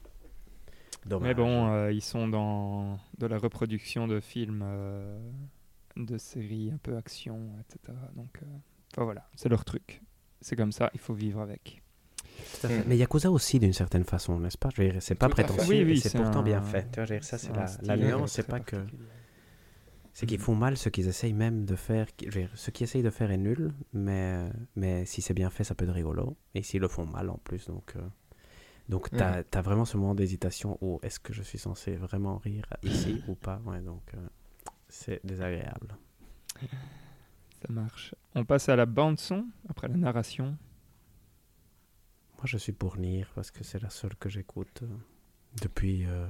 [1.22, 5.18] Mais bon, euh, ils sont dans de la reproduction de films, euh,
[5.96, 7.98] de séries un peu action, etc.
[8.16, 10.02] Donc, euh, voilà, c'est leur truc.
[10.42, 11.82] C'est comme ça, il faut vivre avec.
[12.88, 14.70] Mais Yakuza aussi, d'une certaine façon, n'est-ce pas
[15.00, 16.88] C'est pas prétentieux, c'est pourtant bien fait.
[16.92, 17.52] Tu ça, c'est
[17.84, 18.78] la, nuance c'est pas que.
[20.14, 20.44] C'est qu'ils mm.
[20.44, 22.08] font mal ce qu'ils essayent même de faire.
[22.56, 25.86] Ce qu'ils essayent de faire est nul, mais, mais si c'est bien fait, ça peut
[25.86, 26.36] être rigolo.
[26.56, 27.94] Et s'ils le font mal en plus, donc.
[27.96, 28.02] Euh,
[28.90, 29.18] donc, mm.
[29.52, 33.22] tu as, vraiment ce moment d'hésitation où est-ce que je suis censé vraiment rire ici
[33.28, 34.26] ou pas Donc, euh,
[34.88, 35.90] c'est désagréable.
[36.62, 38.16] Ça marche.
[38.34, 40.58] On passe à la bande-son, après la narration.
[42.38, 44.88] Moi, je suis pour Nir parce que c'est la seule que j'écoute euh,
[45.62, 46.28] depuis euh,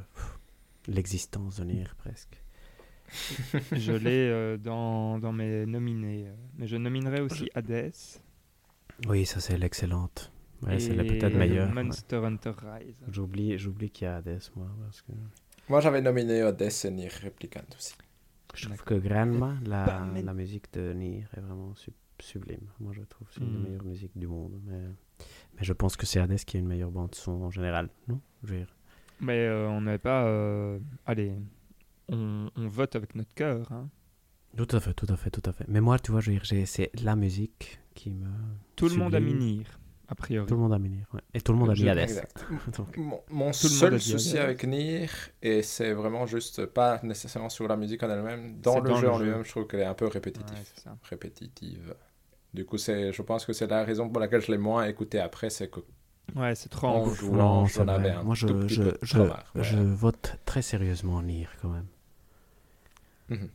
[0.87, 2.41] l'existence de Nir presque.
[3.73, 6.29] je l'ai euh, dans, dans, mes nominés.
[6.57, 7.91] Mais je nominerai aussi Hades.
[9.07, 10.31] Oui, ça c'est l'excellente.
[10.79, 11.73] c'est la peut-être meilleure.
[11.73, 13.03] Monster Hunter Rise.
[13.11, 14.67] J'oublie, j'oublie qu'il y a Hades, moi.
[14.83, 15.11] Parce que...
[15.67, 17.95] Moi j'avais nominé Hades et Nir Replicant aussi.
[18.53, 21.73] Je trouve que Granma, la, la musique de Nir est vraiment
[22.17, 22.67] sublime.
[22.79, 23.63] Moi je trouve que c'est une des hmm.
[23.63, 24.57] meilleures musiques du monde.
[24.65, 24.85] Mais...
[25.59, 28.21] Mais je pense que c'est Hades qui a une meilleure bande son en général, non
[29.21, 30.25] Mais euh, on n'est pas.
[30.25, 31.33] Euh, allez,
[32.09, 33.71] on, vote avec notre cœur.
[33.71, 33.89] Hein.
[34.55, 35.65] Tout à fait, tout à fait, tout à fait.
[35.67, 38.27] Mais moi, tu vois, c'est la musique qui me.
[38.75, 40.47] Tout le monde a Minir, a priori.
[40.47, 42.19] Tout le monde a Minir, Et tout le monde a mis
[43.03, 45.09] mon, mon seul souci avec Nir,
[45.41, 49.19] et c'est vraiment juste pas nécessairement sur la musique en elle-même, dans le jeu en
[49.19, 50.55] lui-même, je trouve qu'elle est un peu répétitive.
[51.09, 51.95] répétitive.
[52.53, 55.49] Du coup, je pense que c'est la raison pour laquelle je l'ai moins écouté après,
[55.49, 55.79] c'est que
[56.35, 57.65] Ouais, c'est trop En Moi,
[58.35, 59.19] je, je, je,
[59.55, 61.87] je, vote très sérieusement Nier quand même.
[63.29, 63.49] Mhm.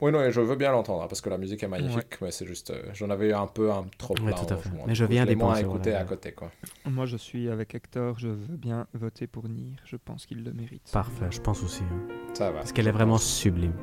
[0.00, 2.30] Oui, non, et je veux bien l'entendre hein, parce que la musique est magnifique, mais
[2.30, 2.70] c'est juste.
[2.70, 4.70] Euh, j'en avais eu un peu un trop tout à fait.
[4.86, 6.32] Mais je viens des moins écouter à côté.
[6.32, 6.50] Quoi.
[6.86, 9.74] Moi, je suis avec Hector, je veux bien voter pour Nier.
[9.84, 10.88] Je pense qu'il le mérite.
[10.90, 11.82] Parfait, je pense aussi.
[11.82, 12.08] Hein.
[12.32, 12.60] Ça va.
[12.60, 13.74] Parce qu'elle est vraiment sublime.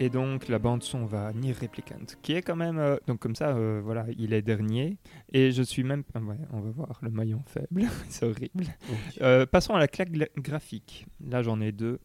[0.00, 3.34] Et donc la bande son va Nier Replicant, qui est quand même euh, donc comme
[3.34, 4.96] ça, euh, voilà, il est dernier.
[5.32, 8.66] Et je suis même, ah ouais, on va voir le maillon faible, c'est horrible.
[8.88, 8.92] Oh
[9.22, 11.06] euh, passons à la claque graphique.
[11.26, 11.98] Là, j'en ai deux.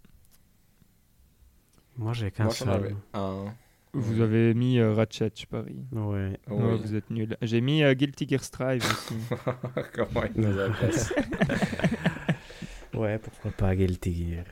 [1.97, 2.95] Moi, j'ai qu'un seul.
[3.13, 3.45] Un...
[3.95, 5.85] Vous avez mis Ratchet, je parie.
[5.91, 6.35] Ouais.
[6.47, 7.37] ouais Vous êtes nul.
[7.43, 9.13] J'ai mis Guilty Gear Strive aussi.
[9.93, 10.69] Comment il nous a
[12.97, 14.45] Ouais, pourquoi pas Guilty Gear.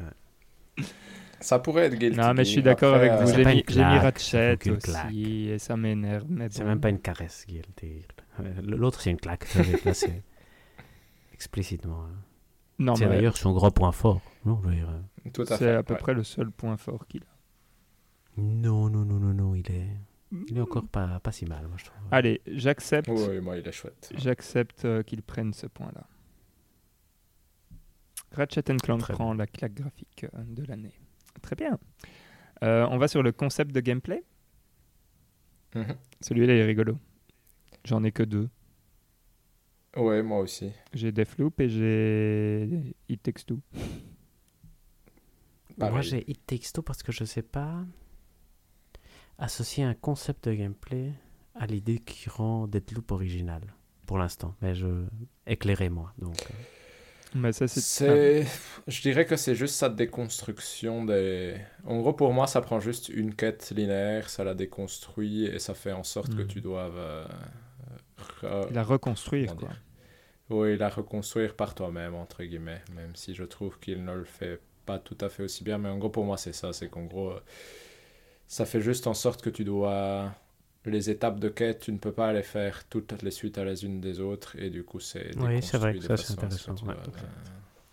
[1.42, 3.30] Ça pourrait être Guilty Non, mais je suis d'accord avec vous.
[3.32, 6.24] Euh, j'ai mis, Ratchet aussi, et ça m'énerve.
[6.52, 8.06] C'est même pas une caresse, Guilty.
[8.40, 9.48] Euh, l'autre, c'est une claque.
[11.34, 12.04] explicitement.
[12.06, 12.16] Hein.
[12.80, 14.22] Non, c'est d'ailleurs son gros point fort.
[14.46, 14.54] Euh,
[15.46, 17.36] c'est à peu près le seul point fort qu'il a.
[18.38, 19.88] Non, non, non, non, non, il est.
[20.32, 20.46] Mm.
[20.48, 21.98] Il est encore pas, pas si mal, moi, je trouve.
[22.12, 23.10] Allez, j'accepte.
[23.10, 24.12] Oui, moi, il est chouette.
[24.16, 26.06] J'accepte qu'il prenne ce point-là.
[28.34, 31.01] Ratchet Clank prend la claque graphique de l'année.
[31.42, 31.80] Très bien.
[32.64, 34.24] Euh, on va sur le concept de gameplay.
[35.76, 35.96] Mhm.
[36.20, 36.98] Celui-là est rigolo.
[37.86, 38.50] J'en ai que deux.
[39.96, 40.72] Ouais, moi aussi.
[40.94, 43.60] J'ai Deathloop et j'ai It Takes Two.
[45.78, 47.84] Moi j'ai It Takes Two parce que je sais pas
[49.38, 51.12] associer un concept de gameplay
[51.56, 53.62] à l'idée qui rend Deathloop original
[54.06, 54.56] pour l'instant.
[54.62, 54.88] Mais je
[55.90, 56.36] moi donc.
[56.42, 56.54] Euh
[57.54, 58.46] c'est.
[58.88, 61.58] Je dirais que c'est juste sa déconstruction des.
[61.86, 65.74] En gros, pour moi, ça prend juste une quête linéaire, ça la déconstruit et ça
[65.74, 66.48] fait en sorte que hmm.
[66.48, 66.90] tu dois...
[66.94, 67.26] Euh,
[68.72, 69.70] la reconstruire, quoi.
[70.50, 72.82] Oui, la reconstruire par toi-même, entre guillemets.
[72.96, 75.78] Même si je trouve qu'il ne le fait pas tout à fait aussi bien.
[75.78, 76.74] Mais en gros, pour moi, c'est ça.
[76.74, 77.40] C'est qu'en gros, euh,
[78.48, 80.34] ça fait juste en sorte que tu dois
[80.90, 83.86] les étapes de quête, tu ne peux pas les faire toutes les suites à les
[83.86, 85.32] unes des autres, et du coup, c'est.
[85.38, 86.74] Oui, c'est vrai que ça, c'est intéressant.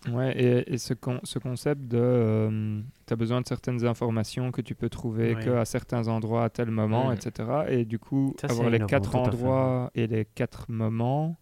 [0.07, 0.93] Ben, ouais, et, ce,
[1.25, 1.97] ce, concept de.
[2.01, 6.45] Euh, tu as besoin de certaines informations que tu peux trouver que qu'à certains endroits,
[6.45, 7.13] à tel moment, mm.
[7.13, 7.49] etc.
[7.69, 11.35] Et du coup, avoir les quatre endroits et les quatre moments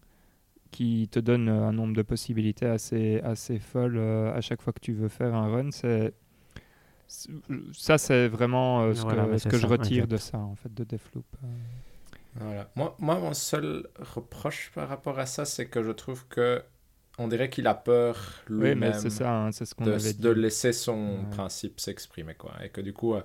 [0.70, 4.80] qui te donnent un nombre de possibilités assez, assez folles euh, à chaque fois que
[4.80, 6.12] tu veux faire un run, c'est
[7.72, 9.04] ça, c'est vraiment euh, ce,
[9.44, 11.24] que, que je retire de ça, en fait, de Deathloop.
[11.44, 12.62] Euh.
[12.76, 16.62] Moi, mon seul reproche par rapport à ça, c'est que je trouve que
[17.20, 22.52] on dirait qu'il a peur lui-même c'est hein, de, laisser son principe s'exprimer, quoi.
[22.62, 23.22] Et que du coup, euh,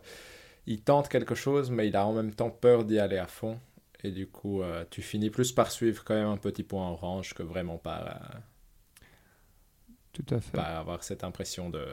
[0.66, 3.60] il tente quelque chose, mais il a en même temps peur d'y aller à fond.
[4.02, 7.42] Et du coup, tu finis plus par suivre quand même un petit point orange que
[7.44, 8.42] vraiment par
[10.14, 10.52] tout à fait.
[10.52, 11.85] Pas bah, avoir cette impression de,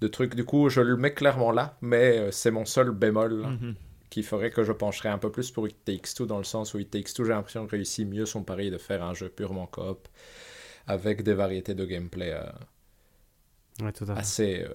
[0.00, 0.36] de truc.
[0.36, 3.32] Du coup, je le mets clairement là, mais euh, c'est mon seul bémol.
[3.46, 3.74] Mhm.
[4.10, 6.74] qui ferait que je pencherais un peu plus pour It Takes Two, dans le sens
[6.74, 9.66] où It Takes Two, j'ai l'impression réussit mieux son pari de faire un jeu purement
[9.66, 10.06] coop,
[10.86, 12.34] avec des variétés de gameplay
[13.80, 14.68] euh, assez euh,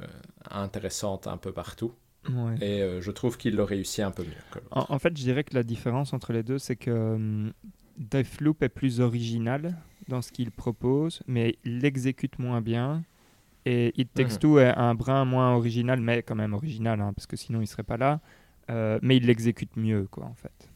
[0.50, 1.94] intéressantes un peu partout.
[2.60, 4.62] Et je trouve qu'il le réussit un peu mieux.
[4.72, 7.54] en, en, fait, je dirais que la différence entre les deux, c'est que hum,
[7.98, 9.76] Deathloop est plus original
[10.08, 13.04] dans ce qu'il propose, mais il l'exécute moins bien.
[13.66, 14.60] Et It Takes mhm.
[14.60, 17.84] est un brin moins original, mais quand même original, hein, parce que sinon il serait
[17.84, 18.22] pas là.
[18.70, 20.70] Euh, mais il l'exécute mieux, quoi, en fait.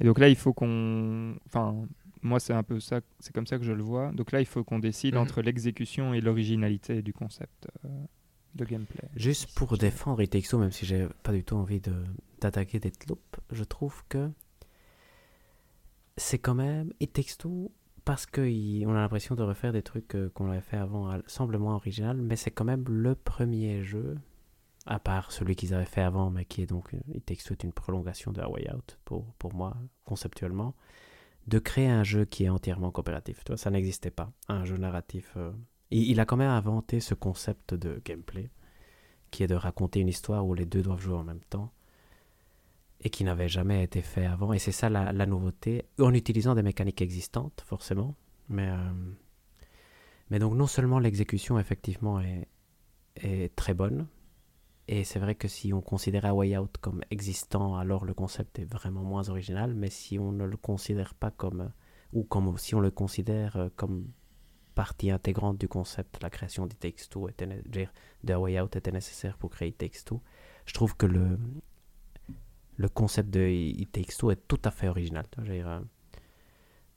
[0.00, 1.34] Et donc là, il faut qu'on.
[1.46, 1.74] Enfin,
[2.22, 4.10] moi, c'est un peu ça, c'est comme ça que je le vois.
[4.12, 5.20] Donc là, il faut qu'on décide mhm.
[5.20, 7.88] entre l'exécution et l'originalité du concept euh,
[8.54, 9.08] de gameplay.
[9.16, 11.80] Juste pour défendre It Takes même si j'ai pas du tout envie
[12.40, 12.94] d'attaquer de, des
[13.52, 14.30] je trouve que
[16.16, 17.36] c'est quand même It Takes
[18.08, 18.40] parce qu'on
[18.96, 22.36] a l'impression de refaire des trucs euh, qu'on avait fait avant, semble moins original, mais
[22.36, 24.16] c'est quand même le premier jeu,
[24.86, 27.20] à part celui qu'ils avaient fait avant, mais qui est donc, euh, il
[27.64, 29.76] une prolongation de Way Out, pour, pour moi,
[30.06, 30.74] conceptuellement,
[31.48, 33.44] de créer un jeu qui est entièrement coopératif.
[33.44, 35.34] Toi, ça n'existait pas, un jeu narratif.
[35.36, 35.52] Euh,
[35.90, 38.48] il a quand même inventé ce concept de gameplay,
[39.30, 41.72] qui est de raconter une histoire où les deux doivent jouer en même temps
[43.00, 44.52] et qui n'avait jamais été fait avant.
[44.52, 48.14] Et c'est ça la, nouveauté, en utilisant des mécaniques existantes, forcément.
[48.48, 48.92] Mais, euh,
[50.30, 52.48] mais donc non seulement l'exécution, effectivement, est,
[53.16, 54.06] est, très bonne,
[54.90, 58.64] et c'est vrai que si on considérait Way Out comme existant, alors le concept est
[58.64, 61.68] vraiment moins original, mais si on ne le considère pas comme, euh,
[62.14, 64.06] ou comme, si on le considère euh, comme
[64.74, 67.04] partie intégrante du concept, la création du Takes
[68.24, 69.98] de Way Out était nécessaire pour créer Takes
[70.64, 71.38] je trouve que le,
[72.78, 75.26] le concept de It Takes Two est tout à fait original.
[75.38, 75.80] Dire, euh,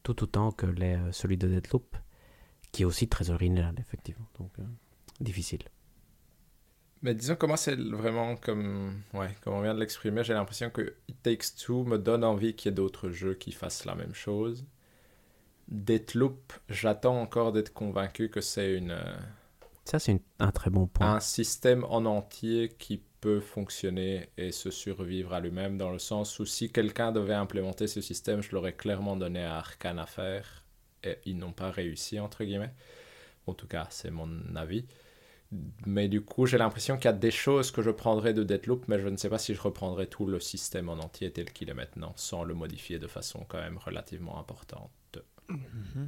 [0.03, 1.97] tout autant que les, euh, celui de Deadloop,
[2.71, 4.27] qui est aussi très original, effectivement.
[4.39, 4.63] Donc, euh,
[5.19, 5.63] difficile.
[7.01, 10.93] Mais disons comment c'est vraiment comme ouais comme on vient de l'exprimer j'ai l'impression que
[11.07, 14.13] It Takes Two me donne envie qu'il y ait d'autres jeux qui fassent la même
[14.13, 14.67] chose.
[15.67, 18.95] Deadloop, j'attends encore d'être convaincu que c'est une
[19.83, 24.71] ça c'est un très bon point un système en entier qui peut fonctionner et se
[24.71, 28.73] survivre à lui-même, dans le sens où si quelqu'un devait implémenter ce système, je l'aurais
[28.73, 30.63] clairement donné à Arkane à faire,
[31.03, 32.73] et ils n'ont pas réussi, entre guillemets.
[33.45, 34.85] En tout cas, c'est mon avis.
[35.85, 38.87] Mais du coup, j'ai l'impression qu'il y a des choses que je prendrais de Deadloop,
[38.87, 41.69] mais je ne sais pas si je reprendrais tout le système en entier tel qu'il
[41.69, 44.91] est maintenant, sans le modifier de façon quand même relativement importante.
[45.49, 46.07] Mm-hmm.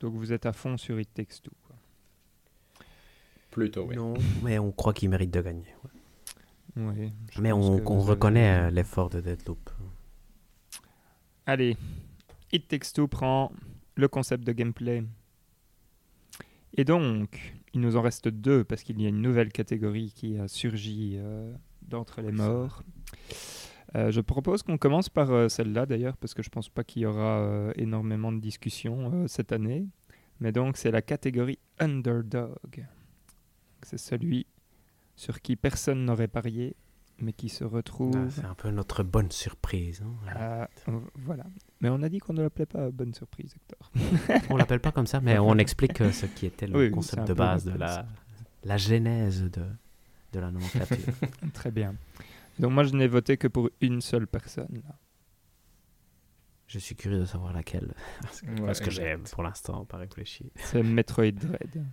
[0.00, 1.52] Donc vous êtes à fond sur It Takes Two
[3.96, 5.64] non, mais on croit qu'il mérite de gagner.
[6.76, 9.70] mais on, reconnaît euh, l'effort de Deadloop.
[11.46, 11.76] Allez,
[12.52, 13.52] It Takes Two prend
[13.94, 15.04] le concept de gameplay.
[16.76, 20.36] Et donc, il nous en reste deux parce qu'il y a une nouvelle catégorie qui
[20.36, 21.50] a surgi euh,
[21.82, 22.82] d'entre les morts.
[23.94, 27.06] Euh, je propose qu'on commence par celle-là d'ailleurs parce que je pense pas qu'il y
[27.06, 29.86] aura énormément de discussions cette année.
[30.40, 32.86] Mais donc, c'est la catégorie Underdog.
[33.88, 34.46] C'est celui
[35.14, 36.74] sur qui personne n'aurait parié,
[37.20, 38.16] mais qui se retrouve.
[38.16, 40.02] Ah, c'est un peu notre bonne surprise.
[40.04, 40.32] Hein,
[40.88, 41.44] ah, voilà.
[41.80, 43.92] Mais on a dit qu'on ne l'appelait pas euh, bonne surprise, Hector.
[44.50, 47.34] on l'appelle pas comme ça, mais on explique euh, ce qui était le concept de
[47.34, 48.04] base, de la,
[48.64, 49.62] la genèse de,
[50.32, 50.96] de la nomenclature.
[51.54, 51.94] Très bien.
[52.58, 54.82] Donc moi, je n'ai voté que pour une seule personne.
[56.66, 57.94] Je suis curieux de savoir laquelle.
[58.66, 60.50] Parce que, j'aime, pour l'instant pas réfléchi.
[60.56, 61.86] C'est Metroid Dread.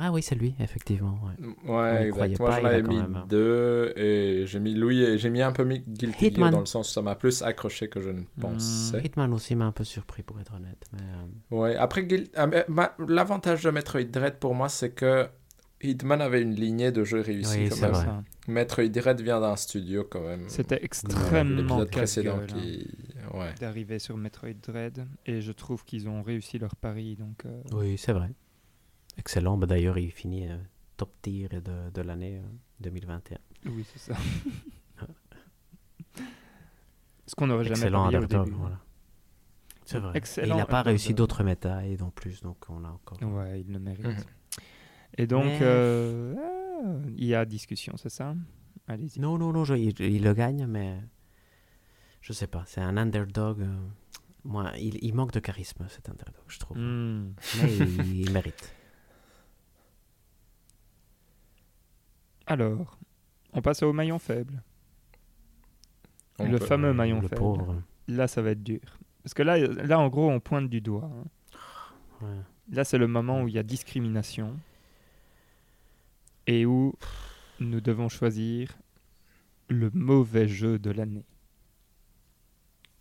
[0.00, 1.18] Ah oui, c'est lui, effectivement.
[1.66, 2.48] Ouais, exactement.
[2.48, 3.26] Moi, j'en avais mis hein.
[3.28, 6.88] deux et j'ai mis Louis et j'ai mis un peu mis Guilty dans le sens
[6.90, 9.02] où ça m'a plus accroché que je ne hmm, pensais.
[9.04, 10.84] Hitman aussi m'a un peu surpris pour être honnête.
[10.92, 11.00] Mais...
[11.02, 12.06] Euh, ouais, après,
[12.36, 12.46] ah,
[13.08, 15.26] l'avantage de Metroid Dread pour moi, c'est que
[15.82, 18.04] Hitman avait une lignée de jeux réussis oui, Vrai.
[18.46, 20.44] Metroid Dread vient d'un studio quand même.
[20.48, 22.86] C'était extrêmement précédent qui...
[23.34, 23.52] ouais.
[23.58, 27.16] d'arriver sur Metroid Dread et je trouve qu'ils ont réussi leur pari.
[27.16, 28.28] Donc, euh, Oui, c'est vrai.
[29.18, 29.56] Excellent.
[29.58, 30.56] Ben, d'ailleurs, il finit euh,
[30.96, 32.40] top tir de, de l'année
[32.80, 33.36] 2021.
[33.36, 34.14] Hein, oui, c'est ça.
[37.26, 38.78] Ce qu'on n'aurait jamais Excellent underdog, voilà.
[39.84, 40.18] C'est vrai.
[40.46, 43.18] il n'a pas réussi d'autres et non plus, donc on a encore.
[43.22, 44.04] Ouais, il le mérite.
[44.06, 44.16] Mhm.
[45.16, 48.34] Et donc, euh, ah, il y a discussion, c'est ça
[48.86, 49.18] Allez-y.
[49.20, 51.00] Non, non, non, il, le gagne, mais
[52.22, 52.62] je sais pas.
[52.66, 53.62] C'est un underdog.
[53.62, 53.76] Euh,
[54.44, 56.78] moi, il, il, manque de charisme, cet underdog, je trouve.
[56.78, 57.32] Hmm.
[57.60, 58.74] Mais il, il mérite.
[62.50, 62.96] Alors,
[63.52, 64.62] on passe au maillon faible.
[66.38, 67.82] le fameux maillon faible.
[68.08, 68.80] Là, ça va être dur.
[69.22, 71.10] Parce que là, là en gros, on pointe du doigt.
[72.22, 72.26] Hein.
[72.72, 74.56] Là, c'est le moment où il y a discrimination
[76.46, 76.94] et où
[77.60, 78.74] nous devons choisir
[79.68, 81.26] le mauvais jeu de l'année.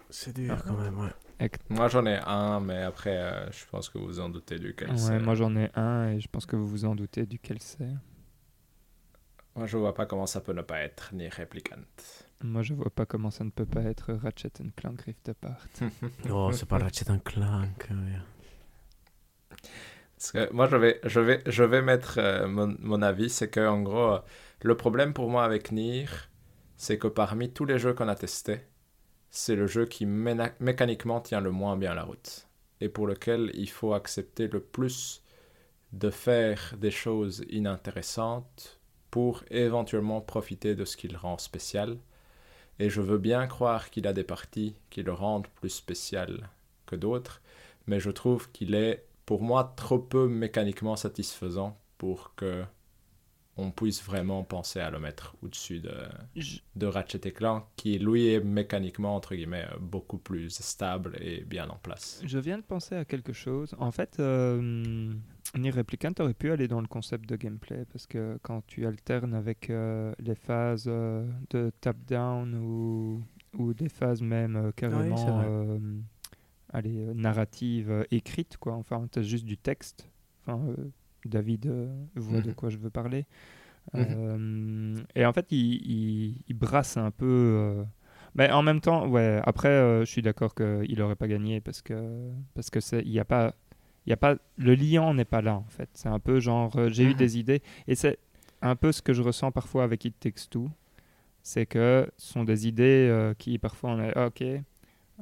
[0.10, 0.64] C'est dur ah.
[0.68, 1.10] quand même,
[1.69, 4.90] Moi j'en ai un, mais après euh, je pense que vous vous en doutez duquel
[4.91, 5.19] ouais, c'est.
[5.19, 7.88] Moi j'en ai un et je pense que vous vous en doutez duquel c'est.
[9.58, 11.78] Moi, je vois pas comment ça peut ne pas être ni Replicant.
[12.44, 15.66] Moi, je vois pas comment ça ne peut pas être Ratchet Clank Rift Apart.
[16.28, 17.88] non, oh, c'est pas Ratchet Clank.
[17.90, 18.22] Hein,
[20.52, 24.20] moi, je vais, je vais, je vais mettre euh, mon, avis, c'est que en gros,
[24.62, 26.06] le problème pour moi avec Nier,
[26.76, 28.60] c'est que parmi tous les jeux qu'on a testés,
[29.32, 32.44] c'est le jeu qui mécaniquement tient le moins bien la route
[32.80, 35.24] et pour lequel il faut accepter le plus
[35.94, 38.77] de faire des choses inintéressantes
[39.18, 41.98] pour éventuellement profiter de ce qu'il rend spécial,
[42.77, 46.48] et je veux bien croire qu'il a des parties qui le rendent plus spécial
[46.85, 47.41] que d'autres,
[47.88, 52.64] mais je trouve qu'il est pour moi trop peu mécaniquement satisfaisant pour que
[53.58, 58.40] on puisse vraiment penser à le mettre au-dessus de, Ratchet et Clank, qui lui est
[58.40, 62.22] mécaniquement, entre guillemets, euh, beaucoup plus stable et bien en place.
[62.24, 63.74] Je viens de penser à quelque chose.
[63.80, 65.12] En fait, euh,
[65.56, 69.34] Nier Replicant aurait pu aller dans le concept de gameplay, parce que quand tu alternes
[69.34, 73.24] avec euh, les phases euh, de tap down ou,
[73.58, 75.80] ou des phases même carrément
[76.74, 78.74] allez, narratives écrites, quoi.
[78.74, 80.08] Enfin, tu as juste du texte.
[81.28, 82.56] David euh, voit de mhm.
[82.56, 83.26] quoi je veux parler.
[83.94, 84.02] Mhm.
[84.02, 87.26] Euh, et en fait, il, brasse un peu.
[87.26, 87.84] Euh,
[88.36, 92.30] mais en même temps, ouais, après, je suis d'accord qu'il n'aurait pas gagné parce que
[92.54, 93.54] parce que c'est il n'y a pas
[94.06, 95.90] il a pas le liant n'est pas là en fait.
[95.94, 97.18] C'est un peu genre j'ai eu mhm.
[97.18, 98.18] des idées et c'est
[98.62, 100.70] un peu ce que je ressens parfois avec It Takes Two,
[101.44, 104.44] c'est que ce sont des idées qui parfois on est ah, OK,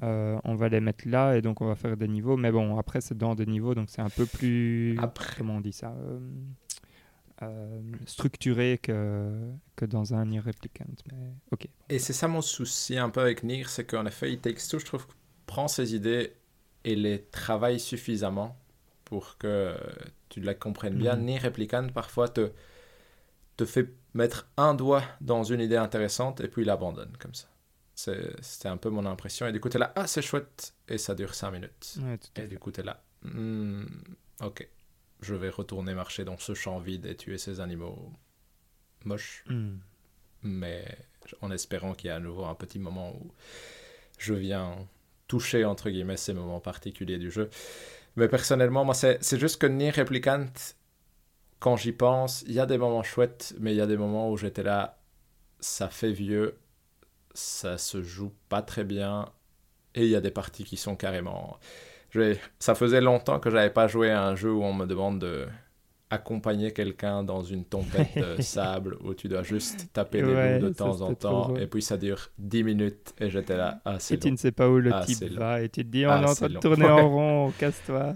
[0.03, 2.38] euh, on va les mettre là et donc on va faire des niveaux.
[2.38, 4.97] Mais bon, après, c'est dans des niveaux, donc c'est un peu plus.
[4.99, 5.41] Après...
[5.43, 6.19] on dit ça euh,
[7.43, 9.34] euh, Structuré que,
[9.76, 10.85] que dans un Nier Replicant.
[11.51, 11.67] ok.
[11.89, 14.80] Et c'est ça mon souci un peu avec Nier, c'est qu'en effet, il Takes tout.
[14.80, 15.07] je trouve,
[15.45, 16.34] prend ses idées
[16.84, 18.57] et les travaille suffisamment
[19.05, 19.76] pour que
[20.30, 21.15] tu la comprennes bien.
[21.15, 21.26] Mmh.
[21.26, 22.51] Nier Replicant, parfois, te,
[23.55, 27.47] te fait mettre un doigt dans une idée intéressante et puis il abandonne comme ça.
[27.95, 29.47] C'était un peu mon impression.
[29.47, 30.73] Et du coup, t'es là, ah, c'est chouette.
[30.89, 31.97] Et ça dure 5 minutes.
[32.35, 33.85] et du coup, t'es là, hmm,
[34.43, 34.67] ok,
[35.22, 38.11] je vais retourner marcher dans ce champ vide et tuer ces animaux
[39.05, 39.45] moches.
[39.49, 39.77] Hmm.
[40.43, 40.84] Mais
[41.41, 43.31] en espérant qu'il y a à nouveau un petit moment où
[44.19, 44.76] je viens
[45.27, 47.49] toucher, entre guillemets, ces moments particuliers du jeu.
[48.17, 50.45] Mais personnellement, moi, c'est juste que Nier Replicant,
[51.59, 54.30] quand j'y pense, il y a des moments chouettes, mais il y a des moments
[54.30, 54.99] où j'étais là,
[55.59, 56.57] ça fait vieux,
[57.36, 59.26] ça se joue pas très bien
[59.94, 61.57] et il y a des parties qui sont carrément.
[62.10, 62.36] Je...
[62.60, 65.45] Ça faisait longtemps que j'avais pas joué à un jeu où on me demande de
[66.10, 70.70] accompagner quelqu'un dans une tempête de sable où tu dois juste taper des ouais, de
[70.70, 74.20] temps en temps et puis ça dure 10 minutes et j'étais là ah, et long.
[74.22, 76.22] tu ne sais pas où le ah, type va et tu te dis on ah,
[76.22, 78.14] est en train de tourner en rond casse-toi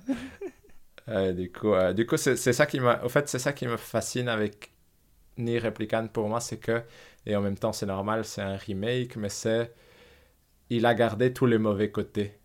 [1.32, 4.30] du coup euh, du coup c'est ça qui m'a fait c'est ça qui me fascine
[4.30, 4.72] avec
[5.40, 6.84] ni Replicant pour moi c'est que
[7.26, 9.74] et en même temps, c'est normal, c'est un remake, mais c'est.
[10.70, 12.40] Il a gardé tous les mauvais côtés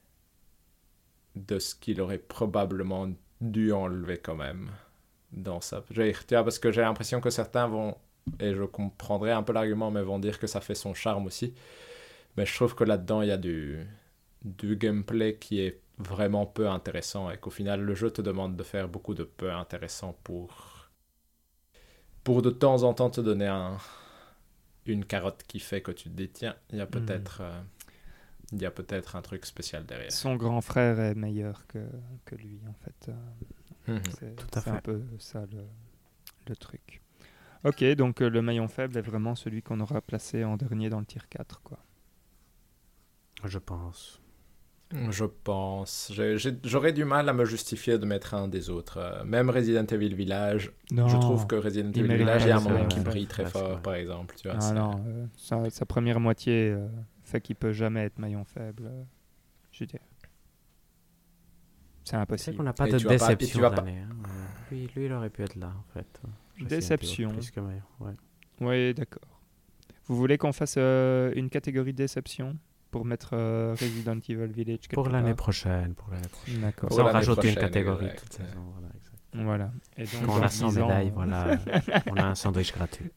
[1.36, 3.08] de ce qu'il aurait probablement
[3.40, 4.70] dû enlever quand même
[5.32, 5.84] dans ça.
[5.92, 7.96] tu vois, parce que j'ai l'impression que certains vont,
[8.40, 11.54] et je comprendrai un peu l'argument, mais vont dire que ça fait son charme aussi.
[12.36, 13.84] Mais je trouve que là-dedans, il y a du,
[14.42, 18.62] du gameplay qui est vraiment peu intéressant et qu'au final, le jeu te demande de
[18.62, 20.88] faire beaucoup de peu intéressant pour,
[22.24, 23.76] pour de temps en temps te donner un,
[24.92, 26.90] une carotte qui fait que tu te détiens, il y a hmm.
[26.90, 27.38] peut-être...
[27.40, 27.60] Euh,
[28.52, 30.12] il y peut-être un truc spécial derrière.
[30.12, 33.10] Son grand frère est meilleur que, lui, en fait.
[33.88, 34.02] Euh, hmm.
[34.52, 35.44] C'est un peu ça
[36.46, 37.00] le, truc.
[37.64, 41.00] Ok, donc euh, le maillon faible est vraiment celui qu'on aura placé en dernier dans
[41.00, 41.78] le tir 4, quoi.
[43.44, 44.20] Je pense.
[45.10, 46.12] Je pense.
[46.64, 48.98] J'aurais du mal à me justifier de mettre un des autres.
[48.98, 52.86] Euh, même Resident Evil Village, je trouve que Resident Evil Village, il a un moment
[52.86, 54.34] qui brille très fort, par exemple.
[54.48, 56.86] Ah non, euh, sa, première moitié euh,
[57.22, 58.90] fait qu'il peut jamais être maillon faible.
[59.72, 59.84] je
[62.04, 62.56] C'est impossible.
[62.60, 64.06] On n'a pas de déception pas, hein.
[64.70, 66.20] lui, il aurait pu être là, en fait.
[66.60, 67.32] déception.
[67.58, 68.12] Oui,
[68.60, 69.22] ouais, d'accord.
[70.06, 72.56] Vous voulez qu'on fasse une catégorie déception
[72.94, 76.60] pour mettre euh, Resident Evil Village Pour l'année prochaine, pour l'année prochaine.
[76.60, 76.90] D'accord.
[76.92, 78.62] rajouter rajouter une catégorie toute saison.
[79.36, 81.56] Voilà, Et donc, Quand on a 100 médailles, voilà,
[82.08, 83.10] on a un sandwich gratuit.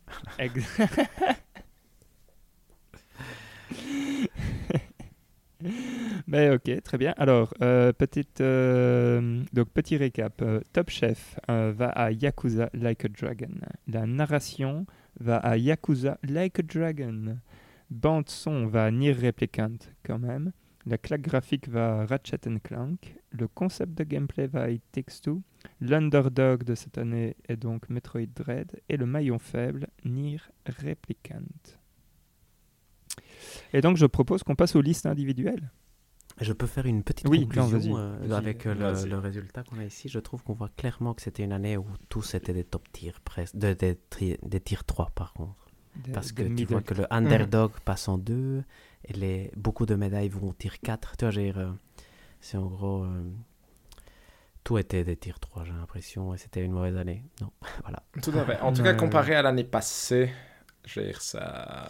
[6.26, 7.14] Mais ben, ok, très bien.
[7.18, 7.94] Alors, euh,
[8.40, 10.41] euh donc, petit récap.
[10.41, 13.54] Euh, Top Chef va à Yakuza Like a Dragon.
[13.88, 14.88] La narration
[15.20, 17.38] va à Yakuza Like a Dragon
[17.89, 20.51] bande-son va Near Replicant quand même.
[20.85, 23.15] La claque graphique va Ratchet Clank.
[23.31, 25.41] Le concept de gameplay va It Takes Two.
[25.81, 28.80] L'underdog de cette année est donc Metroid Dread.
[28.88, 31.41] Et le maillon faible, Nier Replicant.
[33.73, 35.72] Et donc, je propose qu'on passe aux listes individuelles.
[36.39, 38.76] Je peux faire une petite oui, conclusion euh, avec euh,
[39.07, 40.07] le, résultat qu'on a ici.
[40.07, 43.19] Je trouve qu'on voit clairement que c'était une année où tous c'était des top tiers,
[43.55, 45.66] des, des tiers 3 par contre.
[46.14, 47.07] Parce que tu vois que le mm.
[47.10, 48.64] underdog passe en deux,
[49.07, 51.18] et les, beaucoup de médailles vont au tir 4.
[51.18, 51.72] Tu vois, j'ai, euh,
[52.41, 53.03] c'est en gros.
[53.03, 53.24] Euh,
[54.64, 57.24] tout était des tirs 3, j'ai l'impression, et c'était une mauvaise année.
[57.41, 57.52] Non,
[57.84, 58.03] voilà.
[58.22, 58.60] Tout à fait.
[58.61, 60.32] En tout cas, comparé à l'année passée,
[60.86, 61.90] j'ai ça.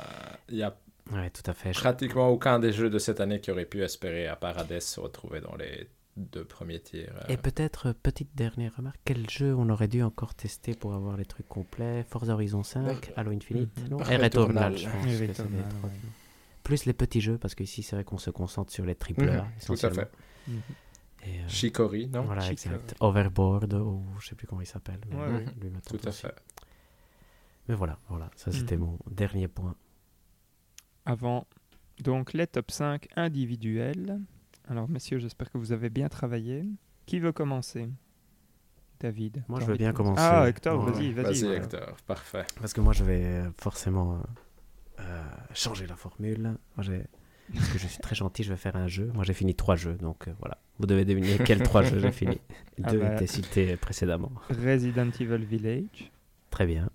[0.49, 0.75] Il y a
[1.11, 1.71] ouais, tout à fait.
[1.71, 5.41] pratiquement aucun des jeux de cette année qui aurait pu espérer, à part se retrouver
[5.41, 7.09] dans les de premier tir.
[7.15, 7.25] Euh.
[7.33, 11.15] Et peut-être, euh, petite dernière remarque, quel jeu on aurait dû encore tester pour avoir
[11.17, 13.93] les trucs complets Forza Horizon 5, Halo Infinite mm.
[13.95, 15.25] Returnal, je
[16.63, 19.45] Plus les petits jeux, parce qu'ici, c'est vrai qu'on se concentre sur les tripleurs.
[19.45, 19.77] Mhm.
[19.77, 20.11] Tout à fait.
[20.49, 22.95] Euh, Chicory, non exact.
[22.99, 25.01] Overboard, ou je sais plus comment il s'appelle.
[25.87, 26.33] Tout à fait.
[27.69, 28.83] Mais voilà, voilà, ça c'était mhm.
[28.85, 29.75] mon dernier point.
[31.05, 31.45] Avant
[32.03, 34.19] donc les top 5 individuels.
[34.69, 36.65] Alors, messieurs, j'espère que vous avez bien travaillé.
[37.05, 37.87] Qui veut commencer
[38.99, 39.43] David.
[39.47, 40.21] Moi, je veux bien commencer.
[40.23, 41.45] Ah, Hector, vas-y, vas-y.
[41.53, 42.43] Hector, parfait.
[42.59, 45.21] Parce que moi, je vais euh, forcément euh, euh,
[45.53, 46.41] changer la formule.
[46.75, 46.85] Moi,
[47.55, 49.09] Parce que je suis très gentil, je vais faire un jeu.
[49.13, 50.57] Moi, j'ai fini trois jeux, donc voilà.
[50.79, 52.39] Vous devez deviner quels trois jeux j'ai fini.
[52.83, 53.13] Ah Deux bah.
[53.15, 54.31] étaient cités précédemment.
[54.63, 56.11] Resident Evil Village.
[56.51, 56.91] Très bien.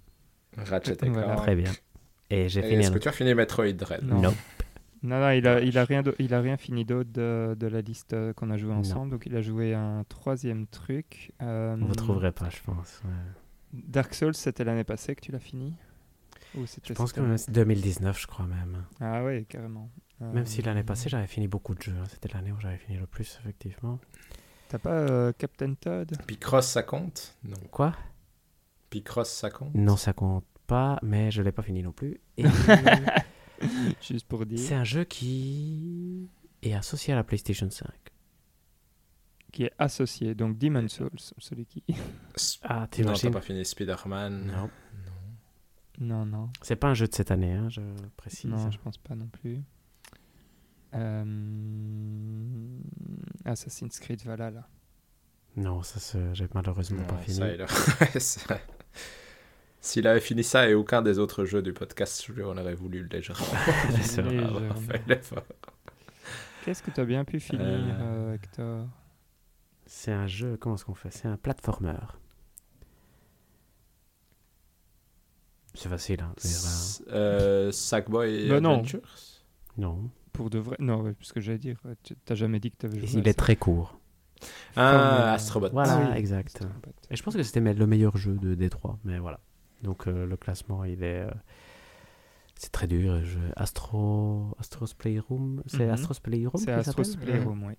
[0.56, 1.36] Ratchet Clank.
[1.38, 1.72] Très bien.
[2.30, 2.74] Et j'ai fini.
[2.84, 4.32] Est-ce que tu as fini Metroid Dread Non.
[5.04, 8.12] Non, non, il a, il a, rien, il a rien fini d'autre de, la liste
[8.12, 9.10] euh, qu'on a joué ensemble.
[9.10, 11.32] Donc il a joué un troisième truc.
[11.42, 13.02] Euh, On ne pas, je pense.
[13.72, 15.74] Dark Souls, c'était l'année passée que tu l'as fini
[16.56, 18.84] Je pense que c'était 2019, je crois même.
[19.00, 19.90] Ah oui, carrément.
[20.20, 21.94] même si l'année euh, passée, j'avais fini beaucoup de jeux.
[22.00, 22.04] Hein.
[22.08, 23.98] C'était l'année où j'avais fini le plus, effectivement.
[24.68, 27.56] T'as pas euh, Captain Todd Picross, ça compte Non.
[27.72, 27.92] Quoi
[28.90, 32.20] Picross, ça compte Non, ça compte pas, mais je l'ai pas fini non plus.
[32.36, 32.44] Et...
[34.02, 34.58] Juste pour dire.
[34.58, 36.28] C'est un jeu qui
[36.62, 37.88] est associé à la PlayStation 5.
[39.52, 41.82] Qui est associé, donc Demon's Souls, celui qui.
[42.62, 44.46] Ah, Non, t'as pas fini Spider-Man.
[44.56, 44.70] Non.
[45.98, 46.50] Non, non.
[46.62, 47.82] C'est pas un jeu de cette année, hein, je
[48.16, 48.50] précise.
[48.50, 49.60] Non, je pense pas non plus.
[50.94, 52.80] Euh,
[53.44, 54.66] Assassin's Creed Valhalla.
[55.54, 57.40] Non, ça, j'ai malheureusement pas fini.
[58.18, 58.58] Ça,
[59.84, 62.74] S'il avait fini ça et aucun des autres jeux du podcast, on lui en aurais
[62.76, 63.08] voulu le
[65.08, 65.42] l'effort.
[66.64, 68.86] Qu'est-ce que tu as bien pu finir, euh, euh, Hector
[69.86, 71.96] C'est un jeu, comment est-ce qu'on fait C'est un platformer.
[75.74, 76.20] C'est facile.
[76.20, 76.32] Hein,
[77.08, 79.16] euh, Sackboy bah Adventures
[79.78, 80.10] non.
[80.32, 80.76] Pour de vrai.
[80.78, 81.80] Non, parce que j'allais dire,
[82.24, 83.18] t'as jamais dit que t'avais joué.
[83.18, 83.98] Il est très court.
[84.76, 85.70] Ah, Astrobot.
[85.72, 86.62] Voilà, ah exact.
[87.10, 89.40] Et je pense que c'était le meilleur jeu de D3, mais voilà.
[89.82, 91.30] Donc euh, le classement, il est euh,
[92.54, 93.20] c'est très dur.
[93.56, 94.54] Astro...
[94.58, 95.62] Astro's Playroom.
[95.66, 95.90] C'est mhm.
[95.92, 97.74] Astro's Playroom C'est Astro's Playroom, oui.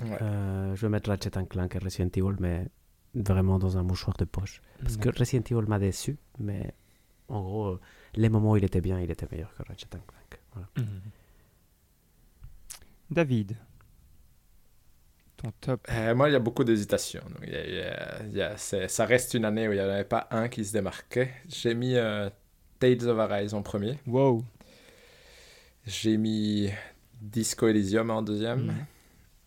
[0.00, 2.66] Euh, je vais mettre Ratchet Clank et Resident Evil, mais
[3.14, 4.62] vraiment dans un mouchoir de poche.
[4.80, 5.14] Parce que mhm.
[5.18, 6.74] Resident Evil m'a déçu, mais
[7.28, 7.78] en gros,
[8.14, 10.40] les moments où il était bien, il était meilleur que Ratchet Clank.
[10.54, 10.68] Voilà.
[10.78, 11.00] Mhm.
[13.10, 13.56] David
[15.90, 17.22] euh, moi, il y a beaucoup d'hésitations
[18.58, 21.32] Ça reste une année où il n'y en avait pas un qui se démarquait.
[21.48, 22.30] J'ai mis euh,
[22.78, 23.98] Tales of Arise en premier.
[24.06, 24.44] Wow.
[25.86, 26.70] J'ai mis
[27.20, 28.86] Disco Elysium en deuxième, mm.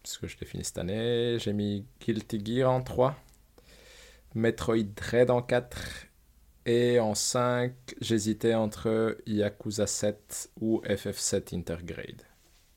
[0.04, 1.38] parce que je l'ai fini cette année.
[1.40, 3.16] J'ai mis Guilty Gear en 3,
[4.36, 6.08] Metroid Dread en 4,
[6.68, 12.24] et en 5, j'hésitais entre Yakuza 7 ou FF7 Intergrade.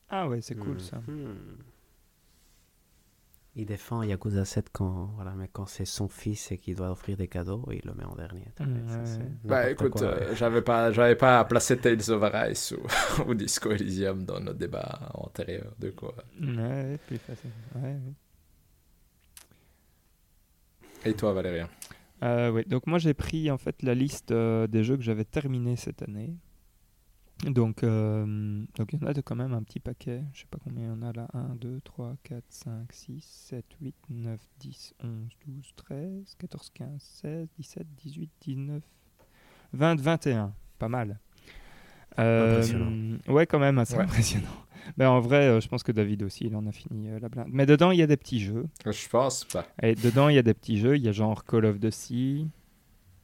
[0.09, 0.79] Ah ouais, c'est cool mm.
[0.79, 0.97] ça.
[1.05, 1.35] Mm.
[3.59, 7.17] Il défend Yakuza 7 quand, voilà, mais quand c'est son fils et qu'il doit offrir
[7.17, 8.45] des cadeaux, il le met en dernier.
[9.43, 14.23] bah écoute, euh, j'avais pas, j'avais pas placé Tales of Arise ou, ou, Disco Elysium
[14.23, 16.15] dans notre débat antérieur, de quoi.
[21.03, 21.67] Et toi, Valérien
[22.23, 25.25] euh, Oui, donc moi j'ai pris en fait la liste euh, des jeux que j'avais
[25.25, 26.33] terminé cette année.
[27.45, 30.23] Donc, donc, il y en a quand même un petit paquet.
[30.33, 31.27] Je sais pas combien il y en a là.
[31.33, 35.11] 1, 2, 3, 4, 5, 6, 7, 8, 9, 10, 11,
[35.47, 36.87] 12, 13, 14, 15,
[37.21, 38.83] 16, 17, 18, 19,
[39.71, 40.53] 20, 21.
[40.79, 41.17] Pas mal.
[42.19, 44.45] Euh, ouais, quand même, assez impressionnant.
[44.87, 47.19] Mais ben, en vrai, euh, je pense que David aussi, il en a fini euh,
[47.19, 47.47] la blinde.
[47.49, 48.65] Mais dedans, il y a des petits jeux.
[48.83, 49.65] Ah, je pense pas.
[49.81, 50.97] Et dedans, il y a des petits jeux.
[50.97, 52.47] Il y a genre Call of Duty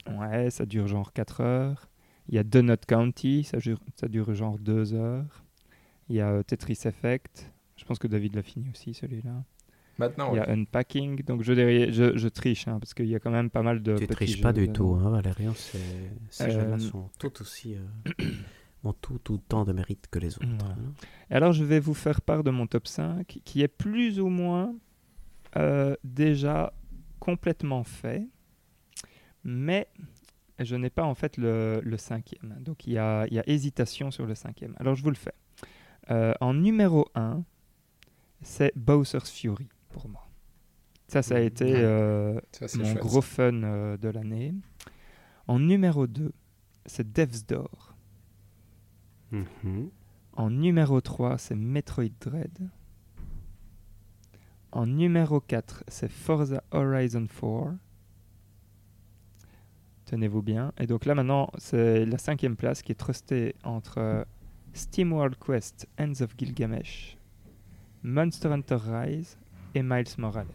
[0.10, 1.90] Ouais, ça dure genre 4 heures.
[2.30, 5.44] Il y a Donut County, ça dure, ça dure genre deux heures.
[6.10, 9.44] Il y a euh, Tetris Effect, je pense que David l'a fini aussi celui-là.
[9.98, 13.32] Maintenant, il y a Unpacking, donc je, je, triche, hein, parce qu'il y a quand
[13.32, 13.96] même pas mal de...
[13.98, 15.78] Tu triches pas du tout, hein, Valérian, ces,
[16.42, 17.76] euh, jeux-là sont tout aussi...
[17.76, 18.24] Euh,
[18.84, 20.46] ont tout, tout de mérite que les autres.
[20.46, 20.76] Hein.
[21.32, 24.76] Alors je vais vous faire part de mon top 5 qui est plus ou moins
[26.04, 26.72] déjà
[27.20, 28.28] complètement fait,
[29.44, 29.88] mais
[30.64, 32.56] je n'ai pas en fait le, cinquième.
[32.62, 34.74] Donc il y, a, hésitation sur le cinquième.
[34.80, 35.34] Alors je vous le fais.
[36.12, 37.44] Euh, en numéro 1,
[38.42, 40.28] c'est Bowser's Fury pour moi.
[41.08, 41.44] Ça, ça a mmh.
[41.44, 42.40] été euh,
[42.76, 44.54] mon gros fun euh, de l'année.
[45.48, 46.32] En numéro 2,
[46.86, 47.94] c'est Death's Door.
[49.32, 49.86] Mmh.
[50.34, 52.70] En numéro 3, c'est Metroid Dread.
[54.72, 57.76] En numéro 4, c'est Forza Horizon 4.
[60.06, 60.72] Tenez-vous bien.
[60.78, 64.24] Et donc là, maintenant, c'est la cinquième place qui est trustée entre euh,
[64.74, 67.18] Steam World Quest Ends of Gilgamesh,
[68.04, 69.38] Monster Hunter Rise
[69.74, 70.46] et Miles Morales.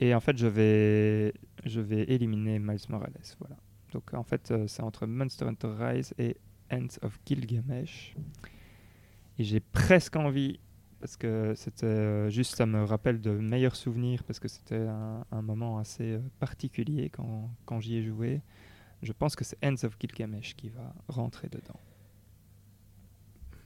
[0.00, 1.32] Et en fait, je vais,
[1.64, 3.12] je vais éliminer Miles Morales.
[3.38, 3.56] Voilà.
[3.92, 6.36] Donc en fait, euh, c'est entre Monster Hunter Rise et
[6.72, 8.16] Ends of Gilgamesh.
[9.38, 10.58] Et j'ai presque envie
[11.04, 14.86] parce que c'était euh, juste, ça me rappelle de meilleurs souvenirs parce que c'était
[15.30, 18.40] un, moment assez euh, particulier quand, j'y ai joué.
[19.02, 21.78] Je pense que c'est Ends of Gilgamesh qui va rentrer dedans.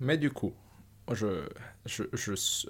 [0.01, 0.53] Mais du coup,
[1.13, 1.47] je,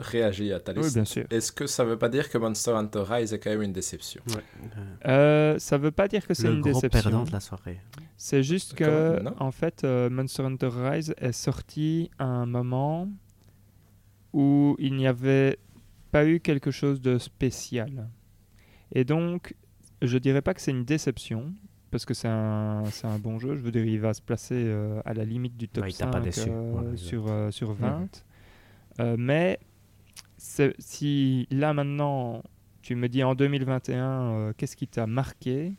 [0.02, 1.24] réagis à ta Oui, bien sûr.
[1.30, 3.72] Est-ce que ça ne veut pas dire que Monster Hunter Rise est quand même une
[3.72, 4.40] déception Ça
[4.70, 7.02] ne euh, Ça veut pas dire que c'est une gros déception.
[7.10, 7.80] perdant de la soirée.
[8.18, 13.08] C'est juste que, en fait, Monster Hunter Rise est sorti à un moment
[14.32, 15.58] où il n'y avait
[16.10, 18.08] pas eu quelque chose de spécial.
[18.92, 19.54] Et donc,
[20.02, 21.52] je dirais pas que c'est une déception,
[21.90, 22.82] parce que c'est un,
[23.20, 23.56] bon jeu.
[23.56, 26.18] Je veux dire, il va se placer euh, à la limite du top 5 pas
[26.20, 28.00] euh, sur, euh, sur 20.
[28.98, 29.16] Mhm.
[29.16, 29.58] mais
[30.38, 32.42] si là maintenant,
[32.82, 35.74] tu me dis en 2021, qu'est-ce qui t'a marqué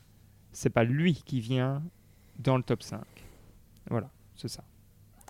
[0.52, 1.82] C'est pas lui qui vient
[2.40, 3.02] dans le top 5.
[3.90, 4.64] Voilà, c'est ça.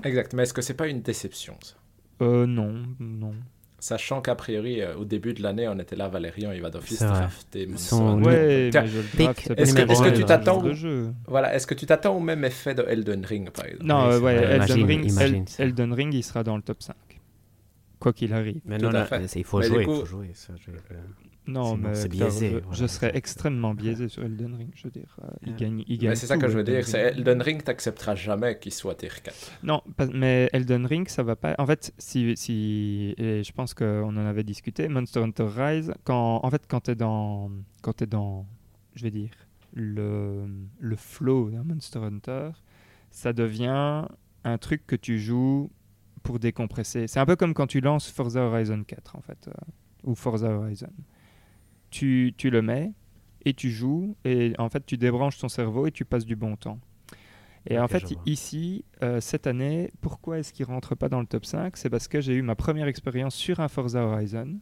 [0.04, 1.58] Exact, mais est-ce que c'est pas une déception
[2.22, 3.34] euh, non, non.
[3.82, 6.70] Sachant qu'a priori, euh, au début de l'année, on était là, Valérian on va
[7.78, 8.22] Son...
[8.24, 9.16] Ouais, draft
[9.58, 10.62] est-ce que, est que, tu t'attends
[11.28, 14.34] voilà, Est-ce que tu t'attends au même effet de Elden Ring, par exemple Non, ouais,
[15.60, 16.94] Elden, Ring, il sera dans le top 5.
[18.00, 18.62] Quoi qu'il arrive.
[18.66, 18.92] Mais non,
[19.36, 20.32] il faut, jouer, il faut jouer.
[20.34, 20.54] Ça,
[21.50, 22.62] non, mais c'est biaisé.
[22.72, 24.70] Je, serais extrêmement biaisé sur Elden Ring.
[24.76, 26.86] Je veux dire, euh, il gagne, Mais c'est ça que je veux dire.
[26.88, 29.60] C'est Elden Ring, t'accepteras jamais qu'il soit tier 4.
[29.64, 29.82] Non,
[30.14, 31.56] mais Elden Ring, ça va pas.
[31.58, 34.88] En fait, si, si je pense qu'on en avait discuté.
[34.88, 37.50] Monster Hunter Rise, quand en fait quand t'es dans,
[37.82, 38.48] quand t'es dans,
[38.96, 39.32] je vais dire
[39.74, 40.48] le
[40.80, 42.50] le flow d'un Monster Hunter,
[43.12, 44.06] ça devient
[44.44, 45.72] un truc que tu joues
[46.24, 47.08] pour décompresser.
[47.08, 49.52] C'est un peu comme quand tu lances Forza Horizon 4 en fait, euh,
[50.04, 50.92] ou Forza Horizon
[51.90, 52.94] tu, le mets
[53.46, 56.56] et tu joues et en fait tu débranches ton cerveau et tu passes du bon
[56.56, 56.80] temps.
[57.70, 61.26] Et en fait, ici, euh, cette année, pourquoi est-ce qu'il ne rentre pas dans le
[61.28, 64.58] top 5 C'est parce que j'ai eu ma première expérience sur un Forza Horizon.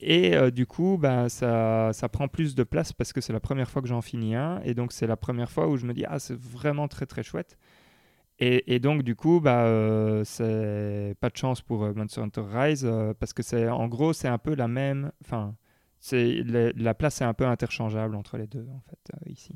[0.00, 3.68] Et euh, du coup, ben, ça, prend plus de place parce que c'est la première
[3.68, 4.60] fois que j'en finis un.
[4.62, 7.24] Et donc, c'est la première fois où je me dis, ah, c'est vraiment très, très
[7.24, 7.58] chouette.
[8.38, 13.42] Et, donc, du coup, bah, c'est pas de chance pour Monster Hunter Rise parce que
[13.42, 15.10] c'est en gros, c'est un peu la même.
[15.24, 15.54] Enfin,
[16.06, 16.34] c'est
[16.76, 19.54] la, place est un peu interchangeable entre les deux en fait euh, ici.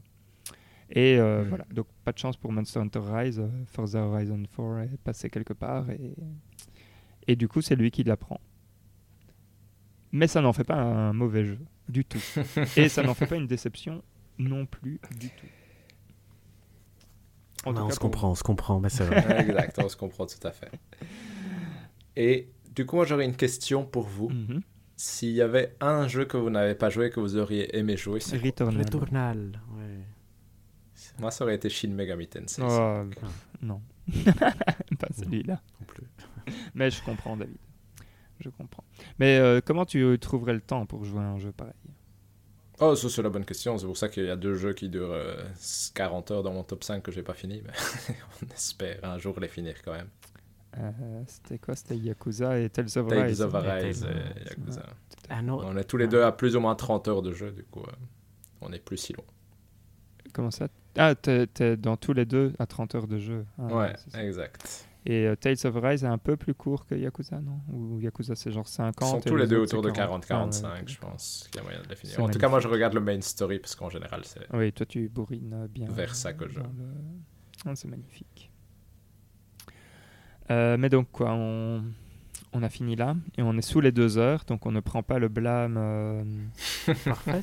[0.88, 1.48] Et euh, mhm.
[1.50, 5.28] voilà, donc pas de chance pour Monster Hunter Rise, euh, Forza Horizon 4 est passé
[5.28, 6.14] quelque part et,
[7.26, 8.40] et du coup c'est lui qui l'apprend.
[10.10, 12.18] Mais ça n'en fait pas un mauvais jeu du tout.
[12.78, 14.02] et ça n'en fait pas une déception
[14.38, 15.46] non plus du tout.
[17.66, 19.36] on, se comprend, on se comprend, mais c'est vrai.
[19.42, 20.70] exact, on se comprend tout à fait.
[22.16, 24.30] Et du coup, moi j'aurais une question pour vous.
[24.30, 24.62] Mhm
[24.98, 28.18] s'il y avait un jeu que vous n'avez pas joué que vous auriez aimé jouer,
[28.20, 29.60] c'est Returnal.
[31.20, 32.60] Moi, ça aurait été Shin Megami Tensei.
[32.66, 33.04] Oh,
[33.62, 33.80] non,
[34.38, 35.62] pas celui-là.
[35.80, 36.06] Non plus.
[36.74, 37.56] Mais je comprends, David.
[38.40, 38.84] Je comprends.
[39.20, 41.74] Mais euh, comment tu trouverais le temps pour jouer un jeu pareil
[42.80, 43.76] Oh, c'est la bonne question.
[43.78, 45.16] C'est pour ça qu'il y a deux jeux qui durent
[45.94, 47.62] 40 euh, heures dans mon top 5 que j'ai pas fini.
[47.64, 50.08] Mais on espère un jour les finir quand même.
[50.80, 54.82] Euh, c'était quoi C'était Yakuza et Tales of Tales Of Rise et Yakuza.
[55.30, 57.80] On est tous les deux à plus ou moins 30 heures de jeu, du coup,
[57.80, 57.92] euh,
[58.60, 59.24] on n'est plus si long
[60.32, 63.44] Comment ça Ah, t'es, dans tous les deux à 30 heures de jeu.
[63.58, 63.92] Ah, ouais,
[64.22, 64.86] exact.
[65.06, 68.34] Et euh, Tales of Rise est un peu plus court que Yakuza, non Ou Yakuza,
[68.36, 72.20] c'est genre 50 Ils sont tous les, deux autour de 40-45, ah, je pense de
[72.20, 74.40] En tout cas, moi, je regarde le main story, parce qu'en général, c'est...
[74.52, 75.86] Oui, toi, tu bourrines bien.
[75.90, 76.60] Vers ça que je...
[77.66, 78.47] Ah, c'est magnifique.
[80.50, 81.82] Euh, mais donc, quoi, on,
[82.62, 85.18] a fini là et on est sous les deux heures, donc on ne prend pas
[85.18, 85.76] le blâme.
[85.78, 86.24] Euh,
[87.04, 87.40] parfait,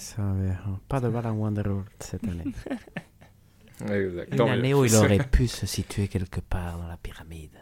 [0.90, 2.45] pas de blâme Wonderworld cette année.
[4.32, 7.56] Une année où il aurait pu se situer quelque part dans la pyramide.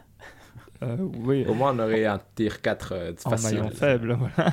[0.82, 1.44] Euh, oui.
[1.46, 4.52] Au moins, on aurait un tir 4 en maillon faible, voilà.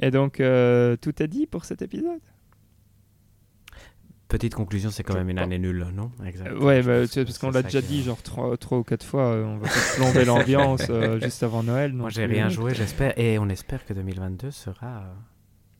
[0.00, 2.20] Et donc, tout est dit pour cet épisode
[4.28, 6.62] Petite conclusion, c'est quand même une année nulle, non bah, Exactement.
[6.62, 9.68] Ouais, parce qu'on l'a déjà dit, genre trois, trois ou quatre fois, euh, on va
[9.96, 11.94] plomber l'ambiance euh, juste avant Noël.
[11.94, 15.14] Moi, j'ai euh, rien joué, j'espère, et on espère que 2022 sera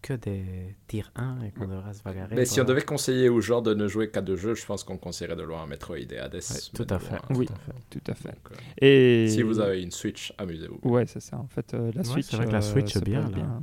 [0.01, 2.37] que des tirs 1 et qu'on devra se bagarrer.
[2.37, 4.83] Mais si on devait conseiller aux gens de ne jouer qu'à deux jeux, je pense
[4.83, 6.41] qu'on conseillerait de loin Metroid et Hades.
[6.75, 7.16] tout, à fait.
[7.29, 7.47] Oui,
[7.91, 8.35] tout à fait.
[8.81, 9.29] et...
[9.29, 10.89] Si vous avez une Switch, amusez-vous.
[10.89, 11.37] Ouais, c'est ça.
[11.37, 12.29] En fait, la Switch.
[12.31, 13.29] C'est vrai que la Switch, bien, là.
[13.29, 13.62] Bien.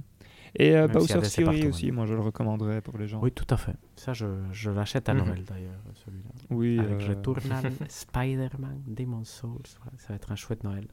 [0.57, 1.37] Et euh, Bowser's
[1.67, 3.19] aussi, moi je le recommanderais pour les gens.
[3.21, 3.75] Oui, tout à fait.
[3.95, 5.25] Ça, je, je l'achète à mhm.
[5.25, 6.29] Noël d'ailleurs, celui-là.
[6.49, 6.79] Oui.
[6.79, 9.61] Avec euh, le Returnal, Spider-Man, Demon's Souls.
[9.97, 10.87] ça va être un chouette Noël.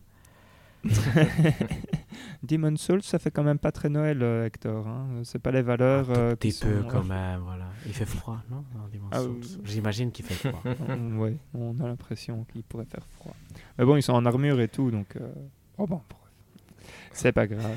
[2.42, 4.88] Demon Souls, ça fait quand même pas très Noël, euh, Hector.
[4.88, 5.20] Hein.
[5.22, 6.10] C'est pas les valeurs.
[6.10, 7.66] Ah, un petit peu quand même, voilà.
[7.86, 8.64] Il fait froid, non,
[9.12, 9.20] ah
[9.62, 10.62] J'imagine qu'il fait froid.
[10.72, 13.34] Mm, oui, on a l'impression qu'il pourrait faire froid.
[13.78, 15.16] Mais bon, ils sont en armure et tout, donc.
[15.78, 16.00] Oh bon,
[17.12, 17.76] c'est pas grave.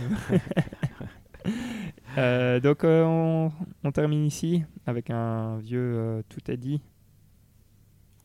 [2.18, 6.80] Euh, donc euh, on, termine ici avec un vieux euh, tout est dit.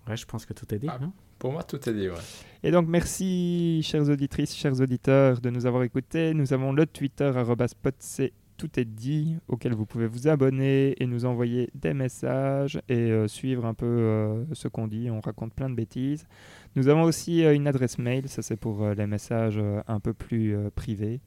[0.09, 0.87] Ouais, je pense que tout est dit.
[0.89, 1.01] Ah,
[1.41, 2.09] pour moi, tout est dit.
[2.09, 2.15] Ouais.
[2.63, 6.35] Et donc merci, chères auditrices, chers auditeurs, de nous avoir écoutés.
[6.35, 7.33] Nous avons le Twitter
[7.67, 13.11] @spotc tout est dit auquel vous pouvez vous abonner et nous envoyer des messages et
[13.27, 15.11] suivre un peu ce qu'on dit.
[15.11, 16.27] On raconte plein de bêtises.
[16.77, 19.99] Nous avons aussi euh, une adresse mail, ça c'est pour euh, les messages euh, un
[20.01, 21.21] peu plus privés,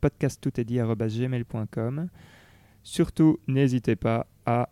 [0.00, 2.08] podcasttoutestdit.gmail.com.
[2.82, 4.68] Surtout, n'hésitez pas à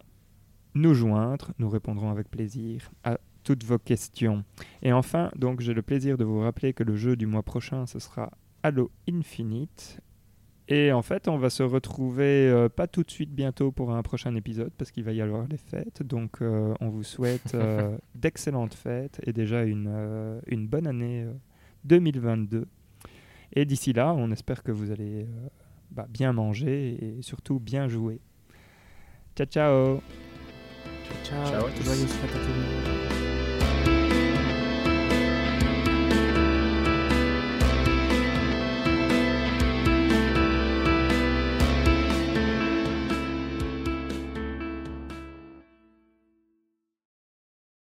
[0.74, 4.42] nous joindre, nous répondrons avec plaisir à toutes vos questions.
[4.82, 7.84] Et enfin, donc j'ai le plaisir de vous rappeler que le jeu du mois prochain,
[7.86, 8.30] ce sera
[8.62, 10.00] Halo Infinite,
[10.70, 14.02] et en fait, on va se retrouver euh, pas tout de suite bientôt pour un
[14.02, 16.04] prochain épisode parce qu'il va y avoir les fêtes.
[16.04, 21.26] Donc, euh, on vous souhaite euh, d'excellentes fêtes et déjà une, bonne année
[21.84, 22.66] 2022.
[23.54, 25.26] Et d'ici là, on espère que vous allez
[25.90, 28.20] bah, bien manger et surtout bien jouer.
[29.34, 30.00] Ciao, ciao!
[31.24, 32.99] Ciao, ciao.